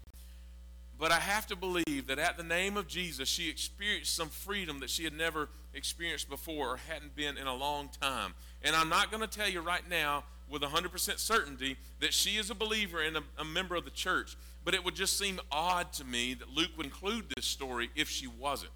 But 0.99 1.13
I 1.13 1.19
have 1.19 1.47
to 1.47 1.55
believe 1.55 2.07
that 2.07 2.19
at 2.19 2.35
the 2.35 2.43
name 2.43 2.75
of 2.75 2.87
Jesus, 2.87 3.29
she 3.29 3.49
experienced 3.49 4.13
some 4.13 4.27
freedom 4.27 4.81
that 4.81 4.89
she 4.89 5.05
had 5.05 5.13
never 5.13 5.47
experienced 5.73 6.29
before 6.29 6.73
or 6.73 6.77
hadn't 6.89 7.15
been 7.15 7.37
in 7.37 7.47
a 7.47 7.55
long 7.55 7.89
time. 8.01 8.33
And 8.63 8.75
I'm 8.75 8.89
not 8.89 9.09
going 9.09 9.21
to 9.21 9.39
tell 9.39 9.47
you 9.47 9.61
right 9.61 9.87
now 9.89 10.25
with 10.49 10.61
100% 10.61 11.19
certainty 11.19 11.77
that 12.01 12.13
she 12.13 12.31
is 12.31 12.49
a 12.49 12.55
believer 12.55 13.01
and 13.01 13.15
a, 13.15 13.23
a 13.37 13.45
member 13.45 13.75
of 13.75 13.85
the 13.85 13.91
church. 13.91 14.35
But 14.65 14.73
it 14.73 14.83
would 14.83 14.95
just 14.95 15.17
seem 15.17 15.39
odd 15.51 15.93
to 15.93 16.03
me 16.03 16.33
that 16.33 16.49
Luke 16.49 16.71
would 16.75 16.85
include 16.85 17.31
this 17.33 17.45
story 17.45 17.89
if 17.95 18.09
she 18.09 18.27
wasn't. 18.27 18.71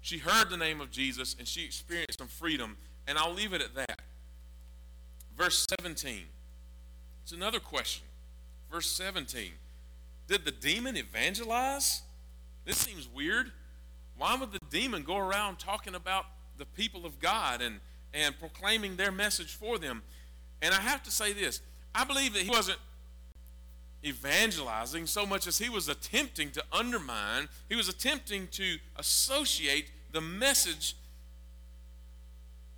She 0.00 0.18
heard 0.18 0.48
the 0.48 0.56
name 0.56 0.80
of 0.80 0.90
Jesus 0.90 1.36
and 1.38 1.46
she 1.46 1.64
experienced 1.64 2.18
some 2.18 2.28
freedom. 2.28 2.78
And 3.06 3.18
I'll 3.18 3.34
leave 3.34 3.52
it 3.52 3.60
at 3.60 3.74
that. 3.74 4.00
Verse 5.36 5.66
17. 5.80 6.22
It's 7.24 7.32
another 7.32 7.58
question. 7.58 8.04
Verse 8.70 8.86
17. 8.90 9.52
Did 10.28 10.44
the 10.44 10.50
demon 10.50 10.94
evangelize? 10.98 12.02
This 12.66 12.76
seems 12.76 13.08
weird. 13.08 13.50
Why 14.18 14.36
would 14.36 14.52
the 14.52 14.60
demon 14.68 15.04
go 15.04 15.16
around 15.16 15.58
talking 15.58 15.94
about 15.94 16.26
the 16.58 16.66
people 16.66 17.06
of 17.06 17.18
God 17.20 17.62
and, 17.62 17.80
and 18.12 18.38
proclaiming 18.38 18.96
their 18.96 19.10
message 19.10 19.54
for 19.54 19.78
them? 19.78 20.02
And 20.60 20.74
I 20.74 20.80
have 20.82 21.02
to 21.04 21.10
say 21.10 21.32
this 21.32 21.62
I 21.94 22.04
believe 22.04 22.34
that 22.34 22.42
he 22.42 22.50
wasn't 22.50 22.78
evangelizing 24.04 25.06
so 25.06 25.24
much 25.24 25.46
as 25.46 25.56
he 25.56 25.70
was 25.70 25.88
attempting 25.88 26.50
to 26.50 26.64
undermine, 26.72 27.48
he 27.70 27.74
was 27.74 27.88
attempting 27.88 28.48
to 28.48 28.76
associate 28.96 29.90
the 30.12 30.20
message 30.20 30.94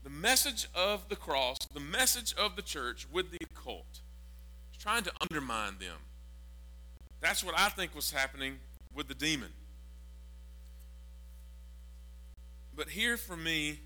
the 0.05 0.11
message 0.11 0.69
of 0.73 1.09
the 1.09 1.17
cross, 1.17 1.57
the 1.75 1.81
message 1.81 2.33
of 2.35 2.55
the 2.55 2.63
church 2.63 3.09
with 3.11 3.33
the 3.33 3.39
occult. 3.51 4.03
Trying 4.87 5.03
to 5.03 5.13
undermine 5.21 5.79
them. 5.81 5.97
That's 7.21 7.43
what 7.43 7.59
I 7.59 7.71
think 7.71 7.93
was 7.93 8.13
happening 8.13 8.59
with 8.95 9.09
the 9.09 9.15
demon. 9.15 9.49
But 12.73 12.91
here 12.91 13.17
for 13.17 13.37
me 13.37 13.81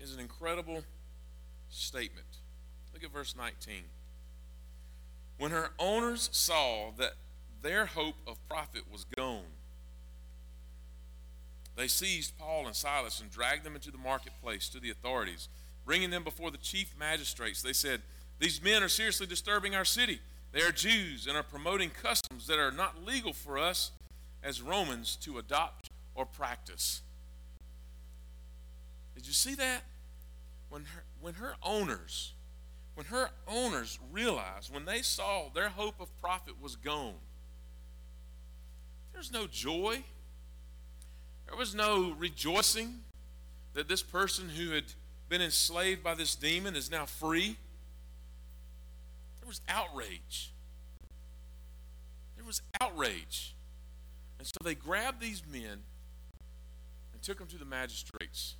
is 0.00 0.14
an 0.14 0.20
incredible 0.20 0.84
statement. 1.68 2.38
Look 2.94 3.04
at 3.04 3.12
verse 3.12 3.36
19. 3.36 3.82
When 5.36 5.50
her 5.50 5.68
owners 5.78 6.30
saw 6.32 6.92
that 6.96 7.12
their 7.60 7.84
hope 7.84 8.14
of 8.26 8.38
profit 8.48 8.90
was 8.90 9.04
gone, 9.14 9.52
they 11.76 11.88
seized 11.88 12.38
Paul 12.38 12.66
and 12.66 12.74
Silas 12.74 13.20
and 13.20 13.30
dragged 13.30 13.64
them 13.64 13.74
into 13.74 13.90
the 13.90 13.98
marketplace 13.98 14.70
to 14.70 14.80
the 14.80 14.88
authorities. 14.88 15.50
Bringing 15.86 16.10
them 16.10 16.22
before 16.22 16.50
the 16.50 16.58
chief 16.58 16.94
magistrates, 16.98 17.62
they 17.62 17.72
said, 17.72 18.02
These 18.38 18.62
men 18.62 18.82
are 18.82 18.88
seriously 18.88 19.26
disturbing 19.26 19.74
our 19.74 19.86
city. 19.86 20.20
They 20.52 20.60
are 20.60 20.72
Jews 20.72 21.26
and 21.26 21.36
are 21.36 21.42
promoting 21.42 21.88
customs 21.90 22.46
that 22.48 22.58
are 22.58 22.70
not 22.70 23.06
legal 23.06 23.32
for 23.32 23.56
us 23.56 23.92
as 24.42 24.60
Romans 24.60 25.16
to 25.22 25.38
adopt 25.38 25.88
or 26.14 26.26
practice. 26.26 27.00
Did 29.14 29.26
you 29.26 29.32
see 29.32 29.54
that? 29.54 29.82
When 30.68 30.84
her, 30.84 31.04
when 31.20 31.34
her 31.34 31.54
owners, 31.62 32.34
when 32.94 33.06
her 33.06 33.30
owners 33.48 33.98
realized, 34.12 34.74
when 34.74 34.84
they 34.84 35.00
saw 35.00 35.48
their 35.54 35.70
hope 35.70 36.00
of 36.00 36.14
profit 36.20 36.60
was 36.60 36.76
gone, 36.76 37.14
there's 39.14 39.32
no 39.32 39.46
joy 39.46 40.02
there 41.46 41.56
was 41.56 41.74
no 41.74 42.14
rejoicing 42.18 43.00
that 43.74 43.88
this 43.88 44.02
person 44.02 44.48
who 44.48 44.72
had 44.72 44.84
been 45.28 45.42
enslaved 45.42 46.02
by 46.02 46.14
this 46.14 46.34
demon 46.34 46.76
is 46.76 46.90
now 46.90 47.04
free. 47.04 47.56
There 49.40 49.48
was 49.48 49.60
outrage. 49.68 50.52
There 52.36 52.44
was 52.44 52.62
outrage. 52.80 53.54
And 54.38 54.46
so 54.46 54.56
they 54.62 54.74
grabbed 54.74 55.20
these 55.20 55.42
men 55.50 55.82
and 57.12 57.22
took 57.22 57.38
them 57.38 57.48
to 57.48 57.58
the 57.58 57.64
magistrates. 57.64 58.54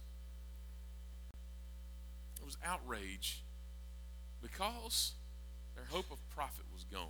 There 2.37 2.47
was 2.47 2.57
outrage 2.65 3.43
because 4.43 5.13
their 5.75 5.85
hope 5.91 6.11
of 6.11 6.19
profit 6.31 6.65
was 6.73 6.85
gone. 6.85 7.09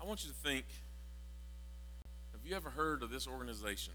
I 0.00 0.06
want 0.06 0.22
you 0.22 0.30
to 0.30 0.36
think 0.36 0.66
have 2.44 2.50
you 2.50 2.56
ever 2.56 2.68
heard 2.68 3.02
of 3.02 3.10
this 3.10 3.26
organization? 3.26 3.94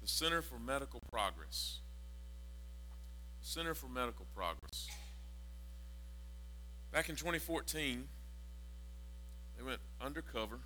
The 0.00 0.06
Center 0.06 0.40
for 0.40 0.56
Medical 0.60 1.00
Progress. 1.10 1.80
The 3.42 3.48
Center 3.48 3.74
for 3.74 3.88
Medical 3.88 4.24
Progress. 4.36 4.86
Back 6.92 7.08
in 7.08 7.16
2014, 7.16 8.04
they 9.56 9.64
went 9.64 9.80
undercover 10.00 10.60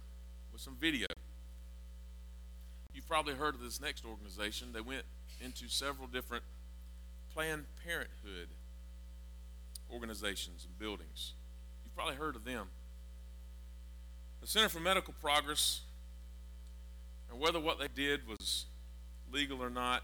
with 0.53 0.61
some 0.61 0.76
video. 0.78 1.07
You've 2.94 3.09
probably 3.09 3.32
heard 3.32 3.55
of 3.55 3.62
this 3.62 3.80
next 3.80 4.05
organization. 4.05 4.74
They 4.74 4.82
went 4.82 5.05
into 5.40 5.68
several 5.68 6.07
different 6.07 6.44
Planned 7.32 7.64
Parenthood 7.82 8.48
organizations 9.90 10.66
and 10.66 10.78
buildings. 10.78 11.32
You've 11.82 11.96
probably 11.96 12.16
heard 12.16 12.36
of 12.36 12.44
them. 12.44 12.66
The 14.42 14.46
Center 14.46 14.68
for 14.68 14.80
Medical 14.80 15.14
Progress, 15.18 15.80
and 17.33 17.41
whether 17.41 17.59
what 17.59 17.78
they 17.78 17.89
did 17.89 18.28
was 18.28 18.66
legal 19.33 19.62
or 19.62 19.70
not, 19.70 20.03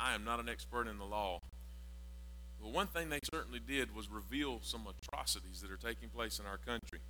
I 0.00 0.14
am 0.14 0.24
not 0.24 0.40
an 0.40 0.48
expert 0.48 0.88
in 0.88 0.98
the 0.98 1.04
law. 1.04 1.40
But 2.62 2.72
one 2.72 2.86
thing 2.86 3.10
they 3.10 3.20
certainly 3.30 3.60
did 3.60 3.94
was 3.94 4.08
reveal 4.08 4.60
some 4.62 4.86
atrocities 4.86 5.60
that 5.60 5.70
are 5.70 5.76
taking 5.76 6.08
place 6.08 6.38
in 6.38 6.46
our 6.46 6.56
country. 6.56 7.00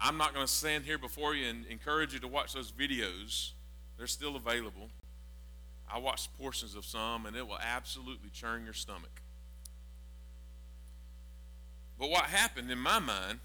I'm 0.00 0.16
not 0.16 0.34
going 0.34 0.46
to 0.46 0.52
stand 0.52 0.84
here 0.84 0.98
before 0.98 1.34
you 1.34 1.48
and 1.48 1.66
encourage 1.66 2.14
you 2.14 2.18
to 2.20 2.28
watch 2.28 2.54
those 2.54 2.72
videos. 2.72 3.52
They're 3.98 4.06
still 4.06 4.34
available. 4.34 4.88
I 5.92 5.98
watched 5.98 6.36
portions 6.38 6.74
of 6.74 6.84
some, 6.84 7.26
and 7.26 7.36
it 7.36 7.46
will 7.46 7.58
absolutely 7.60 8.30
churn 8.32 8.64
your 8.64 8.72
stomach. 8.72 9.22
But 11.98 12.08
what 12.08 12.24
happened 12.24 12.70
in 12.70 12.78
my 12.78 12.98
mind 12.98 13.40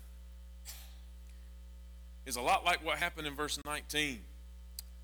is 2.28 2.36
a 2.36 2.42
lot 2.42 2.66
like 2.66 2.86
what 2.86 2.98
happened 2.98 3.26
in 3.26 3.34
verse 3.34 3.58
19. 3.66 4.20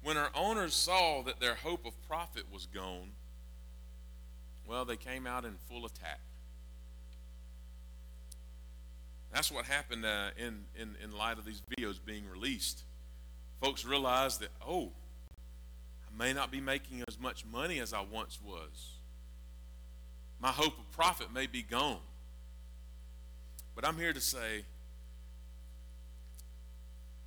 When 0.04 0.18
our 0.18 0.30
owners 0.36 0.74
saw 0.74 1.24
that 1.24 1.40
their 1.40 1.56
hope 1.56 1.86
of 1.86 1.94
profit 2.06 2.44
was 2.52 2.66
gone, 2.66 3.12
well, 4.68 4.84
they 4.84 4.98
came 4.98 5.26
out 5.26 5.46
in 5.46 5.56
full 5.70 5.86
attack. 5.86 6.20
That's 9.32 9.50
what 9.50 9.66
happened 9.66 10.06
uh, 10.06 10.32
in, 10.38 10.66
in, 10.76 10.96
in 11.02 11.18
light 11.18 11.38
of 11.38 11.46
these 11.46 11.62
videos 11.72 11.98
being 12.06 12.30
released. 12.30 12.84
Folks 13.62 13.86
realized 13.86 14.42
that, 14.42 14.50
oh, 14.66 14.92
I 16.06 16.18
may 16.18 16.34
not 16.34 16.52
be 16.52 16.60
making 16.60 17.04
as 17.08 17.18
much 17.18 17.46
money 17.46 17.80
as 17.80 17.94
I 17.94 18.02
once 18.02 18.38
was. 18.46 18.98
My 20.42 20.50
hope 20.50 20.78
of 20.78 20.92
profit 20.92 21.34
may 21.34 21.48
be 21.48 21.62
gone. 21.62 22.02
But 23.76 23.88
I'm 23.88 23.96
here 23.98 24.12
to 24.12 24.22
say 24.22 24.66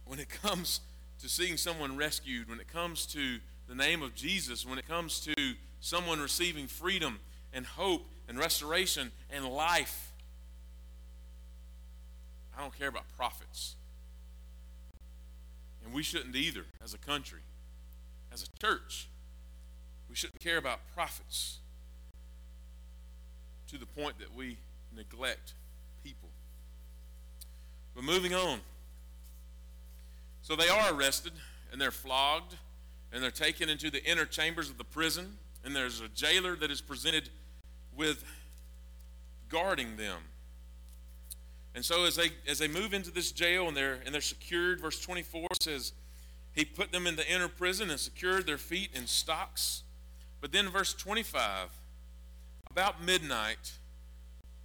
when 0.07 0.20
it 0.20 0.28
comes 0.28 0.80
to 1.20 1.28
seeing 1.28 1.57
someone 1.57 1.96
rescued, 1.96 2.48
when 2.48 2.61
it 2.61 2.68
comes 2.68 3.07
to 3.07 3.38
the 3.68 3.74
name 3.74 4.02
of 4.02 4.14
Jesus, 4.14 4.64
when 4.64 4.78
it 4.78 4.86
comes 4.86 5.20
to 5.20 5.34
someone 5.80 6.20
receiving 6.20 6.66
freedom 6.66 7.18
and 7.52 7.66
hope 7.66 8.07
and 8.28 8.38
restoration 8.38 9.11
and 9.30 9.44
life, 9.44 10.12
I 12.57 12.62
don't 12.62 12.76
care 12.76 12.88
about 12.88 13.04
profits. 13.16 13.74
And 15.84 15.92
we 15.92 16.02
shouldn't 16.02 16.34
either 16.34 16.64
as 16.82 16.94
a 16.94 16.98
country, 16.98 17.40
as 18.32 18.42
a 18.42 18.59
church. 18.64 19.09
We 20.09 20.14
shouldn't 20.16 20.40
care 20.40 20.57
about 20.57 20.80
profits 20.94 21.59
to 23.68 23.78
the 23.78 23.86
point 23.86 24.18
that 24.20 24.34
we 24.34 24.59
neglect 24.94 25.54
people. 26.04 26.28
But 27.94 28.04
moving 28.04 28.34
on. 28.34 28.61
So 30.47 30.55
they 30.55 30.68
are 30.68 30.94
arrested 30.94 31.32
and 31.72 31.80
they're 31.80 31.90
flogged 31.90 32.55
and 33.12 33.20
they're 33.20 33.32
taken 33.32 33.68
into 33.68 33.90
the 33.90 34.05
inner 34.05 34.24
chambers 34.24 34.70
of 34.70 34.78
the 34.78 34.84
prison. 34.84 35.38
And 35.64 35.74
there's 35.74 36.01
a 36.01 36.07
jailer 36.07 36.55
that 36.55 36.70
is 36.70 36.80
presented 36.80 37.30
with 37.97 38.22
guarding 39.49 39.97
them. 39.97 40.18
And 41.74 41.84
so 41.84 42.05
as 42.05 42.14
they 42.14 42.30
as 42.47 42.61
they 42.61 42.68
move 42.68 42.94
into 42.94 43.11
this 43.11 43.32
jail 43.32 43.66
and 43.66 43.76
they're 43.76 43.99
and 44.07 44.14
they're 44.14 44.20
secured, 44.20 44.80
verse 44.80 45.01
24 45.01 45.49
says, 45.61 45.92
He 46.53 46.64
put 46.64 46.92
them 46.92 47.09
in 47.09 47.16
the 47.16 47.28
inner 47.28 47.49
prison 47.49 47.90
and 47.90 47.99
secured 47.99 48.47
their 48.47 48.57
feet 48.57 48.90
in 48.94 49.09
stocks. 49.09 49.82
But 50.40 50.53
then 50.53 50.68
verse 50.68 50.94
25, 50.94 51.70
about 52.70 53.03
midnight, 53.03 53.72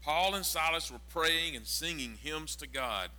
Paul 0.03 0.35
and 0.35 0.45
Silas 0.45 0.91
were 0.91 1.01
praying 1.09 1.55
and 1.55 1.65
singing 1.65 2.19
hymns 2.21 2.55
to 2.57 2.67
God. 2.67 3.09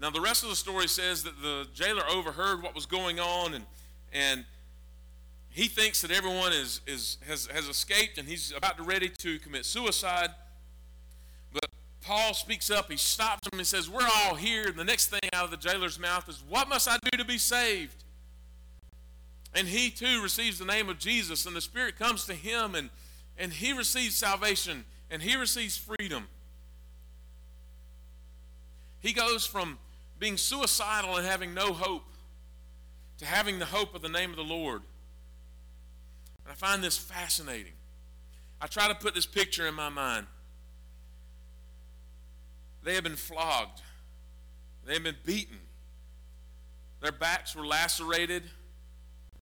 Now, 0.00 0.10
the 0.10 0.20
rest 0.20 0.44
of 0.44 0.48
the 0.48 0.56
story 0.56 0.86
says 0.86 1.24
that 1.24 1.42
the 1.42 1.66
jailer 1.74 2.04
overheard 2.08 2.62
what 2.62 2.74
was 2.74 2.86
going 2.86 3.18
on 3.18 3.54
and, 3.54 3.66
and 4.12 4.44
he 5.50 5.66
thinks 5.66 6.02
that 6.02 6.12
everyone 6.12 6.52
is, 6.52 6.80
is, 6.86 7.18
has, 7.26 7.46
has 7.46 7.66
escaped 7.66 8.16
and 8.16 8.28
he's 8.28 8.52
about 8.56 8.76
to 8.76 8.84
ready 8.84 9.10
to 9.18 9.38
commit 9.40 9.64
suicide. 9.64 10.30
But 11.52 11.66
Paul 12.00 12.32
speaks 12.32 12.70
up, 12.70 12.90
he 12.90 12.96
stops 12.96 13.48
him 13.52 13.58
and 13.58 13.66
says, 13.66 13.90
We're 13.90 14.08
all 14.08 14.36
here. 14.36 14.68
And 14.68 14.78
the 14.78 14.84
next 14.84 15.08
thing 15.08 15.20
out 15.32 15.44
of 15.44 15.50
the 15.50 15.56
jailer's 15.56 15.98
mouth 15.98 16.28
is, 16.28 16.44
What 16.48 16.68
must 16.68 16.88
I 16.88 16.96
do 17.10 17.18
to 17.18 17.24
be 17.24 17.38
saved? 17.38 18.04
And 19.54 19.66
he 19.66 19.90
too 19.90 20.22
receives 20.22 20.58
the 20.60 20.64
name 20.64 20.88
of 20.88 20.98
Jesus, 20.98 21.44
and 21.44 21.56
the 21.56 21.60
Spirit 21.60 21.98
comes 21.98 22.24
to 22.26 22.34
him, 22.34 22.74
and, 22.74 22.90
and 23.36 23.52
he 23.52 23.72
receives 23.72 24.14
salvation, 24.14 24.84
and 25.10 25.22
he 25.22 25.34
receives 25.34 25.76
freedom. 25.76 26.28
He 29.00 29.12
goes 29.12 29.46
from 29.46 29.78
being 30.18 30.36
suicidal 30.36 31.16
and 31.16 31.26
having 31.26 31.54
no 31.54 31.72
hope 31.72 32.04
to 33.18 33.26
having 33.26 33.58
the 33.58 33.66
hope 33.66 33.94
of 33.94 34.02
the 34.02 34.08
name 34.08 34.30
of 34.30 34.36
the 34.36 34.42
Lord. 34.42 34.82
And 36.44 36.52
I 36.52 36.54
find 36.54 36.82
this 36.82 36.96
fascinating. 36.96 37.72
I 38.60 38.66
try 38.66 38.88
to 38.88 38.94
put 38.94 39.14
this 39.14 39.26
picture 39.26 39.66
in 39.66 39.74
my 39.74 39.88
mind. 39.88 40.26
They 42.82 42.94
had 42.94 43.04
been 43.04 43.16
flogged, 43.16 43.82
they 44.86 44.94
had 44.94 45.02
been 45.02 45.16
beaten, 45.24 45.58
their 47.00 47.12
backs 47.12 47.54
were 47.54 47.66
lacerated, 47.66 48.44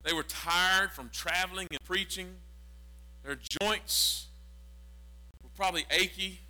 they 0.03 0.13
were 0.13 0.25
tired 0.25 0.91
from 0.91 1.11
traveling 1.11 1.69
and 1.71 1.79
preaching, 1.85 2.35
their 3.25 3.39
joints 3.61 4.27
were 5.43 5.51
probably 5.55 5.85
achy, 5.91 6.41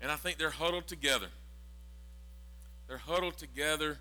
and 0.00 0.10
I 0.10 0.16
think 0.16 0.38
they're 0.38 0.50
huddled 0.50 0.86
together. 0.86 1.28
They're 2.86 2.98
huddled 2.98 3.38
together, 3.38 3.98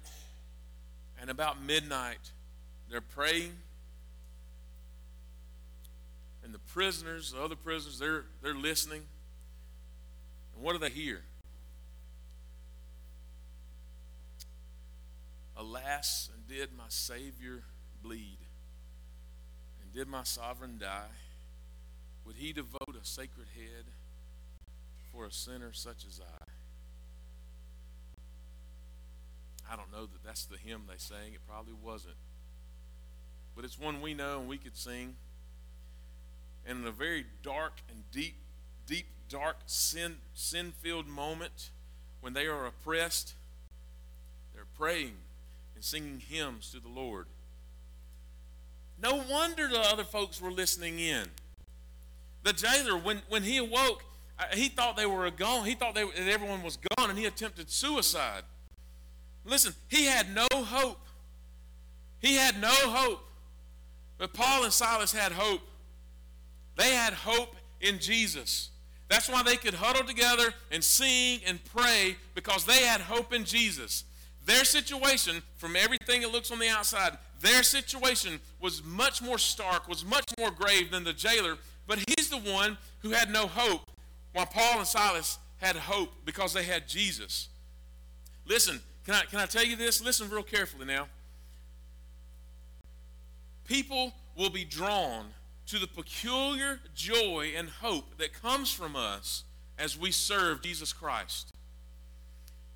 and 1.19 1.29
about 1.29 1.61
midnight, 1.61 2.31
they're 2.89 3.01
praying. 3.01 3.53
And 6.43 6.53
the 6.53 6.59
prisoners, 6.59 7.31
the 7.31 7.41
other 7.41 7.55
prisoners, 7.55 7.97
they're, 7.97 8.25
they're 8.41 8.53
listening. 8.53 9.03
And 10.53 10.63
what 10.63 10.73
do 10.73 10.79
they 10.79 10.89
hear? 10.89 11.21
Alas, 15.55 16.29
and 16.33 16.45
did 16.47 16.69
my 16.77 16.83
Savior 16.89 17.63
bleed? 18.01 18.37
And 19.81 19.93
did 19.93 20.07
my 20.07 20.23
sovereign 20.23 20.77
die? 20.79 21.15
Would 22.25 22.35
he 22.35 22.53
devote 22.53 22.95
a 23.01 23.05
sacred 23.05 23.47
head 23.55 23.85
for 25.11 25.25
a 25.25 25.31
sinner 25.31 25.71
such 25.71 26.05
as 26.05 26.19
I? 26.19 26.52
I 29.73 29.75
don't 29.75 29.91
know 29.91 30.05
that 30.05 30.23
that's 30.23 30.45
the 30.45 30.57
hymn 30.57 30.83
they 30.87 30.97
sang. 30.97 31.33
It 31.33 31.39
probably 31.49 31.73
wasn't. 31.83 32.13
But 33.55 33.65
it's 33.65 33.79
one 33.79 34.01
we 34.01 34.13
know 34.13 34.39
and 34.39 34.47
we 34.47 34.59
could 34.59 34.77
sing. 34.77 35.15
And 36.63 36.81
in 36.81 36.87
a 36.87 36.91
very 36.91 37.25
dark 37.41 37.81
and 37.89 38.03
deep, 38.11 38.35
deep, 38.85 39.07
dark, 39.29 39.57
sin 39.65 40.17
sin 40.35 40.73
filled 40.79 41.07
moment 41.07 41.71
when 42.21 42.33
they 42.33 42.45
are 42.45 42.67
oppressed, 42.67 43.33
they're 44.53 44.67
praying 44.77 45.13
and 45.73 45.83
singing 45.83 46.21
hymns 46.29 46.71
to 46.71 46.79
the 46.79 46.87
Lord. 46.87 47.25
No 49.01 49.23
wonder 49.27 49.67
the 49.67 49.79
other 49.79 50.03
folks 50.03 50.39
were 50.39 50.51
listening 50.51 50.99
in. 50.99 51.25
The 52.43 52.53
jailer, 52.53 52.95
when, 52.95 53.23
when 53.27 53.41
he 53.41 53.57
awoke, 53.57 54.03
uh, 54.37 54.43
he 54.53 54.69
thought 54.69 54.97
they 54.97 55.07
were 55.07 55.31
gone. 55.31 55.65
He 55.65 55.73
thought 55.73 55.95
they, 55.95 56.03
that 56.03 56.31
everyone 56.31 56.61
was 56.61 56.77
gone, 56.95 57.09
and 57.09 57.17
he 57.17 57.25
attempted 57.25 57.71
suicide. 57.71 58.43
Listen, 59.45 59.73
he 59.89 60.05
had 60.05 60.33
no 60.33 60.47
hope. 60.51 60.99
He 62.19 62.35
had 62.35 62.61
no 62.61 62.69
hope. 62.69 63.25
But 64.17 64.33
Paul 64.33 64.63
and 64.63 64.71
Silas 64.71 65.11
had 65.11 65.31
hope. 65.31 65.61
They 66.77 66.91
had 66.91 67.13
hope 67.13 67.55
in 67.81 67.99
Jesus. 67.99 68.69
That's 69.09 69.29
why 69.29 69.43
they 69.43 69.57
could 69.57 69.73
huddle 69.73 70.05
together 70.05 70.53
and 70.71 70.83
sing 70.83 71.41
and 71.45 71.59
pray 71.65 72.15
because 72.33 72.65
they 72.65 72.85
had 72.85 73.01
hope 73.01 73.33
in 73.33 73.43
Jesus. 73.43 74.05
Their 74.45 74.63
situation, 74.65 75.41
from 75.57 75.75
everything 75.75 76.21
that 76.21 76.31
looks 76.31 76.51
on 76.51 76.59
the 76.59 76.69
outside, 76.69 77.17
their 77.41 77.63
situation 77.63 78.39
was 78.59 78.83
much 78.83 79.21
more 79.21 79.37
stark, 79.37 79.87
was 79.87 80.03
much 80.03 80.25
more 80.39 80.51
grave 80.51 80.91
than 80.91 81.03
the 81.03 81.13
jailer. 81.13 81.57
But 81.87 81.99
he's 82.07 82.29
the 82.29 82.37
one 82.39 82.77
who 82.99 83.09
had 83.09 83.29
no 83.29 83.47
hope, 83.47 83.81
while 84.31 84.45
Paul 84.45 84.79
and 84.79 84.87
Silas 84.87 85.37
had 85.57 85.75
hope 85.75 86.13
because 86.25 86.53
they 86.53 86.63
had 86.63 86.87
Jesus. 86.87 87.49
Listen, 88.45 88.81
can 89.05 89.15
I, 89.15 89.21
can 89.23 89.39
I 89.39 89.45
tell 89.45 89.65
you 89.65 89.75
this? 89.75 90.03
Listen 90.03 90.29
real 90.29 90.43
carefully 90.43 90.85
now. 90.85 91.07
People 93.65 94.13
will 94.37 94.49
be 94.49 94.65
drawn 94.65 95.25
to 95.67 95.79
the 95.79 95.87
peculiar 95.87 96.79
joy 96.95 97.51
and 97.55 97.69
hope 97.69 98.17
that 98.17 98.33
comes 98.33 98.71
from 98.71 98.95
us 98.95 99.43
as 99.77 99.97
we 99.97 100.11
serve 100.11 100.61
Jesus 100.61 100.93
Christ. 100.93 101.51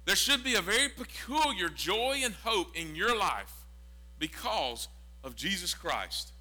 There 0.05 0.15
should 0.15 0.43
be 0.43 0.55
a 0.55 0.61
very 0.61 0.89
peculiar 0.89 1.69
joy 1.69 2.21
and 2.23 2.33
hope 2.43 2.75
in 2.75 2.95
your 2.95 3.17
life 3.17 3.53
because 4.19 4.87
of 5.23 5.35
Jesus 5.35 5.73
Christ. 5.73 6.31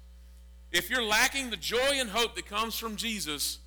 If 0.71 0.89
you're 0.89 1.03
lacking 1.03 1.49
the 1.49 1.57
joy 1.57 1.95
and 1.95 2.09
hope 2.09 2.35
that 2.35 2.45
comes 2.45 2.77
from 2.77 2.95
Jesus, 2.95 3.59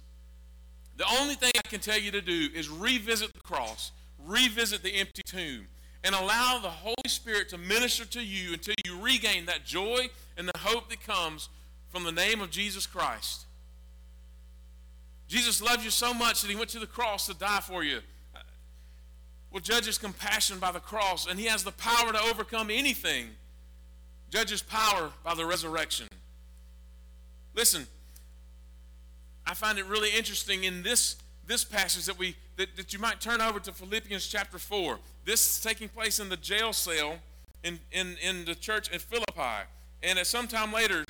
the 0.97 1.05
only 1.19 1.35
thing 1.35 1.53
I 1.57 1.69
can 1.69 1.81
tell 1.81 1.99
you 1.99 2.11
to 2.13 2.21
do 2.21 2.49
is 2.55 2.69
revisit 2.69 3.33
the 3.33 3.41
cross, 3.41 3.93
revisit 4.27 4.83
the 4.83 4.95
empty 4.95 5.23
tomb, 5.25 5.67
and 6.03 6.15
allow 6.15 6.59
the 6.59 6.69
Holy 6.69 6.95
Spirit 7.07 7.49
to 7.51 7.59
minister 7.59 8.05
to 8.07 8.23
you 8.23 8.55
until 8.55 8.75
you 8.85 9.01
regain 9.01 9.47
that 9.47 9.65
joy 9.65 10.09
and 10.37 10.49
the 10.49 10.59
hope 10.59 10.89
that 10.89 11.03
comes 11.03 11.49
from 11.91 12.05
the 12.05 12.13
name 12.13 12.41
of 12.41 12.51
Jesus 12.51 12.87
Christ. 12.87 13.45
Jesus 15.29 15.63
loved 15.63 15.85
you 15.85 15.91
so 15.91 16.15
much 16.15 16.41
that 16.43 16.51
he 16.51 16.57
went 16.57 16.71
to 16.71 16.79
the 16.79 16.87
cross 16.87 17.27
to 17.27 17.35
die 17.35 17.61
for 17.61 17.85
you. 17.85 18.01
will 19.51 19.61
judge 19.61 19.87
his 19.87 19.99
compassion 19.99 20.59
by 20.59 20.73
the 20.73 20.81
cross, 20.81 21.27
and 21.27 21.39
he 21.39 21.47
has 21.47 21.63
the 21.63 21.73
power 21.73 22.13
to 22.13 22.21
overcome 22.21 22.71
anything. 22.71 23.27
Judges 24.31 24.63
power 24.63 25.11
by 25.25 25.35
the 25.35 25.45
resurrection. 25.45 26.07
Listen, 27.55 27.87
I 29.47 29.55
find 29.55 29.79
it 29.79 29.87
really 29.87 30.11
interesting 30.17 30.65
in 30.65 30.83
this 30.83 31.17
this 31.51 31.65
passage 31.65 32.07
that 32.07 32.17
we 32.17 32.37
that, 32.57 32.77
that 32.77 32.93
you 32.93 33.01
might 33.01 33.21
turn 33.21 33.41
over 33.41 33.59
to 33.59 33.73
Philippians 33.73 34.27
chapter 34.29 34.57
4. 34.57 34.99
This 35.25 35.57
is 35.57 35.61
taking 35.61 35.89
place 35.89 36.21
in 36.21 36.29
the 36.29 36.37
jail 36.37 36.73
cell 36.73 37.17
in, 37.65 37.81
in, 37.91 38.17
in 38.23 38.45
the 38.45 38.55
church 38.55 38.89
at 38.93 39.01
Philippi. 39.01 39.67
And 40.03 40.19
at 40.19 40.27
some 40.27 40.47
time 40.47 40.73
later, 40.73 41.05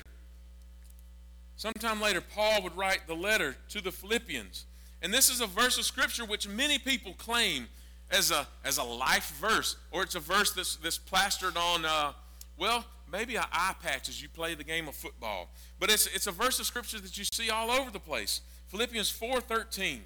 sometime 1.57 2.01
later, 2.01 2.21
Paul 2.21 2.63
would 2.63 2.75
write 2.75 3.01
the 3.05 3.13
letter 3.13 3.55
to 3.69 3.81
the 3.81 3.91
Philippians. 3.91 4.65
And 5.03 5.13
this 5.13 5.29
is 5.29 5.41
a 5.41 5.45
verse 5.45 5.77
of 5.77 5.85
scripture 5.85 6.25
which 6.25 6.47
many 6.47 6.79
people 6.79 7.13
claim 7.13 7.67
as 8.09 8.31
a 8.31 8.47
as 8.65 8.77
a 8.77 8.83
life 8.83 9.37
verse, 9.39 9.75
or 9.91 10.01
it's 10.01 10.15
a 10.15 10.19
verse 10.19 10.53
that's 10.53 10.77
that's 10.77 10.97
plastered 10.97 11.55
on 11.55 11.85
uh, 11.85 12.13
well, 12.57 12.85
maybe 13.11 13.35
an 13.35 13.43
eye 13.51 13.75
patch 13.83 14.09
as 14.09 14.21
you 14.21 14.29
play 14.29 14.55
the 14.55 14.63
game 14.63 14.87
of 14.87 14.95
football. 14.95 15.49
But 15.79 15.91
it's 15.91 16.07
it's 16.07 16.25
a 16.25 16.31
verse 16.31 16.59
of 16.59 16.65
scripture 16.65 16.99
that 16.99 17.15
you 17.15 17.25
see 17.25 17.51
all 17.51 17.69
over 17.69 17.91
the 17.91 17.99
place. 17.99 18.41
Philippians 18.69 19.11
4:13. 19.11 19.99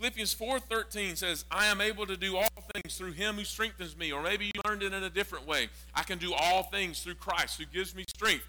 Philippians 0.00 0.32
4:13 0.32 1.14
says, 1.14 1.44
"I 1.50 1.66
am 1.66 1.82
able 1.82 2.06
to 2.06 2.16
do 2.16 2.38
all 2.38 2.48
things 2.72 2.96
through 2.96 3.12
him 3.12 3.36
who 3.36 3.44
strengthens 3.44 3.94
me." 3.94 4.10
Or 4.10 4.22
maybe 4.22 4.46
you 4.46 4.52
learned 4.64 4.82
it 4.82 4.94
in 4.94 5.02
a 5.02 5.10
different 5.10 5.46
way. 5.46 5.68
I 5.94 6.04
can 6.04 6.16
do 6.16 6.32
all 6.32 6.62
things 6.62 7.02
through 7.02 7.16
Christ 7.16 7.58
who 7.58 7.66
gives 7.66 7.94
me 7.94 8.06
strength. 8.08 8.46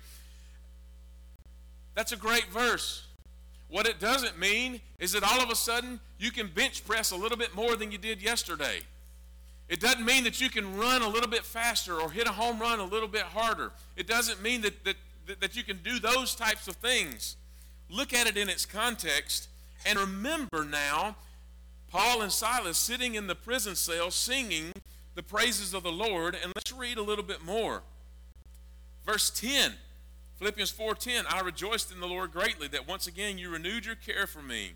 That's 1.93 2.13
a 2.13 2.15
great 2.15 2.45
verse. 2.45 3.03
What 3.67 3.85
it 3.85 3.99
doesn't 3.99 4.39
mean 4.39 4.79
is 4.97 5.11
that 5.11 5.23
all 5.23 5.41
of 5.41 5.49
a 5.49 5.55
sudden 5.55 5.99
you 6.17 6.31
can 6.31 6.47
bench 6.47 6.85
press 6.85 7.11
a 7.11 7.17
little 7.17 7.37
bit 7.37 7.53
more 7.53 7.75
than 7.75 7.91
you 7.91 7.97
did 7.97 8.21
yesterday. 8.21 8.83
It 9.67 9.81
doesn't 9.81 10.05
mean 10.05 10.23
that 10.23 10.39
you 10.39 10.49
can 10.49 10.77
run 10.77 11.01
a 11.01 11.07
little 11.09 11.29
bit 11.29 11.43
faster 11.43 11.99
or 11.99 12.11
hit 12.11 12.27
a 12.27 12.31
home 12.31 12.59
run 12.59 12.79
a 12.79 12.85
little 12.85 13.09
bit 13.09 13.23
harder. 13.23 13.73
It 13.97 14.07
doesn't 14.07 14.41
mean 14.41 14.61
that, 14.61 14.85
that, 14.85 14.95
that 15.41 15.57
you 15.57 15.63
can 15.63 15.81
do 15.83 15.99
those 15.99 16.33
types 16.33 16.69
of 16.69 16.77
things. 16.77 17.35
Look 17.89 18.13
at 18.13 18.25
it 18.25 18.37
in 18.37 18.47
its 18.47 18.65
context 18.65 19.49
and 19.85 19.99
remember 19.99 20.63
now 20.63 21.17
Paul 21.91 22.21
and 22.21 22.31
Silas 22.31 22.77
sitting 22.77 23.15
in 23.15 23.27
the 23.27 23.35
prison 23.35 23.75
cell 23.75 24.11
singing 24.11 24.71
the 25.13 25.23
praises 25.23 25.73
of 25.73 25.83
the 25.83 25.91
Lord. 25.91 26.37
And 26.41 26.53
let's 26.55 26.71
read 26.71 26.97
a 26.97 27.03
little 27.03 27.23
bit 27.23 27.43
more. 27.43 27.83
Verse 29.05 29.29
10. 29.29 29.73
Philippians 30.37 30.71
4:10 30.71 31.25
I 31.29 31.41
rejoiced 31.41 31.91
in 31.91 31.99
the 31.99 32.07
Lord 32.07 32.31
greatly 32.31 32.67
that 32.69 32.87
once 32.87 33.05
again 33.05 33.37
you 33.37 33.49
renewed 33.49 33.85
your 33.85 33.95
care 33.95 34.25
for 34.25 34.41
me. 34.41 34.71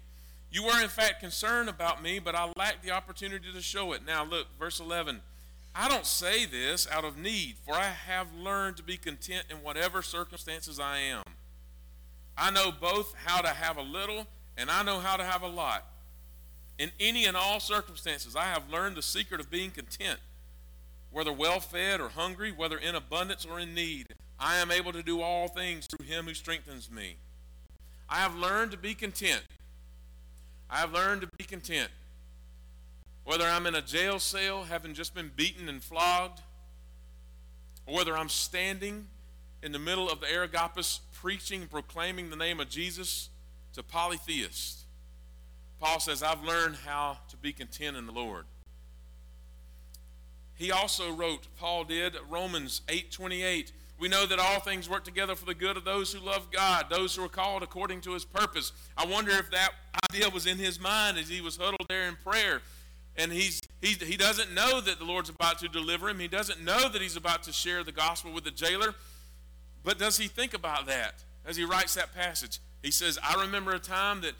You 0.51 0.63
were 0.63 0.79
in 0.79 0.89
fact 0.89 1.21
concerned 1.21 1.69
about 1.69 2.03
me, 2.03 2.19
but 2.19 2.35
I 2.35 2.51
lacked 2.55 2.83
the 2.83 2.91
opportunity 2.91 3.51
to 3.51 3.61
show 3.61 3.93
it. 3.93 4.05
Now 4.05 4.23
look, 4.23 4.47
verse 4.59 4.79
11. 4.79 5.21
I 5.73 5.87
don't 5.89 6.05
say 6.05 6.45
this 6.45 6.87
out 6.91 7.03
of 7.03 7.17
need, 7.17 7.55
for 7.65 7.73
I 7.73 7.85
have 7.85 8.33
learned 8.33 8.77
to 8.77 8.83
be 8.83 8.95
content 8.95 9.45
in 9.49 9.57
whatever 9.57 10.01
circumstances 10.01 10.79
I 10.79 10.99
am. 10.99 11.23
I 12.37 12.51
know 12.51 12.71
both 12.71 13.15
how 13.25 13.41
to 13.41 13.49
have 13.49 13.77
a 13.77 13.81
little 13.81 14.27
and 14.57 14.69
I 14.69 14.83
know 14.83 14.99
how 14.99 15.17
to 15.17 15.23
have 15.23 15.41
a 15.41 15.47
lot. 15.47 15.85
In 16.77 16.91
any 16.99 17.25
and 17.25 17.37
all 17.37 17.59
circumstances, 17.59 18.35
I 18.35 18.45
have 18.45 18.69
learned 18.69 18.97
the 18.97 19.01
secret 19.01 19.39
of 19.39 19.49
being 19.49 19.71
content, 19.71 20.19
whether 21.11 21.31
well 21.31 21.59
fed 21.59 22.01
or 22.01 22.09
hungry, 22.09 22.51
whether 22.51 22.77
in 22.77 22.95
abundance 22.95 23.45
or 23.45 23.59
in 23.59 23.73
need. 23.73 24.07
I 24.37 24.57
am 24.57 24.71
able 24.71 24.91
to 24.91 25.01
do 25.01 25.21
all 25.21 25.47
things 25.47 25.87
through 25.87 26.05
him 26.05 26.25
who 26.25 26.33
strengthens 26.33 26.91
me. 26.91 27.15
I 28.09 28.17
have 28.17 28.35
learned 28.35 28.71
to 28.71 28.77
be 28.77 28.93
content. 28.93 29.43
I 30.69 30.77
have 30.77 30.91
learned 30.91 31.21
to 31.21 31.29
be 31.37 31.45
content. 31.45 31.89
Whether 33.23 33.45
I'm 33.45 33.65
in 33.65 33.75
a 33.75 33.81
jail 33.81 34.19
cell 34.19 34.65
having 34.65 34.93
just 34.93 35.15
been 35.15 35.31
beaten 35.35 35.69
and 35.69 35.81
flogged, 35.81 36.41
or 37.85 37.95
whether 37.95 38.17
I'm 38.17 38.29
standing 38.29 39.07
in 39.63 39.71
the 39.71 39.79
middle 39.79 40.09
of 40.09 40.19
the 40.19 40.29
Areopagus 40.29 40.99
preaching 41.13 41.67
proclaiming 41.67 42.29
the 42.29 42.35
name 42.35 42.59
of 42.59 42.69
Jesus 42.69 43.29
to 43.73 43.81
polytheists. 43.81 44.84
Paul 45.85 45.99
says, 45.99 46.23
I've 46.23 46.43
learned 46.43 46.77
how 46.83 47.19
to 47.29 47.37
be 47.37 47.53
content 47.53 47.95
in 47.95 48.07
the 48.07 48.11
Lord. 48.11 48.45
He 50.55 50.71
also 50.71 51.11
wrote, 51.11 51.45
Paul 51.57 51.83
did, 51.83 52.15
Romans 52.27 52.81
8:28. 52.87 53.71
We 53.99 54.07
know 54.07 54.25
that 54.25 54.39
all 54.39 54.59
things 54.59 54.89
work 54.89 55.03
together 55.03 55.35
for 55.35 55.45
the 55.45 55.53
good 55.53 55.77
of 55.77 55.85
those 55.85 56.11
who 56.11 56.19
love 56.19 56.51
God, 56.51 56.87
those 56.89 57.15
who 57.15 57.23
are 57.23 57.29
called 57.29 57.61
according 57.61 58.01
to 58.01 58.13
his 58.13 58.25
purpose. 58.25 58.71
I 58.97 59.05
wonder 59.05 59.29
if 59.33 59.51
that 59.51 59.73
idea 60.09 60.27
was 60.29 60.47
in 60.47 60.57
his 60.57 60.79
mind 60.79 61.19
as 61.19 61.29
he 61.29 61.39
was 61.39 61.55
huddled 61.55 61.85
there 61.87 62.07
in 62.07 62.15
prayer. 62.15 62.63
And 63.15 63.31
he's, 63.31 63.61
he, 63.79 63.89
he 63.89 64.17
doesn't 64.17 64.55
know 64.55 64.81
that 64.81 64.97
the 64.97 65.05
Lord's 65.05 65.29
about 65.29 65.59
to 65.59 65.67
deliver 65.67 66.09
him. 66.09 66.19
He 66.19 66.27
doesn't 66.27 66.63
know 66.63 66.89
that 66.89 66.99
he's 66.99 67.15
about 67.15 67.43
to 67.43 67.53
share 67.53 67.83
the 67.83 67.91
gospel 67.91 68.33
with 68.33 68.43
the 68.43 68.51
jailer. 68.51 68.95
But 69.83 69.99
does 69.99 70.17
he 70.17 70.27
think 70.29 70.55
about 70.55 70.87
that 70.87 71.23
as 71.45 71.55
he 71.55 71.63
writes 71.63 71.93
that 71.93 72.15
passage? 72.15 72.59
He 72.81 72.89
says, 72.89 73.19
I 73.23 73.39
remember 73.41 73.71
a 73.71 73.79
time 73.79 74.21
that 74.21 74.33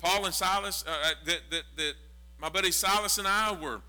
Paul 0.00 0.24
and 0.24 0.34
Silas, 0.34 0.84
uh, 0.86 0.90
uh 0.90 1.10
that, 1.26 1.40
that, 1.50 1.62
that 1.76 1.92
my 2.40 2.48
buddy 2.48 2.70
Silas 2.70 3.18
and 3.18 3.28
I 3.28 3.52
were, 3.52 3.80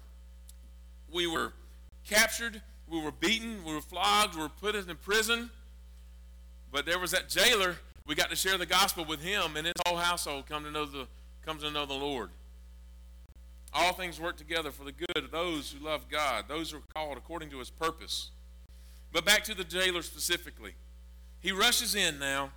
we 1.11 1.27
were 1.27 1.53
captured 2.05 2.61
we 2.91 2.99
were 2.99 3.11
beaten, 3.11 3.63
we 3.63 3.73
were 3.73 3.81
flogged, 3.81 4.35
we 4.35 4.41
were 4.41 4.49
put 4.49 4.75
in 4.75 4.85
prison. 4.97 5.49
But 6.71 6.85
there 6.85 6.99
was 6.99 7.11
that 7.11 7.29
jailer. 7.29 7.77
We 8.05 8.15
got 8.15 8.29
to 8.29 8.35
share 8.35 8.57
the 8.57 8.65
gospel 8.65 9.05
with 9.05 9.21
him, 9.21 9.55
and 9.55 9.65
his 9.65 9.73
whole 9.87 9.95
household 9.95 10.47
come 10.47 10.65
to 10.65 10.71
know 10.71 10.85
the 10.85 11.07
comes 11.45 11.63
to 11.63 11.71
know 11.71 11.85
the 11.85 11.93
Lord. 11.93 12.29
All 13.73 13.93
things 13.93 14.19
work 14.19 14.35
together 14.35 14.71
for 14.71 14.83
the 14.83 14.91
good 14.91 15.23
of 15.23 15.31
those 15.31 15.71
who 15.71 15.83
love 15.83 16.09
God, 16.09 16.45
those 16.49 16.71
who 16.71 16.77
are 16.77 16.83
called 16.93 17.17
according 17.17 17.49
to 17.51 17.59
his 17.59 17.69
purpose. 17.69 18.31
But 19.13 19.23
back 19.23 19.45
to 19.45 19.55
the 19.55 19.63
jailer 19.63 20.01
specifically. 20.01 20.73
He 21.39 21.51
rushes 21.51 21.95
in 21.95 22.19
now. 22.19 22.51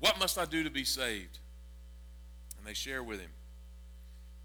What 0.00 0.18
must 0.18 0.36
I 0.36 0.44
do 0.44 0.64
to 0.64 0.70
be 0.70 0.84
saved? 0.84 1.38
And 2.62 2.68
they 2.68 2.74
share 2.74 3.02
with 3.02 3.20
him. 3.20 3.30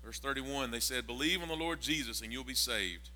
Verse 0.03 0.19
31, 0.19 0.71
they 0.71 0.79
said, 0.79 1.05
Believe 1.05 1.41
on 1.41 1.47
the 1.47 1.53
Lord 1.53 1.81
Jesus 1.81 2.21
and 2.21 2.33
you'll 2.33 2.43
be 2.43 2.55
saved. 2.55 3.11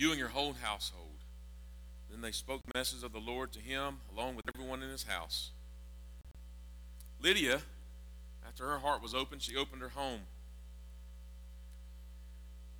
you 0.00 0.10
and 0.10 0.18
your 0.18 0.28
whole 0.28 0.54
household. 0.54 1.06
Then 2.10 2.22
they 2.22 2.32
spoke 2.32 2.62
the 2.64 2.78
message 2.78 3.04
of 3.04 3.12
the 3.12 3.18
Lord 3.18 3.52
to 3.52 3.60
him, 3.60 3.98
along 4.12 4.34
with 4.34 4.46
everyone 4.54 4.82
in 4.82 4.88
his 4.88 5.04
house. 5.04 5.50
Lydia, 7.22 7.60
after 8.48 8.66
her 8.66 8.78
heart 8.78 9.02
was 9.02 9.14
opened, 9.14 9.42
she 9.42 9.56
opened 9.56 9.82
her 9.82 9.90
home. 9.90 10.20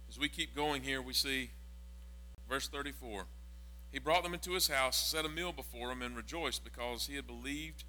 As 0.09 0.19
we 0.19 0.31
keep 0.31 0.57
going 0.57 0.83
here, 0.83 1.03
we 1.03 1.13
see 1.13 1.51
verse 2.49 2.67
34. 2.69 3.27
He 3.93 3.99
brought 3.99 4.23
them 4.23 4.33
into 4.33 4.53
his 4.53 4.69
house, 4.69 4.97
set 4.97 5.27
a 5.27 5.29
meal 5.29 5.53
before 5.53 5.89
them, 5.89 6.01
and 6.01 6.17
rejoiced 6.17 6.65
because 6.65 7.07
he 7.07 7.17
had 7.17 7.27
believed 7.27 7.85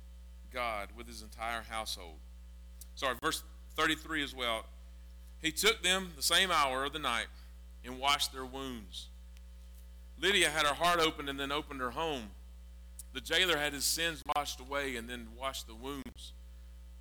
God 0.53 0.89
with 0.97 1.07
his 1.07 1.21
entire 1.21 1.63
household. 1.69 2.17
Sorry, 2.95 3.15
verse 3.21 3.43
33 3.75 4.23
as 4.23 4.35
well. 4.35 4.65
He 5.41 5.51
took 5.51 5.81
them 5.81 6.11
the 6.15 6.23
same 6.23 6.51
hour 6.51 6.83
of 6.83 6.93
the 6.93 6.99
night 6.99 7.27
and 7.83 7.99
washed 7.99 8.33
their 8.33 8.45
wounds. 8.45 9.07
Lydia 10.19 10.49
had 10.49 10.65
her 10.65 10.75
heart 10.75 10.99
opened 10.99 11.29
and 11.29 11.39
then 11.39 11.51
opened 11.51 11.81
her 11.81 11.91
home. 11.91 12.29
The 13.13 13.21
jailer 13.21 13.57
had 13.57 13.73
his 13.73 13.85
sins 13.85 14.21
washed 14.35 14.59
away 14.59 14.95
and 14.95 15.09
then 15.09 15.27
washed 15.37 15.67
the 15.67 15.75
wounds. 15.75 16.33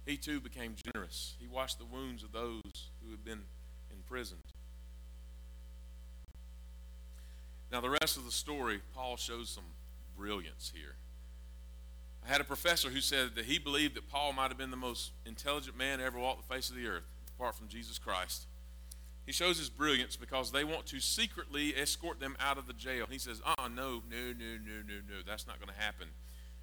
He 0.07 0.17
too 0.17 0.41
became 0.41 0.75
generous. 0.85 1.37
He 1.39 1.47
washed 1.47 1.79
the 1.79 1.85
wounds 1.85 2.23
of 2.23 2.33
those 2.33 2.63
who 3.05 3.11
had 3.11 3.25
been 3.25 3.43
imprisoned. 3.93 4.41
Now, 7.71 7.81
the 7.81 7.91
rest 7.91 8.17
of 8.17 8.25
the 8.25 8.33
story, 8.33 8.81
Paul 8.95 9.17
shows 9.17 9.49
some 9.51 9.65
brilliance 10.17 10.73
here. 10.75 10.97
I 12.25 12.29
had 12.29 12.41
a 12.41 12.45
professor 12.45 12.91
who 12.91 13.01
said 13.01 13.35
that 13.35 13.47
he 13.47 13.59
believed 13.59 13.97
that 13.97 14.09
Paul 14.09 14.33
might 14.33 14.49
have 14.49 14.59
been 14.59 14.71
the 14.71 14.77
most 14.77 15.13
intelligent 15.27 15.77
man 15.77 16.01
ever 16.01 16.19
walked 16.19 16.47
the 16.47 16.55
face 16.55 16.71
of 16.71 16.77
the 16.77 16.87
earth, 16.87 17.05
apart 17.37 17.55
from 17.55 17.69
Jesus 17.69 17.99
Christ. 17.99 18.47
He 19.27 19.33
shows 19.33 19.59
his 19.59 19.69
brilliance 19.69 20.17
because 20.17 20.51
they 20.51 20.65
want 20.65 20.87
to 20.87 21.01
secretly 21.01 21.75
escort 21.77 22.21
them 22.21 22.37
out 22.41 22.59
of 22.59 22.67
the 22.67 22.73
jail. 22.73 23.07
He 23.09 23.19
says, 23.19 23.41
uh 23.47 23.55
uh 23.59 23.69
no, 23.69 24.03
no, 24.11 24.33
no, 24.39 24.57
no, 24.65 24.83
no, 24.87 24.95
no, 25.09 25.15
that's 25.27 25.47
not 25.47 25.59
going 25.61 25.73
to 25.73 25.81
happen. 25.81 26.09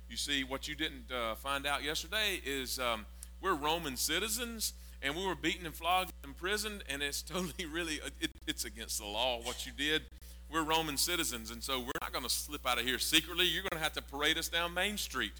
You 0.09 0.17
see, 0.17 0.43
what 0.43 0.67
you 0.67 0.75
didn't 0.75 1.11
uh, 1.11 1.35
find 1.35 1.65
out 1.65 1.83
yesterday 1.83 2.41
is 2.45 2.79
um, 2.79 3.05
we're 3.41 3.55
Roman 3.55 3.97
citizens 3.97 4.73
and 5.01 5.15
we 5.15 5.25
were 5.25 5.35
beaten 5.35 5.65
and 5.65 5.75
flogged 5.75 6.11
and 6.23 6.29
imprisoned, 6.31 6.83
and 6.89 7.01
it's 7.01 7.21
totally 7.23 7.65
really, 7.65 8.01
uh, 8.01 8.09
it, 8.19 8.31
it's 8.47 8.65
against 8.65 8.99
the 8.99 9.05
law 9.05 9.39
what 9.41 9.65
you 9.65 9.71
did. 9.71 10.03
We're 10.49 10.63
Roman 10.63 10.97
citizens, 10.97 11.51
and 11.51 11.61
so 11.61 11.79
we're 11.79 11.91
not 12.01 12.13
going 12.13 12.23
to 12.23 12.29
slip 12.29 12.65
out 12.65 12.79
of 12.79 12.85
here 12.85 12.99
secretly. 12.99 13.45
You're 13.45 13.63
going 13.63 13.77
to 13.77 13.83
have 13.83 13.93
to 13.93 14.01
parade 14.01 14.37
us 14.37 14.47
down 14.47 14.73
Main 14.73 14.97
Street. 14.97 15.33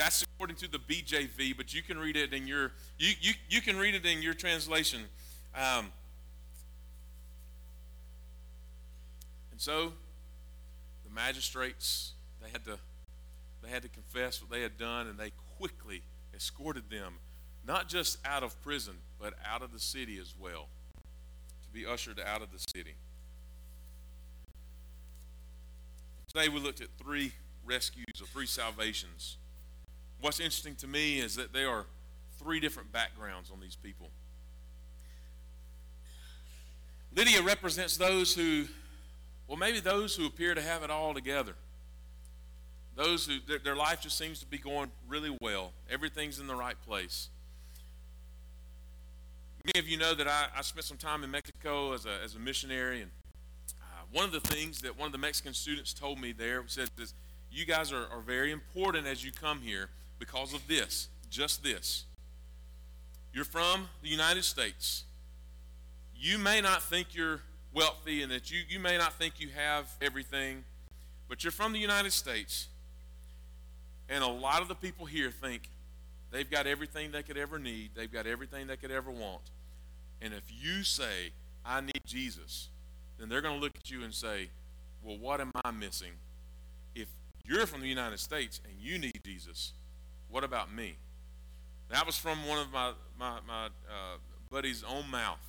That's 0.00 0.22
according 0.22 0.56
to 0.56 0.68
the 0.68 0.78
BJV, 0.78 1.58
but 1.58 1.74
you 1.74 1.82
can 1.82 1.98
read 1.98 2.16
it 2.16 2.32
in 2.32 2.46
your 2.46 2.72
you 2.98 3.12
you, 3.20 3.34
you 3.50 3.60
can 3.60 3.76
read 3.76 3.94
it 3.94 4.06
in 4.06 4.22
your 4.22 4.32
translation. 4.32 5.02
Um, 5.54 5.92
And 9.50 9.60
so 9.60 9.92
the 11.04 11.14
magistrates, 11.14 12.12
they 12.42 12.48
had 12.48 12.64
to 12.64 12.78
they 13.62 13.68
had 13.68 13.82
to 13.82 13.88
confess 13.88 14.40
what 14.40 14.50
they 14.50 14.62
had 14.62 14.78
done, 14.78 15.06
and 15.06 15.18
they 15.18 15.32
quickly 15.58 16.00
escorted 16.34 16.88
them 16.88 17.16
not 17.66 17.86
just 17.86 18.16
out 18.24 18.42
of 18.42 18.58
prison, 18.62 18.94
but 19.20 19.34
out 19.46 19.60
of 19.60 19.70
the 19.70 19.78
city 19.78 20.18
as 20.18 20.32
well, 20.40 20.68
to 21.62 21.68
be 21.74 21.84
ushered 21.84 22.18
out 22.18 22.40
of 22.40 22.50
the 22.52 22.58
city. 22.74 22.94
Today 26.32 26.48
we 26.48 26.58
looked 26.58 26.80
at 26.80 26.88
three 26.96 27.32
rescues 27.66 28.18
or 28.18 28.24
three 28.28 28.46
salvations. 28.46 29.36
What's 30.20 30.40
interesting 30.40 30.74
to 30.76 30.86
me 30.86 31.18
is 31.18 31.36
that 31.36 31.52
there 31.52 31.70
are 31.70 31.86
three 32.38 32.60
different 32.60 32.92
backgrounds 32.92 33.50
on 33.50 33.60
these 33.60 33.76
people. 33.76 34.10
Lydia 37.14 37.42
represents 37.42 37.96
those 37.96 38.34
who, 38.34 38.66
well, 39.48 39.56
maybe 39.56 39.80
those 39.80 40.14
who 40.14 40.26
appear 40.26 40.54
to 40.54 40.62
have 40.62 40.82
it 40.82 40.90
all 40.90 41.14
together. 41.14 41.54
Those 42.96 43.26
who, 43.26 43.38
their, 43.48 43.58
their 43.58 43.76
life 43.76 44.02
just 44.02 44.16
seems 44.18 44.40
to 44.40 44.46
be 44.46 44.58
going 44.58 44.90
really 45.08 45.36
well. 45.40 45.72
Everything's 45.90 46.38
in 46.38 46.46
the 46.46 46.54
right 46.54 46.76
place. 46.86 47.28
Many 49.64 49.84
of 49.84 49.90
you 49.90 49.98
know 49.98 50.14
that 50.14 50.28
I, 50.28 50.46
I 50.56 50.62
spent 50.62 50.84
some 50.84 50.96
time 50.96 51.24
in 51.24 51.30
Mexico 51.30 51.92
as 51.92 52.06
a, 52.06 52.22
as 52.22 52.34
a 52.34 52.38
missionary, 52.38 53.02
and 53.02 53.10
uh, 53.80 54.04
one 54.12 54.24
of 54.24 54.32
the 54.32 54.40
things 54.40 54.80
that 54.82 54.98
one 54.98 55.06
of 55.06 55.12
the 55.12 55.18
Mexican 55.18 55.54
students 55.54 55.92
told 55.92 56.20
me 56.20 56.32
there 56.32 56.62
said 56.66 56.90
this, 56.96 57.14
you 57.50 57.66
guys 57.66 57.92
are, 57.92 58.06
are 58.10 58.20
very 58.24 58.52
important 58.52 59.06
as 59.06 59.24
you 59.24 59.32
come 59.32 59.60
here 59.60 59.88
because 60.20 60.54
of 60.54 60.68
this, 60.68 61.08
just 61.28 61.64
this. 61.64 62.04
You're 63.32 63.44
from 63.44 63.88
the 64.02 64.08
United 64.08 64.44
States. 64.44 65.04
You 66.14 66.38
may 66.38 66.60
not 66.60 66.82
think 66.82 67.14
you're 67.14 67.40
wealthy 67.74 68.22
and 68.22 68.30
that 68.30 68.50
you, 68.50 68.60
you 68.68 68.78
may 68.78 68.98
not 68.98 69.14
think 69.14 69.40
you 69.40 69.48
have 69.48 69.90
everything, 70.00 70.64
but 71.28 71.42
you're 71.42 71.50
from 71.50 71.72
the 71.72 71.78
United 71.78 72.12
States. 72.12 72.68
And 74.08 74.22
a 74.22 74.28
lot 74.28 74.60
of 74.60 74.68
the 74.68 74.74
people 74.74 75.06
here 75.06 75.30
think 75.30 75.68
they've 76.30 76.50
got 76.50 76.66
everything 76.66 77.10
they 77.10 77.22
could 77.22 77.38
ever 77.38 77.58
need, 77.58 77.90
they've 77.96 78.12
got 78.12 78.26
everything 78.26 78.66
they 78.66 78.76
could 78.76 78.90
ever 78.90 79.10
want. 79.10 79.42
And 80.20 80.34
if 80.34 80.44
you 80.50 80.82
say, 80.82 81.32
I 81.64 81.80
need 81.80 82.02
Jesus, 82.04 82.68
then 83.18 83.28
they're 83.28 83.40
going 83.40 83.54
to 83.54 83.60
look 83.60 83.72
at 83.76 83.90
you 83.90 84.02
and 84.02 84.12
say, 84.12 84.50
Well, 85.02 85.18
what 85.18 85.40
am 85.40 85.50
I 85.64 85.70
missing? 85.70 86.12
If 86.94 87.08
you're 87.44 87.66
from 87.66 87.80
the 87.80 87.88
United 87.88 88.18
States 88.18 88.60
and 88.68 88.74
you 88.78 88.98
need 88.98 89.20
Jesus, 89.24 89.72
what 90.30 90.44
about 90.44 90.72
me? 90.72 90.96
That 91.90 92.06
was 92.06 92.16
from 92.16 92.46
one 92.46 92.58
of 92.58 92.72
my, 92.72 92.92
my, 93.18 93.38
my 93.46 93.66
uh, 93.66 94.18
buddies' 94.50 94.84
own 94.88 95.10
mouth. 95.10 95.40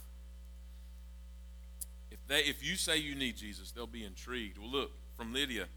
If, 2.10 2.18
they, 2.28 2.40
if 2.40 2.66
you 2.66 2.76
say 2.76 2.98
you 2.98 3.16
need 3.16 3.38
Jesus, 3.38 3.72
they'll 3.72 3.88
be 3.88 4.04
intrigued. 4.04 4.58
Well, 4.58 4.70
look, 4.70 4.92
from 5.16 5.34
Lydia, 5.34 5.68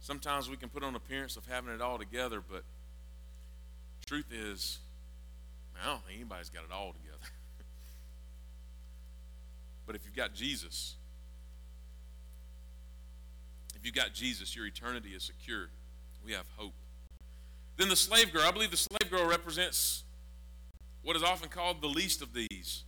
sometimes 0.00 0.48
we 0.48 0.56
can 0.56 0.68
put 0.68 0.82
on 0.82 0.94
appearance 0.94 1.36
of 1.36 1.46
having 1.46 1.72
it 1.72 1.82
all 1.82 1.98
together, 1.98 2.40
but 2.40 2.64
truth 4.06 4.32
is, 4.32 4.78
I 5.82 5.88
don't 5.88 6.04
think 6.06 6.20
anybody's 6.20 6.48
got 6.48 6.64
it 6.64 6.72
all 6.72 6.92
together. 6.92 7.18
but 9.86 9.96
if 9.96 10.04
you've 10.04 10.16
got 10.16 10.34
Jesus, 10.34 10.94
if 13.74 13.84
you've 13.84 13.94
got 13.94 14.14
Jesus, 14.14 14.56
your 14.56 14.66
eternity 14.66 15.10
is 15.10 15.22
secure. 15.22 15.68
We 16.24 16.32
have 16.32 16.46
hope. 16.56 16.72
Then 17.76 17.88
the 17.88 17.96
slave 17.96 18.32
girl, 18.32 18.42
I 18.42 18.50
believe 18.50 18.70
the 18.70 18.76
slave 18.76 19.10
girl 19.10 19.26
represents 19.26 20.04
what 21.02 21.16
is 21.16 21.22
often 21.22 21.48
called 21.48 21.82
the 21.82 21.88
least 21.88 22.22
of 22.22 22.32
these 22.32 22.84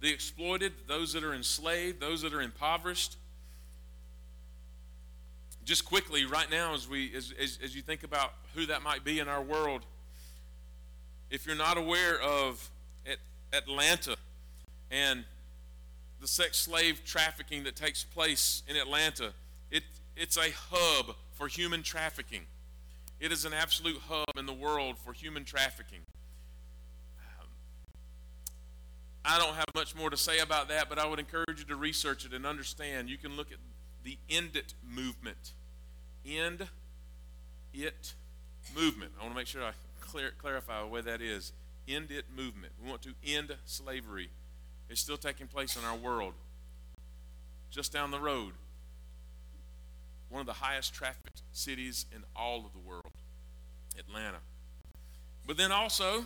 the 0.00 0.10
exploited, 0.10 0.72
those 0.88 1.12
that 1.12 1.22
are 1.22 1.34
enslaved, 1.34 2.00
those 2.00 2.22
that 2.22 2.32
are 2.32 2.40
impoverished. 2.40 3.16
Just 5.62 5.84
quickly, 5.84 6.24
right 6.24 6.50
now, 6.50 6.74
as, 6.74 6.88
we, 6.88 7.14
as, 7.14 7.34
as, 7.40 7.58
as 7.62 7.76
you 7.76 7.82
think 7.82 8.02
about 8.02 8.32
who 8.54 8.64
that 8.66 8.82
might 8.82 9.04
be 9.04 9.18
in 9.18 9.28
our 9.28 9.42
world, 9.42 9.84
if 11.30 11.46
you're 11.46 11.54
not 11.54 11.76
aware 11.76 12.18
of 12.20 12.70
Atlanta 13.52 14.16
and 14.90 15.24
the 16.20 16.28
sex 16.28 16.58
slave 16.58 17.02
trafficking 17.04 17.64
that 17.64 17.76
takes 17.76 18.02
place 18.02 18.62
in 18.68 18.76
Atlanta, 18.76 19.32
it, 19.70 19.82
it's 20.16 20.36
a 20.36 20.50
hub 20.70 21.14
for 21.34 21.46
human 21.46 21.82
trafficking. 21.82 22.46
It 23.20 23.32
is 23.32 23.44
an 23.44 23.52
absolute 23.52 24.00
hub 24.08 24.38
in 24.38 24.46
the 24.46 24.52
world 24.52 24.96
for 24.96 25.12
human 25.12 25.44
trafficking. 25.44 26.00
Um, 27.18 27.48
I 29.24 29.38
don't 29.38 29.54
have 29.54 29.66
much 29.74 29.94
more 29.94 30.08
to 30.08 30.16
say 30.16 30.38
about 30.38 30.68
that, 30.68 30.88
but 30.88 30.98
I 30.98 31.06
would 31.06 31.18
encourage 31.18 31.58
you 31.58 31.64
to 31.66 31.76
research 31.76 32.24
it 32.24 32.32
and 32.32 32.46
understand. 32.46 33.10
You 33.10 33.18
can 33.18 33.36
look 33.36 33.52
at 33.52 33.58
the 34.04 34.16
End 34.30 34.56
It 34.56 34.72
movement. 34.82 35.52
End 36.26 36.66
It 37.74 38.14
movement. 38.74 39.12
I 39.18 39.22
want 39.22 39.34
to 39.34 39.38
make 39.38 39.46
sure 39.46 39.62
I 39.62 39.72
clear, 40.00 40.32
clarify 40.38 40.82
what 40.82 41.04
that 41.04 41.20
is. 41.20 41.52
End 41.86 42.10
It 42.10 42.24
movement. 42.34 42.72
We 42.82 42.88
want 42.88 43.02
to 43.02 43.12
end 43.26 43.54
slavery. 43.66 44.30
It's 44.88 45.00
still 45.00 45.18
taking 45.18 45.46
place 45.46 45.76
in 45.76 45.84
our 45.84 45.96
world. 45.96 46.32
Just 47.70 47.92
down 47.92 48.10
the 48.10 48.18
road, 48.18 48.54
one 50.30 50.40
of 50.40 50.46
the 50.46 50.52
highest 50.52 50.94
trafficked 50.94 51.42
cities 51.52 52.06
in 52.14 52.22
all 52.34 52.64
of 52.64 52.72
the 52.72 52.78
world, 52.78 53.12
Atlanta. 53.98 54.38
But 55.46 55.56
then 55.56 55.72
also, 55.72 56.24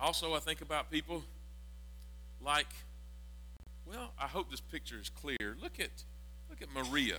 also 0.00 0.34
I 0.34 0.38
think 0.38 0.62
about 0.62 0.90
people 0.90 1.22
like, 2.44 2.68
well, 3.86 4.12
I 4.18 4.26
hope 4.26 4.50
this 4.50 4.60
picture 4.60 4.98
is 5.00 5.10
clear. 5.10 5.56
Look 5.60 5.78
at, 5.78 5.90
look 6.48 6.62
at 6.62 6.68
Maria. 6.74 7.18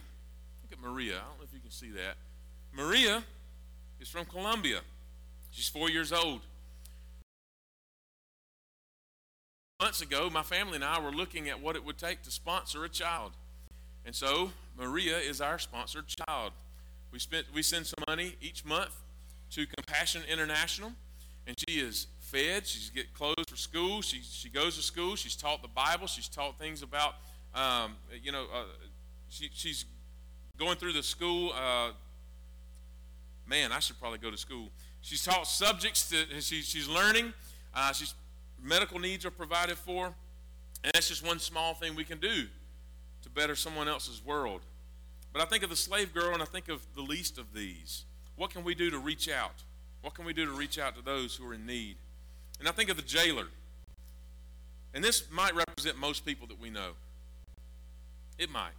Look 0.63 0.71
at 0.71 0.82
Maria. 0.82 1.17
I 1.17 1.19
don't 1.19 1.38
know 1.39 1.43
if 1.43 1.53
you 1.53 1.59
can 1.59 1.71
see 1.71 1.91
that. 1.91 2.15
Maria 2.76 3.24
is 3.99 4.09
from 4.09 4.26
Colombia. 4.26 4.80
She's 5.51 5.67
four 5.67 5.89
years 5.89 6.11
old. 6.11 6.41
Months 9.80 10.01
ago, 10.01 10.30
my 10.32 10.43
family 10.43 10.76
and 10.76 10.84
I 10.84 10.99
were 10.99 11.11
looking 11.11 11.49
at 11.49 11.61
what 11.61 11.76
it 11.76 11.86
would 11.86 11.97
take 11.97 12.24
to 12.24 12.32
sponsor 12.32 12.84
a 12.84 12.89
child. 12.89 13.34
And 14.05 14.15
so 14.15 14.51
Maria 14.78 15.17
is 15.17 15.41
our 15.41 15.59
sponsored 15.59 16.05
child. 16.07 16.51
We 17.11 17.19
spent 17.19 17.45
we 17.53 17.61
send 17.61 17.86
some 17.86 18.03
money 18.07 18.36
each 18.41 18.65
month 18.65 18.95
to 19.51 19.65
Compassion 19.67 20.24
International, 20.32 20.91
and 21.45 21.55
she 21.67 21.80
is 21.80 22.07
fed. 22.19 22.65
She's 22.65 22.89
get 22.89 23.13
clothes 23.13 23.45
for 23.47 23.55
school. 23.55 24.01
She 24.01 24.21
she 24.21 24.49
goes 24.49 24.76
to 24.78 24.82
school. 24.82 25.15
She's 25.15 25.36
taught 25.36 25.61
the 25.61 25.67
Bible. 25.67 26.07
She's 26.07 26.28
taught 26.28 26.57
things 26.57 26.82
about 26.82 27.15
um, 27.53 27.95
you 28.21 28.32
know 28.32 28.45
uh, 28.53 28.63
she, 29.30 29.49
she's 29.53 29.86
going 30.57 30.78
through 30.78 30.93
the 30.93 31.03
school. 31.03 31.53
Uh, 31.53 31.91
man, 33.47 33.71
I 33.71 33.80
should 33.80 33.99
probably 33.99 34.19
go 34.19 34.32
to 34.32 34.38
school. 34.38 34.69
She's 35.01 35.24
taught 35.24 35.45
subjects 35.47 36.09
that 36.09 36.41
she, 36.41 36.61
she's 36.61 36.88
learning. 36.88 37.34
Uh, 37.76 37.91
she's 37.91 38.15
medical 38.61 38.99
needs 38.99 39.26
are 39.26 39.32
provided 39.32 39.78
for, 39.78 40.05
and 40.84 40.91
that's 40.93 41.09
just 41.09 41.26
one 41.26 41.39
small 41.39 41.74
thing 41.74 41.95
we 41.95 42.05
can 42.05 42.19
do 42.19 42.30
to 42.38 42.47
better 43.34 43.55
someone 43.55 43.88
else's 43.88 44.23
world. 44.23 44.61
But 45.31 45.41
I 45.41 45.45
think 45.45 45.63
of 45.63 45.69
the 45.69 45.75
slave 45.75 46.13
girl 46.13 46.34
and 46.34 46.41
I 46.41 46.45
think 46.45 46.69
of 46.69 46.86
the 46.95 47.01
least 47.01 47.38
of 47.38 47.53
these. 47.53 48.05
What 48.36 48.51
can 48.51 48.63
we 48.63 48.75
do 48.75 48.89
to 48.89 48.97
reach 48.97 49.29
out? 49.29 49.63
What 50.01 50.13
can 50.13 50.25
we 50.25 50.34
do 50.34 50.45
to 50.45 50.51
reach 50.51 50.77
out 50.77 50.95
to 50.95 51.01
those 51.01 51.36
who 51.36 51.47
are 51.47 51.53
in 51.53 51.65
need? 51.65 51.95
And 52.59 52.67
I 52.67 52.71
think 52.71 52.89
of 52.89 52.97
the 52.97 53.03
jailer. 53.03 53.47
And 54.93 55.03
this 55.03 55.23
might 55.31 55.55
represent 55.55 55.97
most 55.97 56.25
people 56.25 56.47
that 56.47 56.59
we 56.59 56.69
know. 56.69 56.91
It 58.38 58.51
might. 58.51 58.73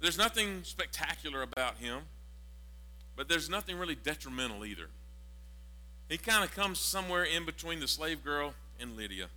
There's 0.00 0.18
nothing 0.18 0.60
spectacular 0.62 1.42
about 1.42 1.78
him, 1.78 2.02
but 3.16 3.28
there's 3.28 3.48
nothing 3.48 3.78
really 3.78 3.94
detrimental 3.94 4.64
either. 4.64 4.88
He 6.08 6.18
kind 6.18 6.44
of 6.44 6.54
comes 6.54 6.78
somewhere 6.78 7.24
in 7.24 7.44
between 7.44 7.80
the 7.80 7.88
slave 7.88 8.24
girl 8.24 8.54
and 8.80 8.96
Lydia. 8.96 9.28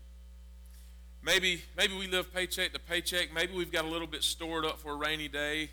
Maybe, 1.26 1.64
maybe 1.76 1.98
we 1.98 2.06
live 2.06 2.32
paycheck 2.32 2.74
to 2.74 2.80
paycheck. 2.80 3.34
Maybe 3.34 3.56
we've 3.56 3.72
got 3.72 3.84
a 3.84 3.88
little 3.88 4.06
bit 4.06 4.22
stored 4.22 4.64
up 4.64 4.80
for 4.80 4.92
a 4.92 4.96
rainy 4.96 5.28
day. 5.28 5.72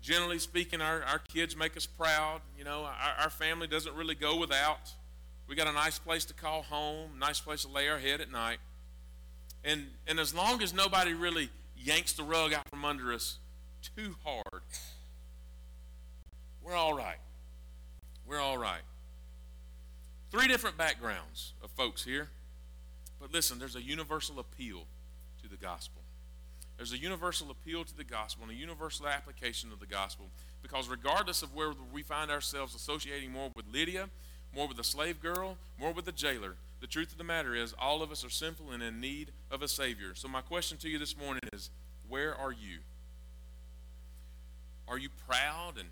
Generally 0.00 0.38
speaking, 0.38 0.80
our, 0.80 1.02
our 1.02 1.18
kids 1.18 1.56
make 1.56 1.76
us 1.76 1.84
proud. 1.84 2.42
You 2.56 2.62
know, 2.62 2.84
our, 2.84 3.24
our 3.24 3.30
family 3.30 3.66
doesn't 3.66 3.92
really 3.96 4.14
go 4.14 4.36
without. 4.36 4.92
We 5.48 5.56
got 5.56 5.66
a 5.66 5.72
nice 5.72 5.98
place 5.98 6.24
to 6.26 6.34
call 6.34 6.62
home, 6.62 7.18
nice 7.18 7.40
place 7.40 7.62
to 7.62 7.68
lay 7.68 7.88
our 7.88 7.98
head 7.98 8.20
at 8.20 8.30
night. 8.30 8.58
And, 9.64 9.88
and 10.06 10.20
as 10.20 10.32
long 10.32 10.62
as 10.62 10.72
nobody 10.72 11.12
really 11.12 11.50
yanks 11.76 12.12
the 12.12 12.22
rug 12.22 12.52
out 12.52 12.68
from 12.70 12.84
under 12.84 13.12
us 13.12 13.38
too 13.96 14.14
hard, 14.24 14.62
we're 16.62 16.76
all 16.76 16.94
right. 16.94 17.18
We're 18.24 18.40
all 18.40 18.58
right. 18.58 18.82
Three 20.30 20.46
different 20.46 20.76
backgrounds 20.76 21.54
of 21.64 21.70
folks 21.70 22.04
here. 22.04 22.28
But 23.20 23.32
listen, 23.32 23.58
there's 23.58 23.76
a 23.76 23.82
universal 23.82 24.38
appeal 24.38 24.84
to 25.42 25.48
the 25.48 25.56
gospel. 25.56 26.02
There's 26.76 26.92
a 26.92 26.98
universal 26.98 27.50
appeal 27.50 27.84
to 27.84 27.96
the 27.96 28.04
gospel 28.04 28.44
and 28.44 28.52
a 28.52 28.54
universal 28.54 29.08
application 29.08 29.72
of 29.72 29.80
the 29.80 29.86
gospel 29.86 30.26
because 30.62 30.88
regardless 30.88 31.42
of 31.42 31.54
where 31.54 31.72
we 31.92 32.02
find 32.02 32.30
ourselves 32.30 32.74
associating 32.74 33.32
more 33.32 33.50
with 33.56 33.66
Lydia, 33.72 34.08
more 34.54 34.68
with 34.68 34.76
the 34.76 34.84
slave 34.84 35.20
girl, 35.20 35.56
more 35.78 35.92
with 35.92 36.04
the 36.04 36.12
jailer, 36.12 36.54
the 36.80 36.86
truth 36.86 37.10
of 37.10 37.18
the 37.18 37.24
matter 37.24 37.54
is 37.54 37.74
all 37.80 38.02
of 38.02 38.12
us 38.12 38.24
are 38.24 38.30
sinful 38.30 38.70
and 38.70 38.82
in 38.82 39.00
need 39.00 39.32
of 39.50 39.62
a 39.62 39.68
Savior. 39.68 40.14
So, 40.14 40.28
my 40.28 40.40
question 40.40 40.78
to 40.78 40.88
you 40.88 40.98
this 40.98 41.16
morning 41.16 41.42
is 41.52 41.70
where 42.08 42.34
are 42.34 42.52
you? 42.52 42.78
Are 44.86 44.98
you 44.98 45.08
proud 45.26 45.74
and 45.78 45.88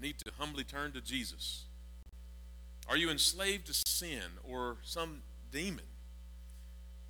need 0.00 0.18
to 0.18 0.32
humbly 0.38 0.64
turn 0.64 0.92
to 0.92 1.00
Jesus? 1.00 1.64
Are 2.88 2.96
you 2.96 3.10
enslaved 3.10 3.66
to 3.66 3.74
sin 3.74 4.22
or 4.44 4.76
some 4.82 5.22
demon 5.50 5.84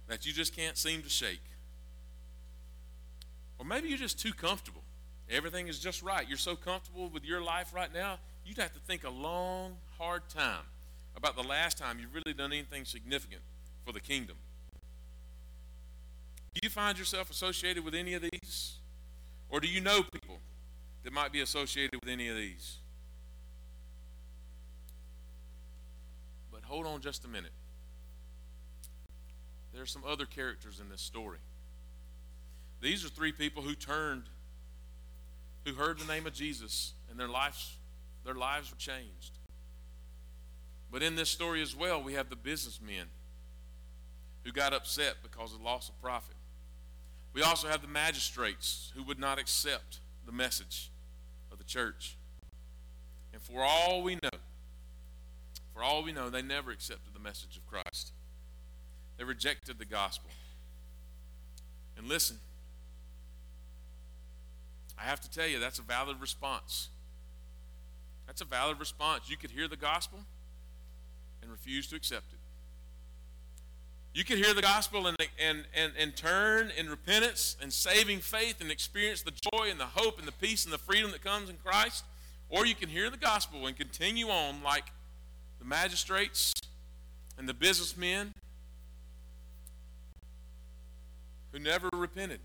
that 0.09 0.26
you 0.26 0.32
just 0.32 0.56
can't 0.56 0.76
seem 0.76 1.02
to 1.02 1.09
shake? 1.09 1.42
Or 3.59 3.64
maybe 3.64 3.88
you're 3.88 3.98
just 3.98 4.18
too 4.18 4.32
comfortable. 4.32 4.82
Everything 5.30 5.68
is 5.68 5.78
just 5.78 6.02
right. 6.02 6.26
You're 6.26 6.38
so 6.38 6.56
comfortable 6.56 7.09
with 7.11 7.24
your 7.24 7.42
life 7.42 7.74
right 7.74 7.92
now, 7.92 8.18
you'd 8.44 8.59
have 8.59 8.72
to 8.72 8.80
think 8.80 9.04
a 9.04 9.11
long, 9.11 9.76
hard 9.98 10.22
time 10.28 10.64
about 11.16 11.36
the 11.36 11.42
last 11.42 11.76
time 11.76 11.98
you've 12.00 12.14
really 12.14 12.32
done 12.32 12.52
anything 12.52 12.84
significant 12.84 13.42
for 13.84 13.92
the 13.92 14.00
kingdom. 14.00 14.36
Do 16.54 16.61
you 16.62 16.70
find 16.70 16.98
yourself 16.98 17.30
associated 17.30 17.84
with 17.84 17.94
any 17.94 18.14
of 18.14 18.22
these? 18.22 18.76
Or 19.50 19.61
do 19.61 19.68
you 19.68 19.80
know 19.80 20.02
people 20.02 20.40
that 21.04 21.12
might 21.12 21.32
be 21.32 21.40
associated 21.40 22.00
with 22.00 22.09
any 22.09 22.28
of 22.28 22.36
these? 22.36 22.78
But 26.50 26.62
hold 26.64 26.86
on 26.86 27.00
just 27.00 27.24
a 27.24 27.28
minute. 27.28 27.52
There 29.79 29.85
are 29.85 29.87
some 29.87 30.03
other 30.05 30.26
characters 30.26 30.81
in 30.81 30.89
this 30.89 31.01
story. 31.01 31.39
These 32.81 33.05
are 33.05 33.09
three 33.09 33.31
people 33.31 33.62
who 33.62 33.76
turned, 33.76 34.24
who 35.64 35.74
heard 35.74 36.01
the 36.01 36.12
name 36.12 36.26
of 36.26 36.33
Jesus, 36.33 36.95
and 37.09 37.16
their 37.16 37.29
lives, 37.29 37.76
their 38.24 38.35
lives 38.35 38.72
were 38.72 38.76
changed. 38.76 39.39
But 40.91 41.05
in 41.05 41.14
this 41.14 41.29
story 41.29 41.62
as 41.62 41.76
well, 41.76 42.03
we 42.03 42.14
have 42.14 42.29
the 42.29 42.35
businessmen 42.35 43.07
who 44.43 44.51
got 44.51 44.72
upset 44.72 45.18
because 45.22 45.53
of 45.53 45.61
the 45.61 45.64
loss 45.64 45.89
of 45.89 46.03
profit. 46.03 46.35
We 47.33 47.43
also 47.43 47.68
have 47.68 47.81
the 47.81 47.87
magistrates 47.87 48.93
who 48.97 49.05
would 49.05 49.20
not 49.20 49.39
accept 49.39 50.01
the 50.26 50.33
message 50.33 50.91
of 51.53 51.59
the 51.59 51.64
church. 51.64 52.16
And 53.33 53.41
for 53.41 53.62
all 53.62 54.03
we 54.03 54.16
know, 54.16 54.39
for 55.72 55.85
all 55.85 56.03
we 56.03 56.11
know, 56.11 56.31
they 56.31 56.43
never 56.43 56.72
accepted 56.72 57.14
the 57.14 57.20
message 57.20 57.57
of 57.57 57.64
Christ. 57.68 57.97
They 59.19 59.25
rejected 59.25 59.79
the 59.79 59.85
gospel. 59.85 60.31
And 61.97 62.09
listen, 62.09 62.39
I 64.97 65.03
have 65.03 65.21
to 65.21 65.31
tell 65.31 65.47
you, 65.47 65.59
that's 65.59 65.81
a 65.81 65.83
valid 65.83 66.21
response. 66.21 66.89
That's 68.27 68.41
a 68.41 68.45
valid 68.45 68.79
response. 68.79 69.29
You 69.29 69.37
could 69.37 69.51
hear 69.51 69.69
the 69.69 69.77
gospel 69.77 70.21
and 71.43 71.51
refuse 71.51 71.89
to 71.89 71.97
accept 71.97 72.33
it. 72.33 72.39
You 74.14 74.25
could 74.25 74.39
hear 74.39 74.55
the 74.55 74.62
gospel 74.62 75.07
and, 75.07 75.16
and, 75.39 75.64
and, 75.75 75.93
and 75.99 76.16
turn 76.16 76.73
in 76.77 76.89
repentance 76.89 77.57
and 77.61 77.73
saving 77.73 78.21
faith 78.21 78.61
and 78.61 78.71
experience 78.71 79.23
the 79.23 79.33
joy 79.33 79.69
and 79.71 79.79
the 79.79 79.85
hope 79.85 80.19
and 80.19 80.27
the 80.27 80.33
peace 80.33 80.64
and 80.64 80.73
the 80.73 80.79
freedom 80.79 81.11
that 81.12 81.23
comes 81.23 81.51
in 81.51 81.57
Christ. 81.64 82.05
Or 82.49 82.66
you 82.66 82.75
can 82.75 82.89
hear 82.89 83.11
the 83.11 83.16
gospel 83.16 83.66
and 83.66 83.77
continue 83.77 84.29
on 84.29 84.62
like 84.62 84.87
the 85.59 85.64
magistrates 85.64 86.53
and 87.37 87.49
the 87.49 87.55
businessmen 87.55 88.33
who 91.59 91.64
never 91.64 91.88
repented, 91.92 92.40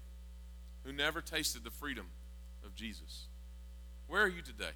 who 0.84 0.92
never 0.92 1.22
tasted 1.22 1.64
the 1.64 1.70
freedom 1.70 2.08
of 2.66 2.76
Jesus. 2.76 3.28
Where 4.08 4.24
are 4.24 4.28
you 4.28 4.42
today? 4.42 4.72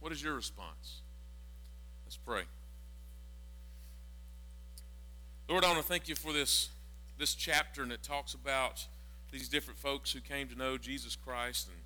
What 0.00 0.12
is 0.12 0.22
your 0.22 0.34
response? 0.34 1.00
Let's 2.04 2.18
pray. 2.18 2.42
Lord, 5.48 5.64
I 5.64 5.68
want 5.68 5.80
to 5.80 5.86
thank 5.86 6.08
you 6.08 6.14
for 6.14 6.32
this, 6.32 6.68
this 7.18 7.34
chapter, 7.34 7.82
and 7.82 7.92
it 7.92 8.02
talks 8.02 8.34
about 8.34 8.86
these 9.32 9.48
different 9.48 9.78
folks 9.78 10.12
who 10.12 10.20
came 10.20 10.48
to 10.48 10.54
know 10.56 10.76
Jesus 10.76 11.16
Christ. 11.16 11.68
And 11.68 11.76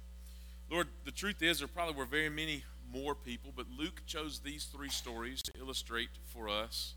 Lord, 0.70 0.88
the 1.04 1.12
truth 1.12 1.42
is, 1.42 1.60
there 1.60 1.68
probably 1.68 1.94
were 1.94 2.06
very 2.06 2.30
many 2.30 2.64
more 2.92 3.14
people, 3.14 3.52
but 3.54 3.66
Luke 3.78 4.02
chose 4.06 4.40
these 4.40 4.64
three 4.64 4.88
stories 4.88 5.42
to 5.42 5.52
illustrate 5.58 6.10
for 6.24 6.48
us. 6.48 6.94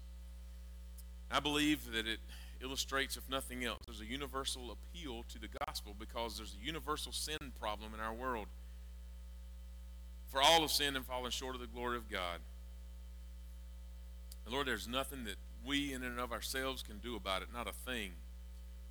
I 1.29 1.39
believe 1.39 1.91
that 1.91 2.07
it 2.07 2.19
illustrates, 2.63 3.17
if 3.17 3.29
nothing 3.29 3.63
else, 3.63 3.79
there's 3.85 4.01
a 4.01 4.05
universal 4.05 4.71
appeal 4.71 5.23
to 5.29 5.39
the 5.39 5.49
gospel 5.65 5.95
because 5.97 6.37
there's 6.37 6.55
a 6.61 6.65
universal 6.65 7.11
sin 7.11 7.51
problem 7.59 7.93
in 7.93 7.99
our 7.99 8.13
world. 8.13 8.47
For 10.27 10.41
all 10.41 10.61
have 10.61 10.71
sinned 10.71 10.95
and 10.95 11.05
fallen 11.05 11.31
short 11.31 11.55
of 11.55 11.61
the 11.61 11.67
glory 11.67 11.97
of 11.97 12.09
God. 12.09 12.39
And 14.45 14.53
Lord, 14.53 14.67
there's 14.67 14.87
nothing 14.87 15.25
that 15.25 15.35
we 15.65 15.93
in 15.93 16.03
and 16.03 16.19
of 16.19 16.31
ourselves 16.31 16.83
can 16.83 16.97
do 16.97 17.15
about 17.15 17.41
it, 17.41 17.49
not 17.53 17.67
a 17.67 17.71
thing. 17.71 18.11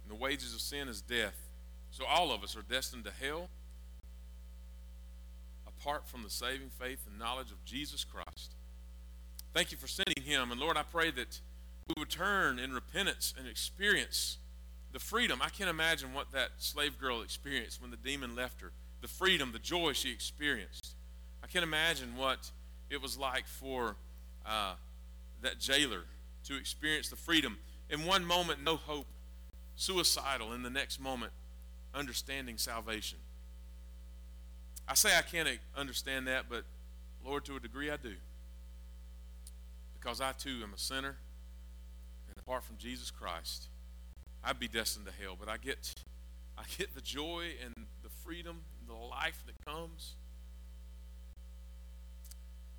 And 0.02 0.10
the 0.10 0.20
wages 0.20 0.54
of 0.54 0.60
sin 0.60 0.88
is 0.88 1.00
death. 1.00 1.48
So 1.90 2.04
all 2.06 2.32
of 2.32 2.42
us 2.42 2.56
are 2.56 2.62
destined 2.62 3.04
to 3.04 3.10
hell 3.10 3.48
apart 5.66 6.06
from 6.06 6.22
the 6.22 6.30
saving 6.30 6.70
faith 6.78 7.06
and 7.08 7.18
knowledge 7.18 7.50
of 7.50 7.64
Jesus 7.64 8.04
Christ. 8.04 8.54
Thank 9.52 9.72
you 9.72 9.78
for 9.78 9.88
sending 9.88 10.22
him. 10.22 10.50
And 10.50 10.60
Lord, 10.60 10.76
I 10.76 10.82
pray 10.84 11.10
that 11.10 11.40
we 11.88 11.94
would 11.98 12.10
turn 12.10 12.58
in 12.58 12.72
repentance 12.72 13.34
and 13.38 13.48
experience 13.48 14.38
the 14.92 14.98
freedom. 14.98 15.40
I 15.42 15.48
can't 15.48 15.70
imagine 15.70 16.12
what 16.14 16.32
that 16.32 16.50
slave 16.58 16.98
girl 16.98 17.22
experienced 17.22 17.80
when 17.80 17.90
the 17.90 17.96
demon 17.96 18.36
left 18.36 18.60
her. 18.60 18.72
The 19.00 19.08
freedom, 19.08 19.50
the 19.52 19.58
joy 19.58 19.92
she 19.92 20.10
experienced. 20.12 20.94
I 21.42 21.46
can't 21.46 21.64
imagine 21.64 22.16
what 22.16 22.50
it 22.90 23.02
was 23.02 23.18
like 23.18 23.46
for 23.46 23.96
uh, 24.46 24.74
that 25.40 25.58
jailer 25.58 26.04
to 26.44 26.56
experience 26.56 27.08
the 27.08 27.16
freedom. 27.16 27.56
In 27.90 28.04
one 28.04 28.24
moment, 28.24 28.62
no 28.62 28.76
hope, 28.76 29.06
suicidal. 29.76 30.52
In 30.52 30.62
the 30.62 30.70
next 30.70 31.00
moment, 31.00 31.32
understanding 31.94 32.58
salvation. 32.58 33.18
I 34.86 34.94
say 34.94 35.16
I 35.16 35.22
can't 35.22 35.48
understand 35.76 36.26
that, 36.26 36.46
but 36.48 36.64
Lord, 37.24 37.44
to 37.46 37.56
a 37.56 37.60
degree 37.60 37.90
I 37.90 37.96
do. 37.96 38.14
Because 39.98 40.20
I 40.20 40.32
too 40.32 40.60
am 40.62 40.74
a 40.74 40.78
sinner, 40.78 41.16
apart 42.46 42.64
from 42.64 42.76
Jesus 42.76 43.10
Christ, 43.10 43.68
I'd 44.44 44.58
be 44.58 44.68
destined 44.68 45.06
to 45.06 45.12
hell. 45.12 45.36
But 45.38 45.48
I 45.48 45.56
get, 45.56 45.92
I 46.58 46.64
get 46.76 46.94
the 46.94 47.00
joy 47.00 47.50
and 47.64 47.86
the 48.02 48.08
freedom, 48.24 48.62
and 48.80 48.88
the 48.88 49.00
life 49.00 49.42
that 49.46 49.54
comes 49.64 50.16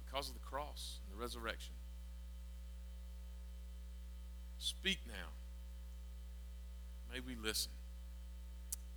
because 0.05 0.28
of 0.28 0.36
the 0.36 0.41
cross 0.41 0.99
and 1.03 1.18
the 1.18 1.22
resurrection. 1.22 1.74
Speak 4.57 4.99
now. 5.07 5.32
May 7.11 7.20
we 7.20 7.36
listen, 7.36 7.72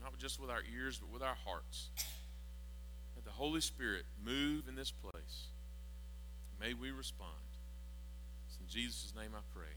not 0.03 0.17
just 0.19 0.41
with 0.41 0.51
our 0.51 0.63
ears, 0.75 0.99
but 0.99 1.13
with 1.13 1.23
our 1.23 1.37
hearts. 1.45 1.91
Let 3.15 3.25
the 3.25 3.31
Holy 3.31 3.61
Spirit 3.61 4.05
move 4.25 4.69
in 4.69 4.75
this 4.75 4.91
place. 4.91 5.49
May 6.61 6.73
we 6.73 6.91
respond. 6.91 7.31
It's 8.47 8.59
in 8.59 8.67
Jesus' 8.69 9.13
name 9.15 9.31
I 9.35 9.41
pray. 9.55 9.75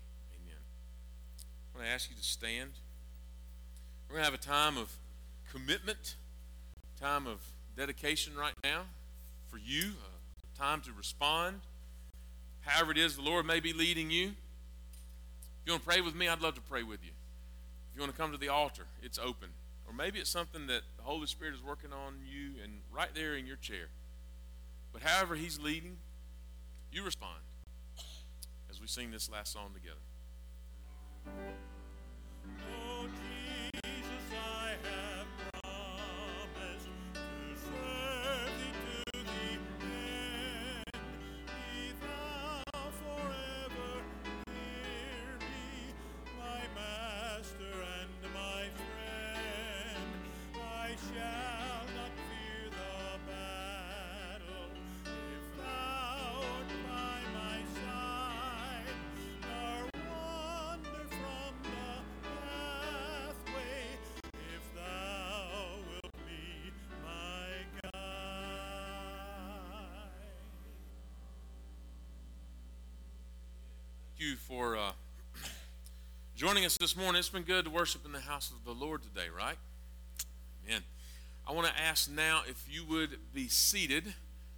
Amen. 1.79 1.87
I 1.87 1.91
want 1.91 1.91
to 1.91 1.93
ask 1.93 2.09
you 2.09 2.15
to 2.17 2.23
stand. 2.23 2.71
We're 4.07 4.15
going 4.15 4.25
to 4.25 4.31
have 4.31 4.39
a 4.39 4.43
time 4.43 4.77
of 4.77 4.91
commitment, 5.51 6.15
time 6.99 7.25
of 7.25 7.39
dedication 7.77 8.35
right 8.35 8.53
now 8.63 8.81
for 9.49 9.57
you, 9.57 9.93
a 10.55 10.59
time 10.59 10.81
to 10.81 10.91
respond. 10.97 11.61
However, 12.61 12.91
it 12.91 12.97
is 12.97 13.15
the 13.15 13.21
Lord 13.21 13.45
may 13.45 13.59
be 13.59 13.71
leading 13.71 14.11
you. 14.11 14.27
If 14.27 15.65
you 15.65 15.73
want 15.73 15.83
to 15.83 15.89
pray 15.89 16.01
with 16.01 16.15
me, 16.15 16.27
I'd 16.27 16.41
love 16.41 16.55
to 16.55 16.61
pray 16.61 16.83
with 16.83 17.03
you. 17.03 17.11
If 17.91 17.95
you 17.95 18.01
want 18.01 18.13
to 18.13 18.19
come 18.19 18.31
to 18.31 18.37
the 18.37 18.49
altar, 18.49 18.83
it's 19.01 19.17
open. 19.17 19.49
Or 19.87 19.93
maybe 19.93 20.19
it's 20.19 20.29
something 20.29 20.67
that 20.67 20.81
the 20.97 21.03
Holy 21.03 21.27
Spirit 21.27 21.53
is 21.53 21.63
working 21.63 21.93
on 21.93 22.15
you 22.29 22.61
and 22.63 22.73
right 22.93 23.09
there 23.15 23.35
in 23.35 23.45
your 23.45 23.57
chair. 23.57 23.87
But 24.91 25.01
however 25.01 25.35
He's 25.35 25.59
leading, 25.59 25.97
you 26.91 27.03
respond 27.03 27.39
as 28.69 28.81
we 28.81 28.87
sing 28.87 29.11
this 29.11 29.29
last 29.31 29.53
song 29.53 29.69
together. 29.73 29.95
Oh, 32.57 32.88
you 74.19 74.35
for 74.35 74.77
uh, 74.77 74.91
joining 76.35 76.65
us 76.65 76.77
this 76.77 76.95
morning. 76.95 77.19
It's 77.19 77.29
been 77.29 77.43
good 77.43 77.65
to 77.65 77.71
worship 77.71 78.05
in 78.05 78.11
the 78.11 78.19
house 78.19 78.51
of 78.51 78.63
the 78.65 78.71
Lord 78.73 79.01
today, 79.01 79.27
right? 79.35 79.55
Amen. 80.67 80.81
I 81.47 81.53
want 81.53 81.67
to 81.67 81.73
ask 81.81 82.09
now 82.09 82.41
if 82.47 82.65
you 82.69 82.83
would 82.85 83.17
be 83.33 83.47
seated 83.47 84.03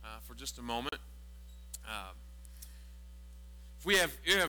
uh, 0.03 0.07
for 0.27 0.33
just 0.33 0.57
a 0.57 0.61
moment. 0.61 0.95
Uh, 1.87 2.09
If 3.79 3.85
we 3.85 3.95
have, 3.97 4.11
you 4.25 4.33
have 4.33 4.39